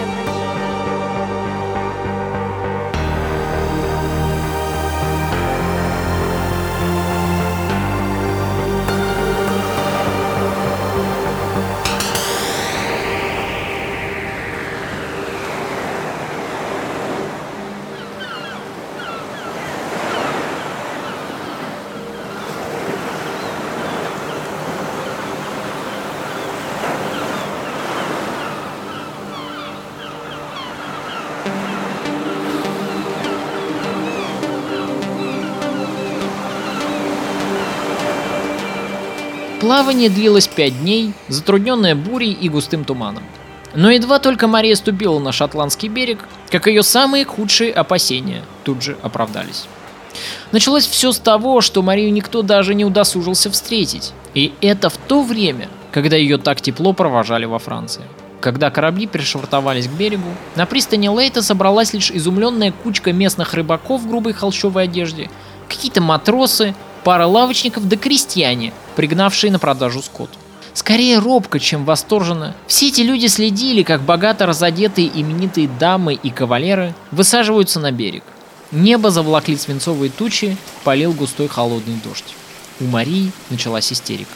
Плавание 39.67 40.07
длилось 40.07 40.47
пять 40.47 40.79
дней, 40.79 41.11
затрудненное 41.27 41.93
бурей 41.93 42.31
и 42.31 42.47
густым 42.47 42.85
туманом. 42.85 43.23
Но 43.75 43.91
едва 43.91 44.19
только 44.19 44.47
Мария 44.47 44.75
ступила 44.75 45.19
на 45.19 45.33
шотландский 45.33 45.89
берег, 45.89 46.19
как 46.49 46.67
ее 46.67 46.83
самые 46.83 47.25
худшие 47.25 47.73
опасения 47.73 48.43
тут 48.63 48.81
же 48.81 48.95
оправдались. 49.01 49.65
Началось 50.53 50.87
все 50.87 51.11
с 51.11 51.19
того, 51.19 51.59
что 51.59 51.81
Марию 51.81 52.13
никто 52.13 52.43
даже 52.43 52.75
не 52.75 52.85
удосужился 52.85 53.51
встретить. 53.51 54.13
И 54.33 54.53
это 54.61 54.89
в 54.89 54.95
то 54.95 55.21
время, 55.21 55.67
когда 55.91 56.15
ее 56.15 56.37
так 56.37 56.61
тепло 56.61 56.93
провожали 56.93 57.43
во 57.43 57.59
Франции. 57.59 58.03
Когда 58.39 58.71
корабли 58.71 59.05
пришвартовались 59.05 59.89
к 59.89 59.91
берегу, 59.91 60.29
на 60.55 60.65
пристани 60.65 61.09
Лейта 61.09 61.41
собралась 61.41 61.91
лишь 61.91 62.09
изумленная 62.09 62.71
кучка 62.71 63.11
местных 63.11 63.53
рыбаков 63.53 63.99
в 63.99 64.07
грубой 64.07 64.31
холщовой 64.31 64.83
одежде, 64.83 65.29
какие-то 65.67 65.99
матросы, 65.99 66.73
пара 67.03 67.25
лавочников 67.25 67.87
да 67.87 67.95
крестьяне, 67.97 68.73
пригнавшие 68.95 69.51
на 69.51 69.59
продажу 69.59 70.01
скот. 70.01 70.29
Скорее 70.73 71.17
робко, 71.17 71.59
чем 71.59 71.85
восторженно, 71.85 72.55
все 72.67 72.89
эти 72.89 73.01
люди 73.01 73.25
следили, 73.25 73.81
как 73.81 74.01
богато 74.01 74.45
разодетые 74.45 75.07
именитые 75.07 75.67
дамы 75.67 76.13
и 76.13 76.29
кавалеры 76.29 76.93
высаживаются 77.11 77.79
на 77.79 77.91
берег. 77.91 78.23
Небо 78.71 79.09
заволокли 79.09 79.57
свинцовые 79.57 80.11
тучи, 80.11 80.55
полил 80.83 81.13
густой 81.13 81.47
холодный 81.47 81.95
дождь. 82.03 82.35
У 82.79 82.85
Марии 82.85 83.31
началась 83.49 83.91
истерика. 83.91 84.35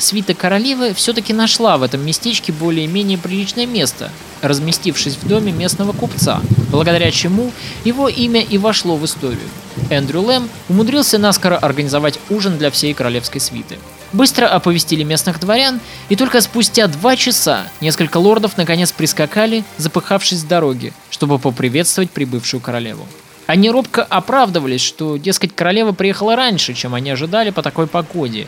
Свита 0.00 0.32
королевы 0.34 0.94
все-таки 0.94 1.34
нашла 1.34 1.76
в 1.76 1.82
этом 1.82 2.04
местечке 2.04 2.52
более-менее 2.52 3.18
приличное 3.18 3.66
место, 3.66 4.10
разместившись 4.40 5.16
в 5.16 5.28
доме 5.28 5.52
местного 5.52 5.92
купца, 5.92 6.40
благодаря 6.70 7.10
чему 7.10 7.52
его 7.84 8.08
имя 8.08 8.40
и 8.40 8.56
вошло 8.56 8.96
в 8.96 9.04
историю. 9.04 9.48
Эндрю 9.90 10.22
Лэм 10.22 10.48
умудрился 10.70 11.18
наскоро 11.18 11.56
организовать 11.56 12.18
ужин 12.30 12.56
для 12.56 12.70
всей 12.70 12.94
королевской 12.94 13.42
свиты. 13.42 13.76
Быстро 14.14 14.46
оповестили 14.46 15.02
местных 15.02 15.38
дворян, 15.38 15.80
и 16.08 16.16
только 16.16 16.40
спустя 16.40 16.86
два 16.86 17.14
часа 17.14 17.64
несколько 17.82 18.16
лордов 18.16 18.56
наконец 18.56 18.92
прискакали, 18.92 19.64
запыхавшись 19.76 20.40
с 20.40 20.44
дороги, 20.44 20.94
чтобы 21.10 21.38
поприветствовать 21.38 22.10
прибывшую 22.10 22.60
королеву. 22.60 23.06
Они 23.50 23.68
робко 23.68 24.04
оправдывались, 24.04 24.80
что, 24.80 25.16
дескать, 25.16 25.56
королева 25.56 25.90
приехала 25.90 26.36
раньше, 26.36 26.72
чем 26.72 26.94
они 26.94 27.10
ожидали 27.10 27.50
по 27.50 27.62
такой 27.62 27.88
погоде, 27.88 28.46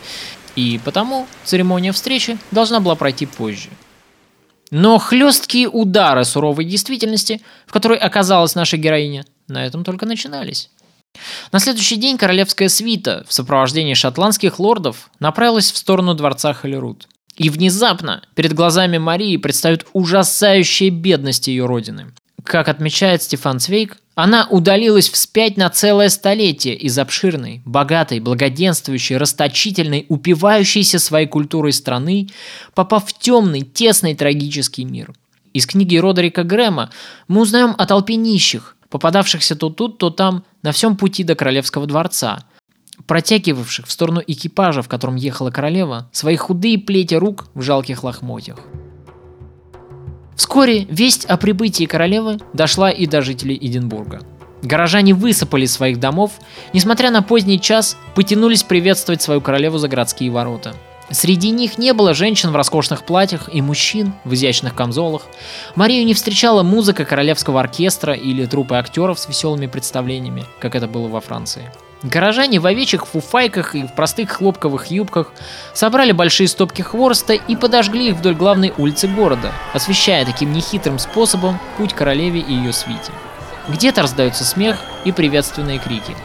и 0.57 0.81
потому 0.85 1.27
церемония 1.45 1.93
встречи 1.93 2.39
должна 2.51 2.81
была 2.81 2.95
пройти 2.95 3.27
позже. 3.27 3.69
Но 4.71 4.99
хлесткие 4.99 5.69
удары 5.69 6.25
суровой 6.25 6.65
действительности, 6.65 7.43
в 7.67 7.73
которой 7.73 7.99
оказалась 7.99 8.55
наша 8.55 8.79
героиня, 8.79 9.25
на 9.49 9.67
этом 9.67 9.85
только 9.85 10.07
начинались. 10.07 10.71
На 11.53 11.59
следующий 11.59 11.97
день 11.97 12.17
королевская 12.17 12.69
свита 12.69 13.25
в 13.29 13.33
сопровождении 13.33 13.95
шотландских 13.95 14.59
лордов 14.59 15.11
направилась 15.19 15.71
в 15.71 15.77
сторону 15.77 16.15
дворца 16.15 16.55
Холлерут. 16.55 17.07
И 17.37 17.51
внезапно 17.51 18.23
перед 18.35 18.53
глазами 18.55 18.99
Марии 18.99 19.37
предстают 19.37 19.87
ужасающие 19.93 20.91
бедности 20.91 21.51
ее 21.51 21.67
родины. 21.67 22.13
Как 22.45 22.69
отмечает 22.69 23.23
Стефан 23.23 23.61
Цвейк, 23.61 23.99
она 24.15 24.47
удалилась 24.51 25.09
вспять 25.09 25.57
на 25.57 25.71
целое 25.71 26.09
столетие 26.09 26.75
из 26.75 26.99
обширной, 26.99 27.63
богатой, 27.65 28.21
благоденствующей, 28.21 29.17
расточительной, 29.17 30.07
упивающейся 30.09 30.99
своей 30.99 31.27
культурой 31.27 31.73
страны, 31.73 32.29
попав 32.75 33.09
в 33.09 33.19
темный, 33.19 33.63
тесный 33.63 34.15
трагический 34.15 34.85
мир. 34.85 35.13
Из 35.55 35.67
книги 35.67 35.97
Родерика 35.97 36.45
Грэма 36.45 36.91
мы 37.29 37.43
узнаем 37.43 37.75
о 37.79 37.87
толпе 37.87 38.17
нищих, 38.17 38.77
попадавшихся 38.91 39.57
то 39.57 39.71
тут, 39.71 39.99
то 39.99 40.11
там 40.11 40.45
на 40.63 40.73
всем 40.73 40.97
пути 40.97 41.25
до 41.25 41.35
королевского 41.35 41.87
дворца, 41.87 42.45
протягивавших 43.07 43.87
в 43.87 43.93
сторону 43.93 44.23
экипажа, 44.27 44.83
в 44.83 44.89
котором 44.89 45.17
ехала 45.17 45.51
королева, 45.51 46.09
свои 46.13 46.37
худые 46.37 46.79
плети 46.79 47.15
рук 47.15 47.47
в 47.55 47.63
жалких 47.63 48.05
лохмотьях. 48.05 48.59
Вскоре 50.37 50.85
весть 50.85 51.25
о 51.25 51.37
прибытии 51.37 51.85
королевы 51.85 52.39
дошла 52.53 52.91
и 52.91 53.07
до 53.07 53.23
жителей 53.23 53.59
Эдинбурга. 53.61 54.21
Горожане 54.63 55.13
высыпали 55.13 55.65
из 55.65 55.73
своих 55.73 55.99
домов, 55.99 56.33
несмотря 56.73 57.11
на 57.11 57.23
поздний 57.23 57.61
час, 57.61 57.97
потянулись 58.15 58.63
приветствовать 58.63 59.21
свою 59.21 59.41
королеву 59.41 59.79
за 59.79 59.89
городские 59.89 60.31
ворота. 60.31 60.75
Среди 61.13 61.51
них 61.51 61.77
не 61.77 61.93
было 61.93 62.15
женщин 62.15 62.51
в 62.51 62.57
роскошных 62.57 63.05
платьях 63.05 63.51
и 63.53 63.61
мужчин 63.61 64.15
в 64.25 64.33
изящных 64.33 64.75
камзолах. 64.75 65.23
Марию 65.75 66.07
не 66.07 66.15
встречала 66.15 66.63
музыка 66.63 67.05
королевского 67.05 67.61
оркестра 67.61 68.15
или 68.15 68.47
трупы 68.47 68.77
актеров 68.77 69.19
с 69.19 69.29
веселыми 69.29 69.67
представлениями, 69.67 70.47
как 70.59 70.75
это 70.75 70.87
было 70.87 71.09
во 71.09 71.21
Франции. 71.21 71.71
Горожане 72.03 72.59
в 72.59 72.67
овечьих 72.67 73.07
фуфайках 73.07 73.77
и 73.77 73.85
в 73.85 73.95
простых 73.95 74.31
хлопковых 74.31 74.87
юбках 74.87 75.33
собрали 75.75 76.13
большие 76.13 76.49
стопки 76.49 76.83
хвороста 76.83 77.35
и 77.35 77.55
подожгли 77.57 78.09
их 78.09 78.17
вдоль 78.17 78.35
главной 78.35 78.73
улицы 78.77 79.07
города, 79.07 79.53
освещая 79.73 80.25
таким 80.25 80.53
нехитрым 80.53 80.99
способом 80.99 81.61
путь 81.77 81.93
королеве 81.93 82.41
и 82.41 82.55
ее 82.55 82.73
свите. 82.73 83.13
Где-то 83.69 84.03
раздается 84.03 84.45
смех 84.45 84.79
и 85.05 85.13
приветственные 85.13 85.79
крики. 85.79 86.17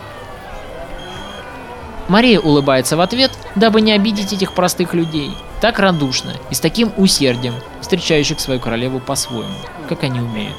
Мария 2.08 2.40
улыбается 2.40 2.96
в 2.96 3.02
ответ, 3.02 3.32
дабы 3.56 3.82
не 3.82 3.92
обидеть 3.92 4.32
этих 4.32 4.54
простых 4.54 4.94
людей, 4.94 5.32
так 5.62 5.80
радушно 5.80 6.34
и 6.50 6.56
с 6.56 6.60
таким 6.60 6.92
усердием, 6.96 7.56
встречающих 7.82 8.40
свою 8.40 8.60
королеву 8.60 9.00
по-своему, 9.00 9.56
как 9.90 10.04
они 10.04 10.22
умеют. 10.22 10.56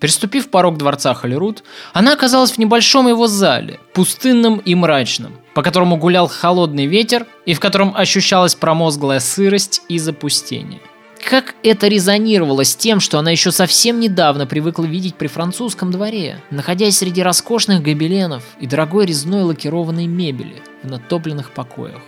Переступив 0.00 0.50
порог 0.50 0.76
дворца 0.76 1.14
Холерут, 1.14 1.64
она 1.92 2.12
оказалась 2.12 2.52
в 2.52 2.58
небольшом 2.58 3.08
его 3.08 3.26
зале, 3.26 3.80
пустынном 3.92 4.58
и 4.58 4.74
мрачном, 4.74 5.32
по 5.54 5.62
которому 5.62 5.96
гулял 5.96 6.28
холодный 6.28 6.86
ветер 6.86 7.26
и 7.46 7.54
в 7.54 7.60
котором 7.60 7.94
ощущалась 7.96 8.54
промозглая 8.54 9.20
сырость 9.20 9.82
и 9.88 9.98
запустение. 9.98 10.80
Как 11.28 11.56
это 11.64 11.88
резонировало 11.88 12.64
с 12.64 12.76
тем, 12.76 13.00
что 13.00 13.18
она 13.18 13.32
еще 13.32 13.50
совсем 13.50 13.98
недавно 13.98 14.46
привыкла 14.46 14.84
видеть 14.84 15.16
при 15.16 15.26
французском 15.26 15.90
дворе, 15.90 16.40
находясь 16.50 16.98
среди 16.98 17.20
роскошных 17.20 17.82
гобеленов 17.82 18.44
и 18.60 18.66
дорогой 18.68 19.06
резной 19.06 19.42
лакированной 19.42 20.06
мебели 20.06 20.62
в 20.84 20.88
натопленных 20.88 21.50
покоях 21.50 22.00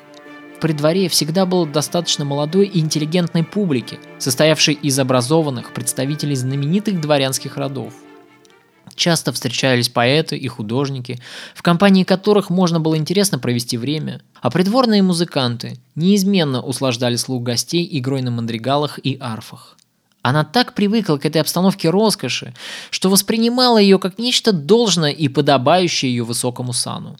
при 0.60 0.72
дворе 0.72 1.08
всегда 1.08 1.46
было 1.46 1.66
достаточно 1.66 2.24
молодой 2.24 2.66
и 2.66 2.80
интеллигентной 2.80 3.44
публики, 3.44 3.98
состоявшей 4.18 4.74
из 4.74 4.98
образованных 4.98 5.72
представителей 5.72 6.34
знаменитых 6.34 7.00
дворянских 7.00 7.56
родов. 7.56 7.92
Часто 8.94 9.32
встречались 9.32 9.88
поэты 9.88 10.36
и 10.36 10.48
художники, 10.48 11.18
в 11.54 11.62
компании 11.62 12.04
которых 12.04 12.50
можно 12.50 12.80
было 12.80 12.96
интересно 12.96 13.38
провести 13.38 13.76
время, 13.76 14.20
а 14.40 14.50
придворные 14.50 15.02
музыканты 15.02 15.78
неизменно 15.94 16.60
услаждали 16.62 17.16
слух 17.16 17.42
гостей 17.42 17.88
игрой 17.98 18.22
на 18.22 18.30
мандригалах 18.30 18.98
и 18.98 19.16
арфах. 19.20 19.76
Она 20.22 20.44
так 20.44 20.74
привыкла 20.74 21.16
к 21.16 21.24
этой 21.24 21.40
обстановке 21.40 21.90
роскоши, 21.90 22.54
что 22.90 23.08
воспринимала 23.08 23.78
ее 23.78 23.98
как 23.98 24.18
нечто 24.18 24.52
должное 24.52 25.10
и 25.10 25.28
подобающее 25.28 26.10
ее 26.10 26.24
высокому 26.24 26.72
сану. 26.72 27.16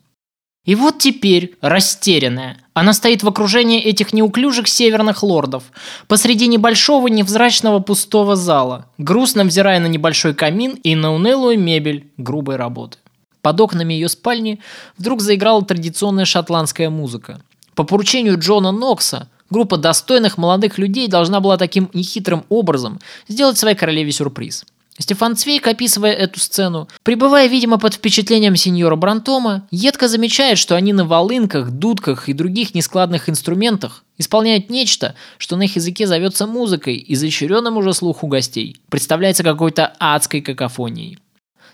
И 0.69 0.75
вот 0.75 0.99
теперь, 0.99 1.57
растерянная, 1.63 2.59
она 2.75 2.93
стоит 2.93 3.23
в 3.23 3.29
окружении 3.29 3.81
этих 3.81 4.13
неуклюжих 4.13 4.69
северных 4.69 5.23
лордов, 5.23 5.63
посреди 6.09 6.47
небольшого 6.47 7.09
невзрачного 7.09 7.79
пустого 7.79 8.37
зала, 8.37 8.85
грустно 8.99 9.45
взирая 9.45 9.81
на 9.81 9.87
небольшой 9.87 10.35
камин 10.35 10.73
и 10.73 10.95
на 10.95 11.15
унылую 11.15 11.59
мебель 11.59 12.11
грубой 12.19 12.57
работы. 12.57 12.99
Под 13.41 13.59
окнами 13.63 13.95
ее 13.95 14.11
спальни 14.11 14.61
вдруг 14.99 15.23
заиграла 15.23 15.65
традиционная 15.65 16.27
шотландская 16.27 16.91
музыка. 16.91 17.41
По 17.75 17.85
поручению 17.85 18.39
Джона 18.39 18.71
Нокса, 18.71 19.31
группа 19.49 19.79
достойных 19.79 20.37
молодых 20.37 20.77
людей 20.77 21.09
должна 21.09 21.41
была 21.41 21.57
таким 21.57 21.89
нехитрым 21.95 22.45
образом 22.51 23.01
сделать 23.27 23.57
своей 23.57 23.75
королеве 23.75 24.13
сюрприз– 24.13 24.67
Стефан 24.99 25.37
Цвейк, 25.37 25.67
описывая 25.67 26.13
эту 26.13 26.41
сцену, 26.41 26.89
пребывая, 27.05 27.47
видимо, 27.47 27.79
под 27.79 27.95
впечатлением 27.95 28.57
сеньора 28.57 28.97
Брантома, 28.97 29.67
едко 29.71 30.09
замечает, 30.09 30.59
что 30.59 30.75
они 30.75 30.93
на 30.93 31.05
волынках, 31.05 31.71
дудках 31.71 32.29
и 32.29 32.33
других 32.33 32.75
нескладных 32.75 33.29
инструментах 33.29 34.05
исполняют 34.19 34.69
нечто, 34.71 35.15
что 35.39 35.57
на 35.57 35.63
их 35.63 35.77
языке 35.77 36.07
зовется 36.07 36.47
музыкой 36.47 37.03
изощренным 37.07 37.77
уже 37.77 37.95
слуху 37.95 38.27
гостей, 38.27 38.77
представляется 38.91 39.45
какой-то 39.45 39.93
адской 40.01 40.41
какофонией. 40.41 41.19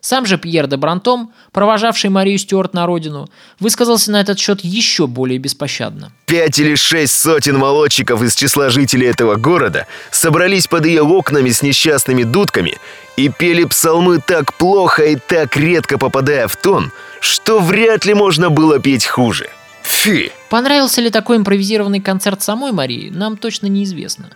Сам 0.05 0.27
же 0.27 0.37
Пьер 0.37 0.67
де 0.67 0.77
Брантом, 0.77 1.33
провожавший 1.51 2.11
Марию 2.11 2.39
Стюарт 2.39 2.75
на 2.75 2.85
родину, 2.85 3.27
высказался 3.59 4.11
на 4.11 4.21
этот 4.21 4.39
счет 4.39 4.61
еще 4.63 5.07
более 5.07 5.39
беспощадно. 5.39 6.13
Пять 6.27 6.59
или 6.59 6.75
шесть 6.75 7.15
сотен 7.15 7.57
молодчиков 7.57 8.23
из 8.23 8.35
числа 8.35 8.69
жителей 8.69 9.07
этого 9.07 9.37
города 9.37 9.87
собрались 10.11 10.67
под 10.67 10.85
ее 10.85 11.01
окнами 11.01 11.49
с 11.49 11.63
несчастными 11.63 12.23
дудками 12.23 12.77
и 13.17 13.31
пели 13.31 13.65
псалмы 13.65 14.19
так 14.19 14.53
плохо 14.53 15.07
и 15.07 15.17
так 15.17 15.57
редко 15.57 15.97
попадая 15.97 16.49
в 16.49 16.57
тон, 16.57 16.93
что 17.21 17.61
вряд 17.61 18.05
ли 18.05 18.13
можно 18.13 18.51
было 18.51 18.79
петь 18.81 19.07
хуже. 19.07 19.49
Фи! 19.85 20.33
Понравился 20.51 21.01
ли 21.01 21.09
такой 21.09 21.39
импровизированный 21.39 22.03
концерт 22.03 22.43
самой 22.43 22.73
Марии, 22.73 23.09
нам 23.09 23.39
точно 23.39 23.69
неизвестно. 23.69 24.29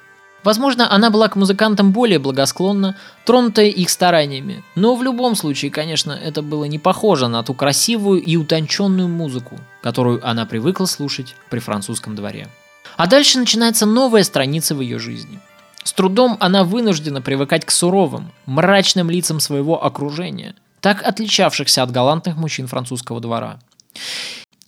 Возможно, 0.48 0.90
она 0.90 1.10
была 1.10 1.28
к 1.28 1.36
музыкантам 1.36 1.92
более 1.92 2.18
благосклонна, 2.18 2.96
тронутая 3.26 3.66
их 3.66 3.90
стараниями. 3.90 4.64
Но 4.76 4.96
в 4.96 5.02
любом 5.02 5.36
случае, 5.36 5.70
конечно, 5.70 6.12
это 6.12 6.40
было 6.40 6.64
не 6.64 6.78
похоже 6.78 7.28
на 7.28 7.42
ту 7.42 7.52
красивую 7.52 8.22
и 8.22 8.34
утонченную 8.36 9.08
музыку, 9.08 9.58
которую 9.82 10.26
она 10.26 10.46
привыкла 10.46 10.86
слушать 10.86 11.34
при 11.50 11.58
французском 11.58 12.16
дворе. 12.16 12.48
А 12.96 13.06
дальше 13.06 13.38
начинается 13.38 13.84
новая 13.84 14.22
страница 14.22 14.74
в 14.74 14.80
ее 14.80 14.98
жизни. 14.98 15.38
С 15.84 15.92
трудом 15.92 16.38
она 16.40 16.64
вынуждена 16.64 17.20
привыкать 17.20 17.66
к 17.66 17.70
суровым, 17.70 18.32
мрачным 18.46 19.10
лицам 19.10 19.40
своего 19.40 19.84
окружения, 19.84 20.54
так 20.80 21.02
отличавшихся 21.02 21.82
от 21.82 21.90
галантных 21.90 22.38
мужчин 22.38 22.68
французского 22.68 23.20
двора. 23.20 23.58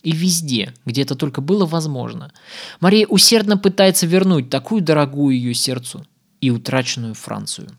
И 0.03 0.11
везде, 0.11 0.73
где 0.85 1.03
это 1.03 1.15
только 1.15 1.41
было 1.41 1.65
возможно, 1.65 2.31
Мария 2.79 3.05
усердно 3.05 3.57
пытается 3.57 4.07
вернуть 4.07 4.49
такую 4.49 4.81
дорогую 4.81 5.35
ее 5.35 5.53
сердцу 5.53 6.05
и 6.39 6.49
утраченную 6.49 7.13
Францию. 7.13 7.69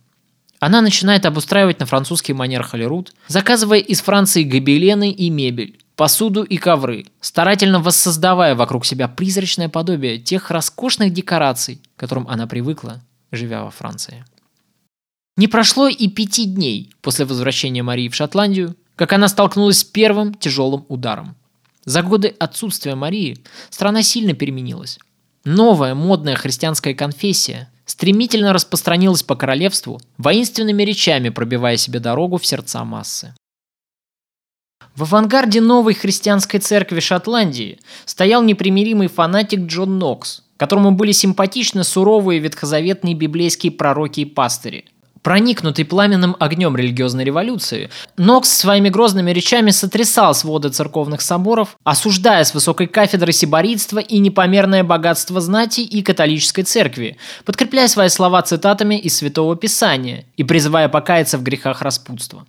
Она 0.60 0.80
начинает 0.80 1.26
обустраивать 1.26 1.80
на 1.80 1.86
французский 1.86 2.32
манер 2.32 2.62
холерут, 2.62 3.12
заказывая 3.26 3.80
из 3.80 4.00
Франции 4.00 4.44
гобелены 4.44 5.10
и 5.10 5.28
мебель, 5.28 5.80
посуду 5.96 6.44
и 6.44 6.56
ковры, 6.56 7.06
старательно 7.20 7.80
воссоздавая 7.80 8.54
вокруг 8.54 8.86
себя 8.86 9.08
призрачное 9.08 9.68
подобие 9.68 10.18
тех 10.18 10.52
роскошных 10.52 11.12
декораций, 11.12 11.80
к 11.96 12.00
которым 12.00 12.28
она 12.28 12.46
привыкла, 12.46 13.02
живя 13.32 13.64
во 13.64 13.72
Франции. 13.72 14.24
Не 15.36 15.48
прошло 15.48 15.88
и 15.88 16.06
пяти 16.06 16.44
дней 16.44 16.92
после 17.00 17.24
возвращения 17.24 17.82
Марии 17.82 18.08
в 18.08 18.14
Шотландию, 18.14 18.76
как 18.94 19.12
она 19.12 19.26
столкнулась 19.26 19.78
с 19.78 19.84
первым 19.84 20.34
тяжелым 20.34 20.86
ударом– 20.88 21.34
за 21.84 22.02
годы 22.02 22.34
отсутствия 22.38 22.94
Марии 22.94 23.38
страна 23.70 24.02
сильно 24.02 24.34
переменилась. 24.34 24.98
Новая 25.44 25.94
модная 25.94 26.36
христианская 26.36 26.94
конфессия 26.94 27.70
стремительно 27.84 28.52
распространилась 28.52 29.22
по 29.22 29.34
королевству, 29.34 30.00
воинственными 30.18 30.82
речами 30.84 31.30
пробивая 31.30 31.76
себе 31.76 31.98
дорогу 31.98 32.38
в 32.38 32.46
сердца 32.46 32.84
массы. 32.84 33.34
В 34.94 35.02
авангарде 35.04 35.60
новой 35.60 35.94
христианской 35.94 36.60
церкви 36.60 37.00
Шотландии 37.00 37.80
стоял 38.04 38.42
непримиримый 38.42 39.08
фанатик 39.08 39.60
Джон 39.60 39.98
Нокс, 39.98 40.42
которому 40.58 40.92
были 40.92 41.12
симпатичны 41.12 41.82
суровые 41.82 42.40
ветхозаветные 42.40 43.14
библейские 43.14 43.72
пророки 43.72 44.20
и 44.20 44.24
пастыри, 44.24 44.84
Проникнутый 45.22 45.84
пламенным 45.84 46.36
огнем 46.40 46.76
религиозной 46.76 47.22
революции, 47.24 47.90
Нокс 48.16 48.50
своими 48.50 48.88
грозными 48.88 49.30
речами 49.30 49.70
сотрясал 49.70 50.34
своды 50.34 50.68
церковных 50.70 51.20
соборов, 51.20 51.76
осуждая 51.84 52.42
с 52.42 52.54
высокой 52.54 52.88
кафедры 52.88 53.32
сиборитство 53.32 54.00
и 54.00 54.18
непомерное 54.18 54.82
богатство 54.82 55.40
знати 55.40 55.80
и 55.80 56.02
католической 56.02 56.64
церкви, 56.64 57.16
подкрепляя 57.44 57.86
свои 57.86 58.08
слова 58.08 58.42
цитатами 58.42 58.96
из 58.96 59.16
Святого 59.16 59.54
Писания 59.56 60.24
и 60.36 60.42
призывая 60.42 60.88
покаяться 60.88 61.38
в 61.38 61.42
грехах 61.44 61.82
распутства. 61.82 62.44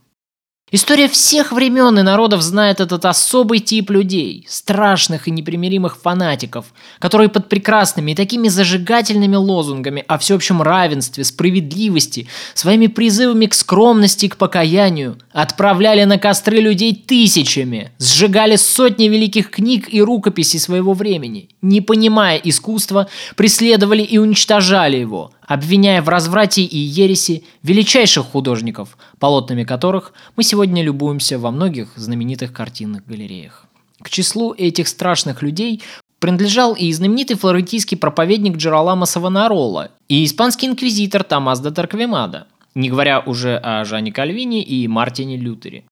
История 0.72 1.08
всех 1.08 1.52
времен 1.52 2.00
и 2.00 2.02
народов 2.02 2.42
знает 2.42 2.80
этот 2.80 3.06
особый 3.06 3.60
тип 3.60 3.92
людей, 3.92 4.48
страшных 4.50 5.28
и 5.28 5.32
непримиримых 5.32 5.98
фанатиков, 6.02 6.74
которые 6.98 7.30
под 7.30 7.48
прекрасными 7.48 8.14
и 8.14 8.16
такими 8.16 8.48
зажигательными 8.48 9.36
лозунгами 9.36 10.04
о 10.08 10.18
всеобщем 10.18 10.64
равенстве, 10.64 11.26
справедливости, 11.26 12.28
своими 12.56 12.88
призывами 12.88 13.46
к 13.46 13.54
скромности 13.54 14.26
и 14.26 14.30
к 14.30 14.38
покаянию 14.38 15.20
отправляли 15.32 16.06
на 16.06 16.18
костры 16.18 16.58
людей 16.58 16.96
тысячами, 16.96 17.92
сжигали 18.00 18.56
сотни 18.56 19.10
великих 19.10 19.52
книг 19.52 19.94
и 19.94 20.02
рукописей 20.02 20.60
своего 20.60 20.94
времени, 20.94 21.50
не 21.62 21.82
понимая 21.82 22.38
искусства, 22.38 23.10
преследовали 23.36 24.02
и 24.02 24.18
уничтожали 24.18 24.98
его, 24.98 25.33
обвиняя 25.54 26.02
в 26.02 26.10
разврате 26.10 26.64
и 26.64 26.78
ереси 26.78 27.44
величайших 27.62 28.26
художников, 28.26 28.98
полотнами 29.20 29.64
которых 29.64 30.14
мы 30.36 30.44
сегодня 30.44 30.84
любуемся 30.84 31.38
во 31.38 31.52
многих 31.52 31.90
знаменитых 31.96 32.52
картинных 32.52 33.06
галереях. 33.06 33.66
К 34.02 34.10
числу 34.10 34.54
этих 34.58 34.88
страшных 34.88 35.44
людей 35.44 35.84
принадлежал 36.18 36.74
и 36.74 36.92
знаменитый 36.92 37.38
флорентийский 37.38 37.98
проповедник 37.98 38.58
Джералама 38.58 39.06
Савонарола, 39.06 39.92
и 40.10 40.26
испанский 40.26 40.68
инквизитор 40.68 41.24
Томас 41.24 41.60
де 41.60 41.70
Тарквемада, 41.70 42.48
не 42.74 42.90
говоря 42.90 43.20
уже 43.20 43.58
о 43.58 43.86
Жане 43.86 44.12
Кальвине 44.12 44.64
и 44.64 44.88
Мартине 44.88 45.38
Лютере. 45.38 45.84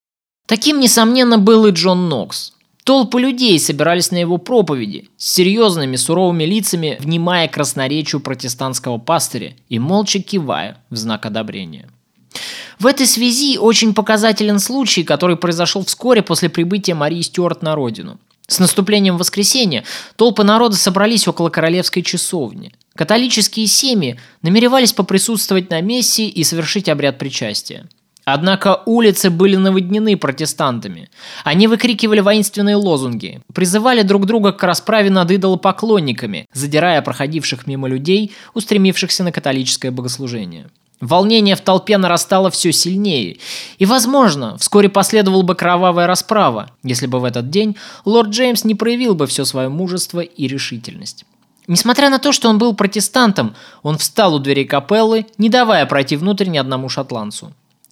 Таким, 0.47 0.79
несомненно, 0.79 1.37
был 1.37 1.67
и 1.67 1.71
Джон 1.71 2.09
Нокс. 2.09 2.53
Толпы 2.83 3.21
людей 3.21 3.59
собирались 3.59 4.09
на 4.11 4.17
его 4.17 4.37
проповеди, 4.37 5.09
с 5.17 5.31
серьезными 5.31 5.95
суровыми 5.95 6.45
лицами, 6.45 6.97
внимая 6.99 7.47
красноречию 7.47 8.21
протестантского 8.21 8.97
пастыря 8.97 9.53
и 9.69 9.77
молча 9.77 10.19
кивая 10.19 10.77
в 10.89 10.95
знак 10.95 11.25
одобрения. 11.27 11.87
В 12.79 12.87
этой 12.87 13.05
связи 13.05 13.59
очень 13.59 13.93
показателен 13.93 14.57
случай, 14.57 15.03
который 15.03 15.35
произошел 15.35 15.85
вскоре 15.85 16.23
после 16.23 16.49
прибытия 16.49 16.95
Марии 16.95 17.21
Стюарт 17.21 17.61
на 17.61 17.75
родину. 17.75 18.19
С 18.47 18.57
наступлением 18.57 19.17
воскресенья 19.17 19.83
толпы 20.15 20.43
народа 20.43 20.75
собрались 20.75 21.27
около 21.27 21.49
королевской 21.49 22.01
часовни. 22.01 22.73
Католические 22.95 23.67
семьи 23.67 24.19
намеревались 24.41 24.93
поприсутствовать 24.93 25.69
на 25.69 25.79
мессе 25.81 26.25
и 26.25 26.43
совершить 26.43 26.89
обряд 26.89 27.19
причастия. 27.19 27.87
Однако 28.33 28.81
улицы 28.85 29.29
были 29.29 29.57
наводнены 29.57 30.15
протестантами. 30.15 31.09
Они 31.43 31.67
выкрикивали 31.67 32.21
воинственные 32.21 32.77
лозунги, 32.77 33.41
призывали 33.53 34.03
друг 34.03 34.25
друга 34.25 34.53
к 34.53 34.63
расправе 34.63 35.09
над 35.09 35.31
идолопоклонниками, 35.31 36.47
задирая 36.53 37.01
проходивших 37.01 37.67
мимо 37.67 37.89
людей, 37.89 38.31
устремившихся 38.53 39.25
на 39.25 39.33
католическое 39.33 39.91
богослужение. 39.91 40.69
Волнение 41.01 41.57
в 41.57 41.61
толпе 41.61 41.97
нарастало 41.97 42.49
все 42.51 42.71
сильнее, 42.71 43.37
и, 43.79 43.85
возможно, 43.85 44.57
вскоре 44.59 44.87
последовала 44.87 45.41
бы 45.41 45.55
кровавая 45.55 46.07
расправа, 46.07 46.69
если 46.83 47.07
бы 47.07 47.19
в 47.19 47.25
этот 47.25 47.49
день 47.49 47.75
лорд 48.05 48.29
Джеймс 48.29 48.63
не 48.63 48.75
проявил 48.75 49.13
бы 49.13 49.27
все 49.27 49.43
свое 49.43 49.67
мужество 49.67 50.21
и 50.21 50.47
решительность. 50.47 51.25
Несмотря 51.67 52.09
на 52.09 52.19
то, 52.19 52.31
что 52.31 52.49
он 52.49 52.59
был 52.59 52.75
протестантом, 52.75 53.55
он 53.83 53.97
встал 53.97 54.35
у 54.35 54.39
дверей 54.39 54.65
капеллы, 54.65 55.25
не 55.37 55.49
давая 55.49 55.85
пройти 55.85 56.15
внутрь 56.15 56.47
ни 56.47 56.57
одному 56.57 56.87
шотландцу. 56.87 57.51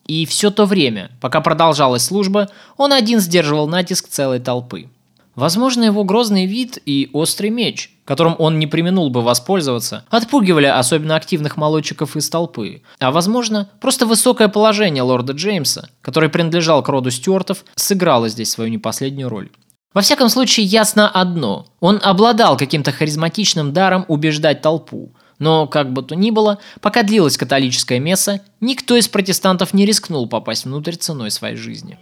И 0.10 0.26
все 0.26 0.49
то 0.49 0.66
время, 0.66 1.12
пока 1.22 1.39
продолжалась 1.39 2.03
служба, 2.03 2.49
он 2.78 2.93
один 2.93 3.20
сдерживал 3.20 3.68
натиск 3.68 4.07
целой 4.07 4.39
толпы. 4.39 4.89
Возможно, 5.36 5.84
его 5.84 6.03
грозный 6.03 6.47
вид 6.47 6.80
и 6.84 7.12
острый 7.14 7.51
меч, 7.51 7.91
которым 8.05 8.36
он 8.39 8.57
не 8.57 8.66
применул 8.66 9.12
бы 9.12 9.22
воспользоваться, 9.22 10.05
отпугивали 10.10 10.66
особенно 10.66 11.16
активных 11.16 11.57
молодчиков 11.57 12.18
из 12.18 12.28
толпы. 12.28 12.82
А 12.99 13.12
возможно, 13.12 13.70
просто 13.80 14.07
высокое 14.07 14.47
положение 14.47 15.03
лорда 15.03 15.34
Джеймса, 15.34 15.89
который 16.01 16.30
принадлежал 16.30 16.82
к 16.82 16.89
роду 16.89 17.12
Стюартов, 17.12 17.64
сыграло 17.76 18.30
здесь 18.30 18.49
свою 18.49 18.72
непоследнюю 18.72 19.30
роль. 19.30 19.51
Во 19.93 20.01
всяком 20.01 20.30
случае, 20.30 20.66
ясно 20.66 21.07
одно. 21.07 21.68
Он 21.80 21.99
обладал 22.01 22.57
каким-то 22.57 22.91
харизматичным 22.91 23.74
даром 23.74 24.05
убеждать 24.07 24.64
толпу. 24.64 25.14
Но, 25.40 25.68
как 25.68 25.92
бы 25.94 26.04
то 26.04 26.16
ни 26.16 26.32
было, 26.32 26.60
пока 26.82 27.02
длилась 27.04 27.38
католическая 27.38 28.00
месса, 28.00 28.42
никто 28.60 28.98
из 28.98 29.08
протестантов 29.08 29.74
не 29.74 29.86
рискнул 29.86 30.28
попасть 30.28 30.66
внутрь 30.66 30.96
ценой 30.96 31.32
своей 31.32 31.56
жизни. 31.56 31.98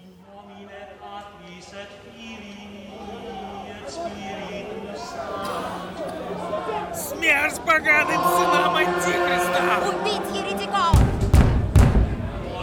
Смерть 6.95 7.61
поганым 7.65 8.21
сынам 8.37 8.75
Антихриста! 8.75 9.61
Убить 9.87 10.35
еретиков! 10.35 10.99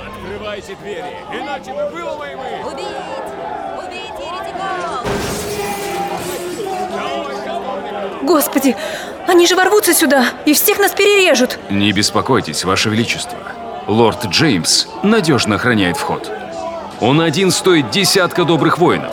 Открывайте 0.07 0.77
двери, 0.83 1.16
иначе 1.33 1.72
мы 1.72 1.89
выломаем 1.91 2.41
их! 2.41 2.66
Убить! 2.66 2.87
Убить 3.79 4.18
еретиков! 4.18 5.05
Господи, 8.22 8.75
они 9.27 9.47
же 9.47 9.57
ворвутся 9.57 9.95
сюда 9.95 10.27
и 10.45 10.55
всех 10.55 10.79
нас 10.79 10.93
перережут. 10.93 11.59
Не 11.70 11.93
беспокойтесь, 11.93 12.64
Ваше 12.64 12.91
Величество. 12.91 13.39
Лорд 13.87 14.27
Джеймс 14.27 14.87
надежно 15.03 15.57
охраняет 15.57 15.97
вход. 15.97 16.31
Он 17.01 17.20
один 17.20 17.51
стоит 17.51 17.91
десятка 17.91 18.45
добрых 18.45 18.79
воинов. 18.79 19.12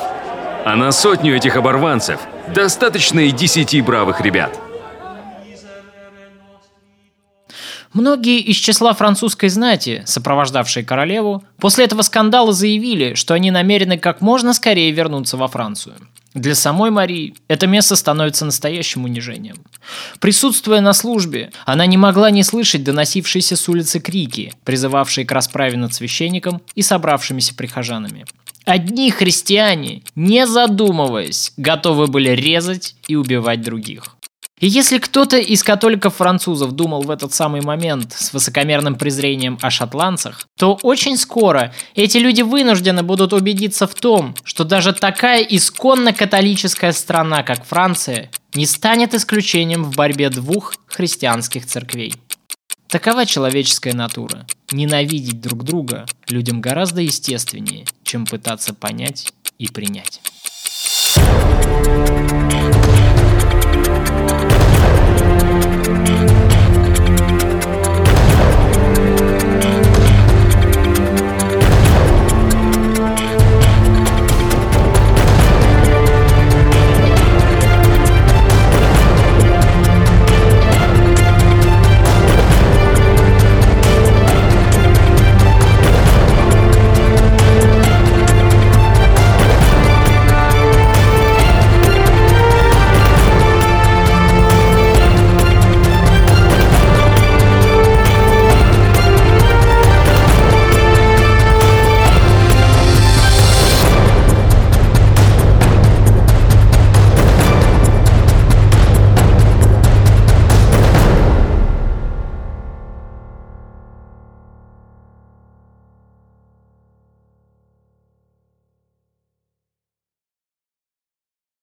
А 0.64 0.76
на 0.76 0.92
сотню 0.92 1.36
этих 1.36 1.56
оборванцев 1.56 2.20
достаточно 2.48 3.20
и 3.20 3.32
десяти 3.32 3.82
бравых 3.82 4.22
ребят. 4.22 4.58
Многие 7.94 8.40
из 8.40 8.56
числа 8.56 8.94
французской 8.94 9.50
знати, 9.50 10.04
сопровождавшие 10.06 10.86
королеву, 10.86 11.44
после 11.60 11.86
этого 11.86 12.04
скандала 12.04 12.54
заявили, 12.54 13.16
что 13.16 13.34
они 13.34 13.52
намерены 13.52 13.98
как 13.98 14.22
можно 14.22 14.54
скорее 14.54 14.92
вернуться 14.92 15.36
во 15.36 15.50
Францию. 15.50 15.96
Для 16.34 16.56
самой 16.56 16.92
Марии 16.92 17.36
это 17.50 17.68
место 17.68 17.98
становится 17.98 18.46
настоящим 18.46 19.04
унижением. 19.04 19.58
Присутствуя 20.22 20.80
на 20.80 20.94
службе, 20.94 21.52
она 21.66 21.86
не 21.86 21.98
могла 21.98 22.32
не 22.32 22.44
слышать 22.44 22.86
доносившиеся 22.86 23.58
с 23.58 23.68
улицы 23.68 24.00
крики, 24.00 24.54
призывавшие 24.64 25.26
к 25.26 25.32
расправе 25.34 25.78
над 25.78 25.94
священником 25.94 26.62
и 26.74 26.82
собравшимися 26.82 27.56
прихожанами. 27.56 28.26
Одни 28.64 29.12
христиане, 29.12 30.04
не 30.16 30.48
задумываясь, 30.48 31.52
готовы 31.58 32.08
были 32.08 32.30
резать 32.30 32.96
и 33.10 33.18
убивать 33.18 33.62
других. 33.62 34.16
И 34.62 34.68
если 34.68 35.00
кто-то 35.00 35.38
из 35.38 35.64
католиков-французов 35.64 36.72
думал 36.74 37.02
в 37.02 37.10
этот 37.10 37.34
самый 37.34 37.62
момент 37.62 38.14
с 38.14 38.32
высокомерным 38.32 38.96
презрением 38.96 39.58
о 39.62 39.72
шотландцах, 39.72 40.48
то 40.56 40.78
очень 40.84 41.18
скоро 41.18 41.74
эти 41.96 42.20
люди 42.20 42.44
вынуждены 42.44 43.02
будут 43.02 43.34
убедиться 43.34 43.88
в 43.88 43.96
том, 43.96 44.36
что 44.44 44.64
даже 44.64 44.94
такая 44.94 45.42
исконно 45.42 46.14
католическая 46.14 46.92
страна, 46.92 47.42
как 47.42 47.66
Франция, 47.66 48.30
не 48.54 48.68
станет 48.68 49.16
исключением 49.16 49.84
в 49.84 49.96
борьбе 49.96 50.30
двух 50.30 50.76
христианских 50.86 51.66
церквей. 51.66 52.14
Такова 52.88 53.26
человеческая 53.26 53.94
натура. 53.94 54.46
Ненавидеть 54.72 55.42
друг 55.42 55.64
друга 55.64 56.06
людям 56.30 56.62
гораздо 56.62 57.02
естественнее, 57.02 57.86
чем 58.04 58.28
пытаться 58.28 58.76
понять 58.76 59.34
и 59.58 59.68
принять. 59.70 60.22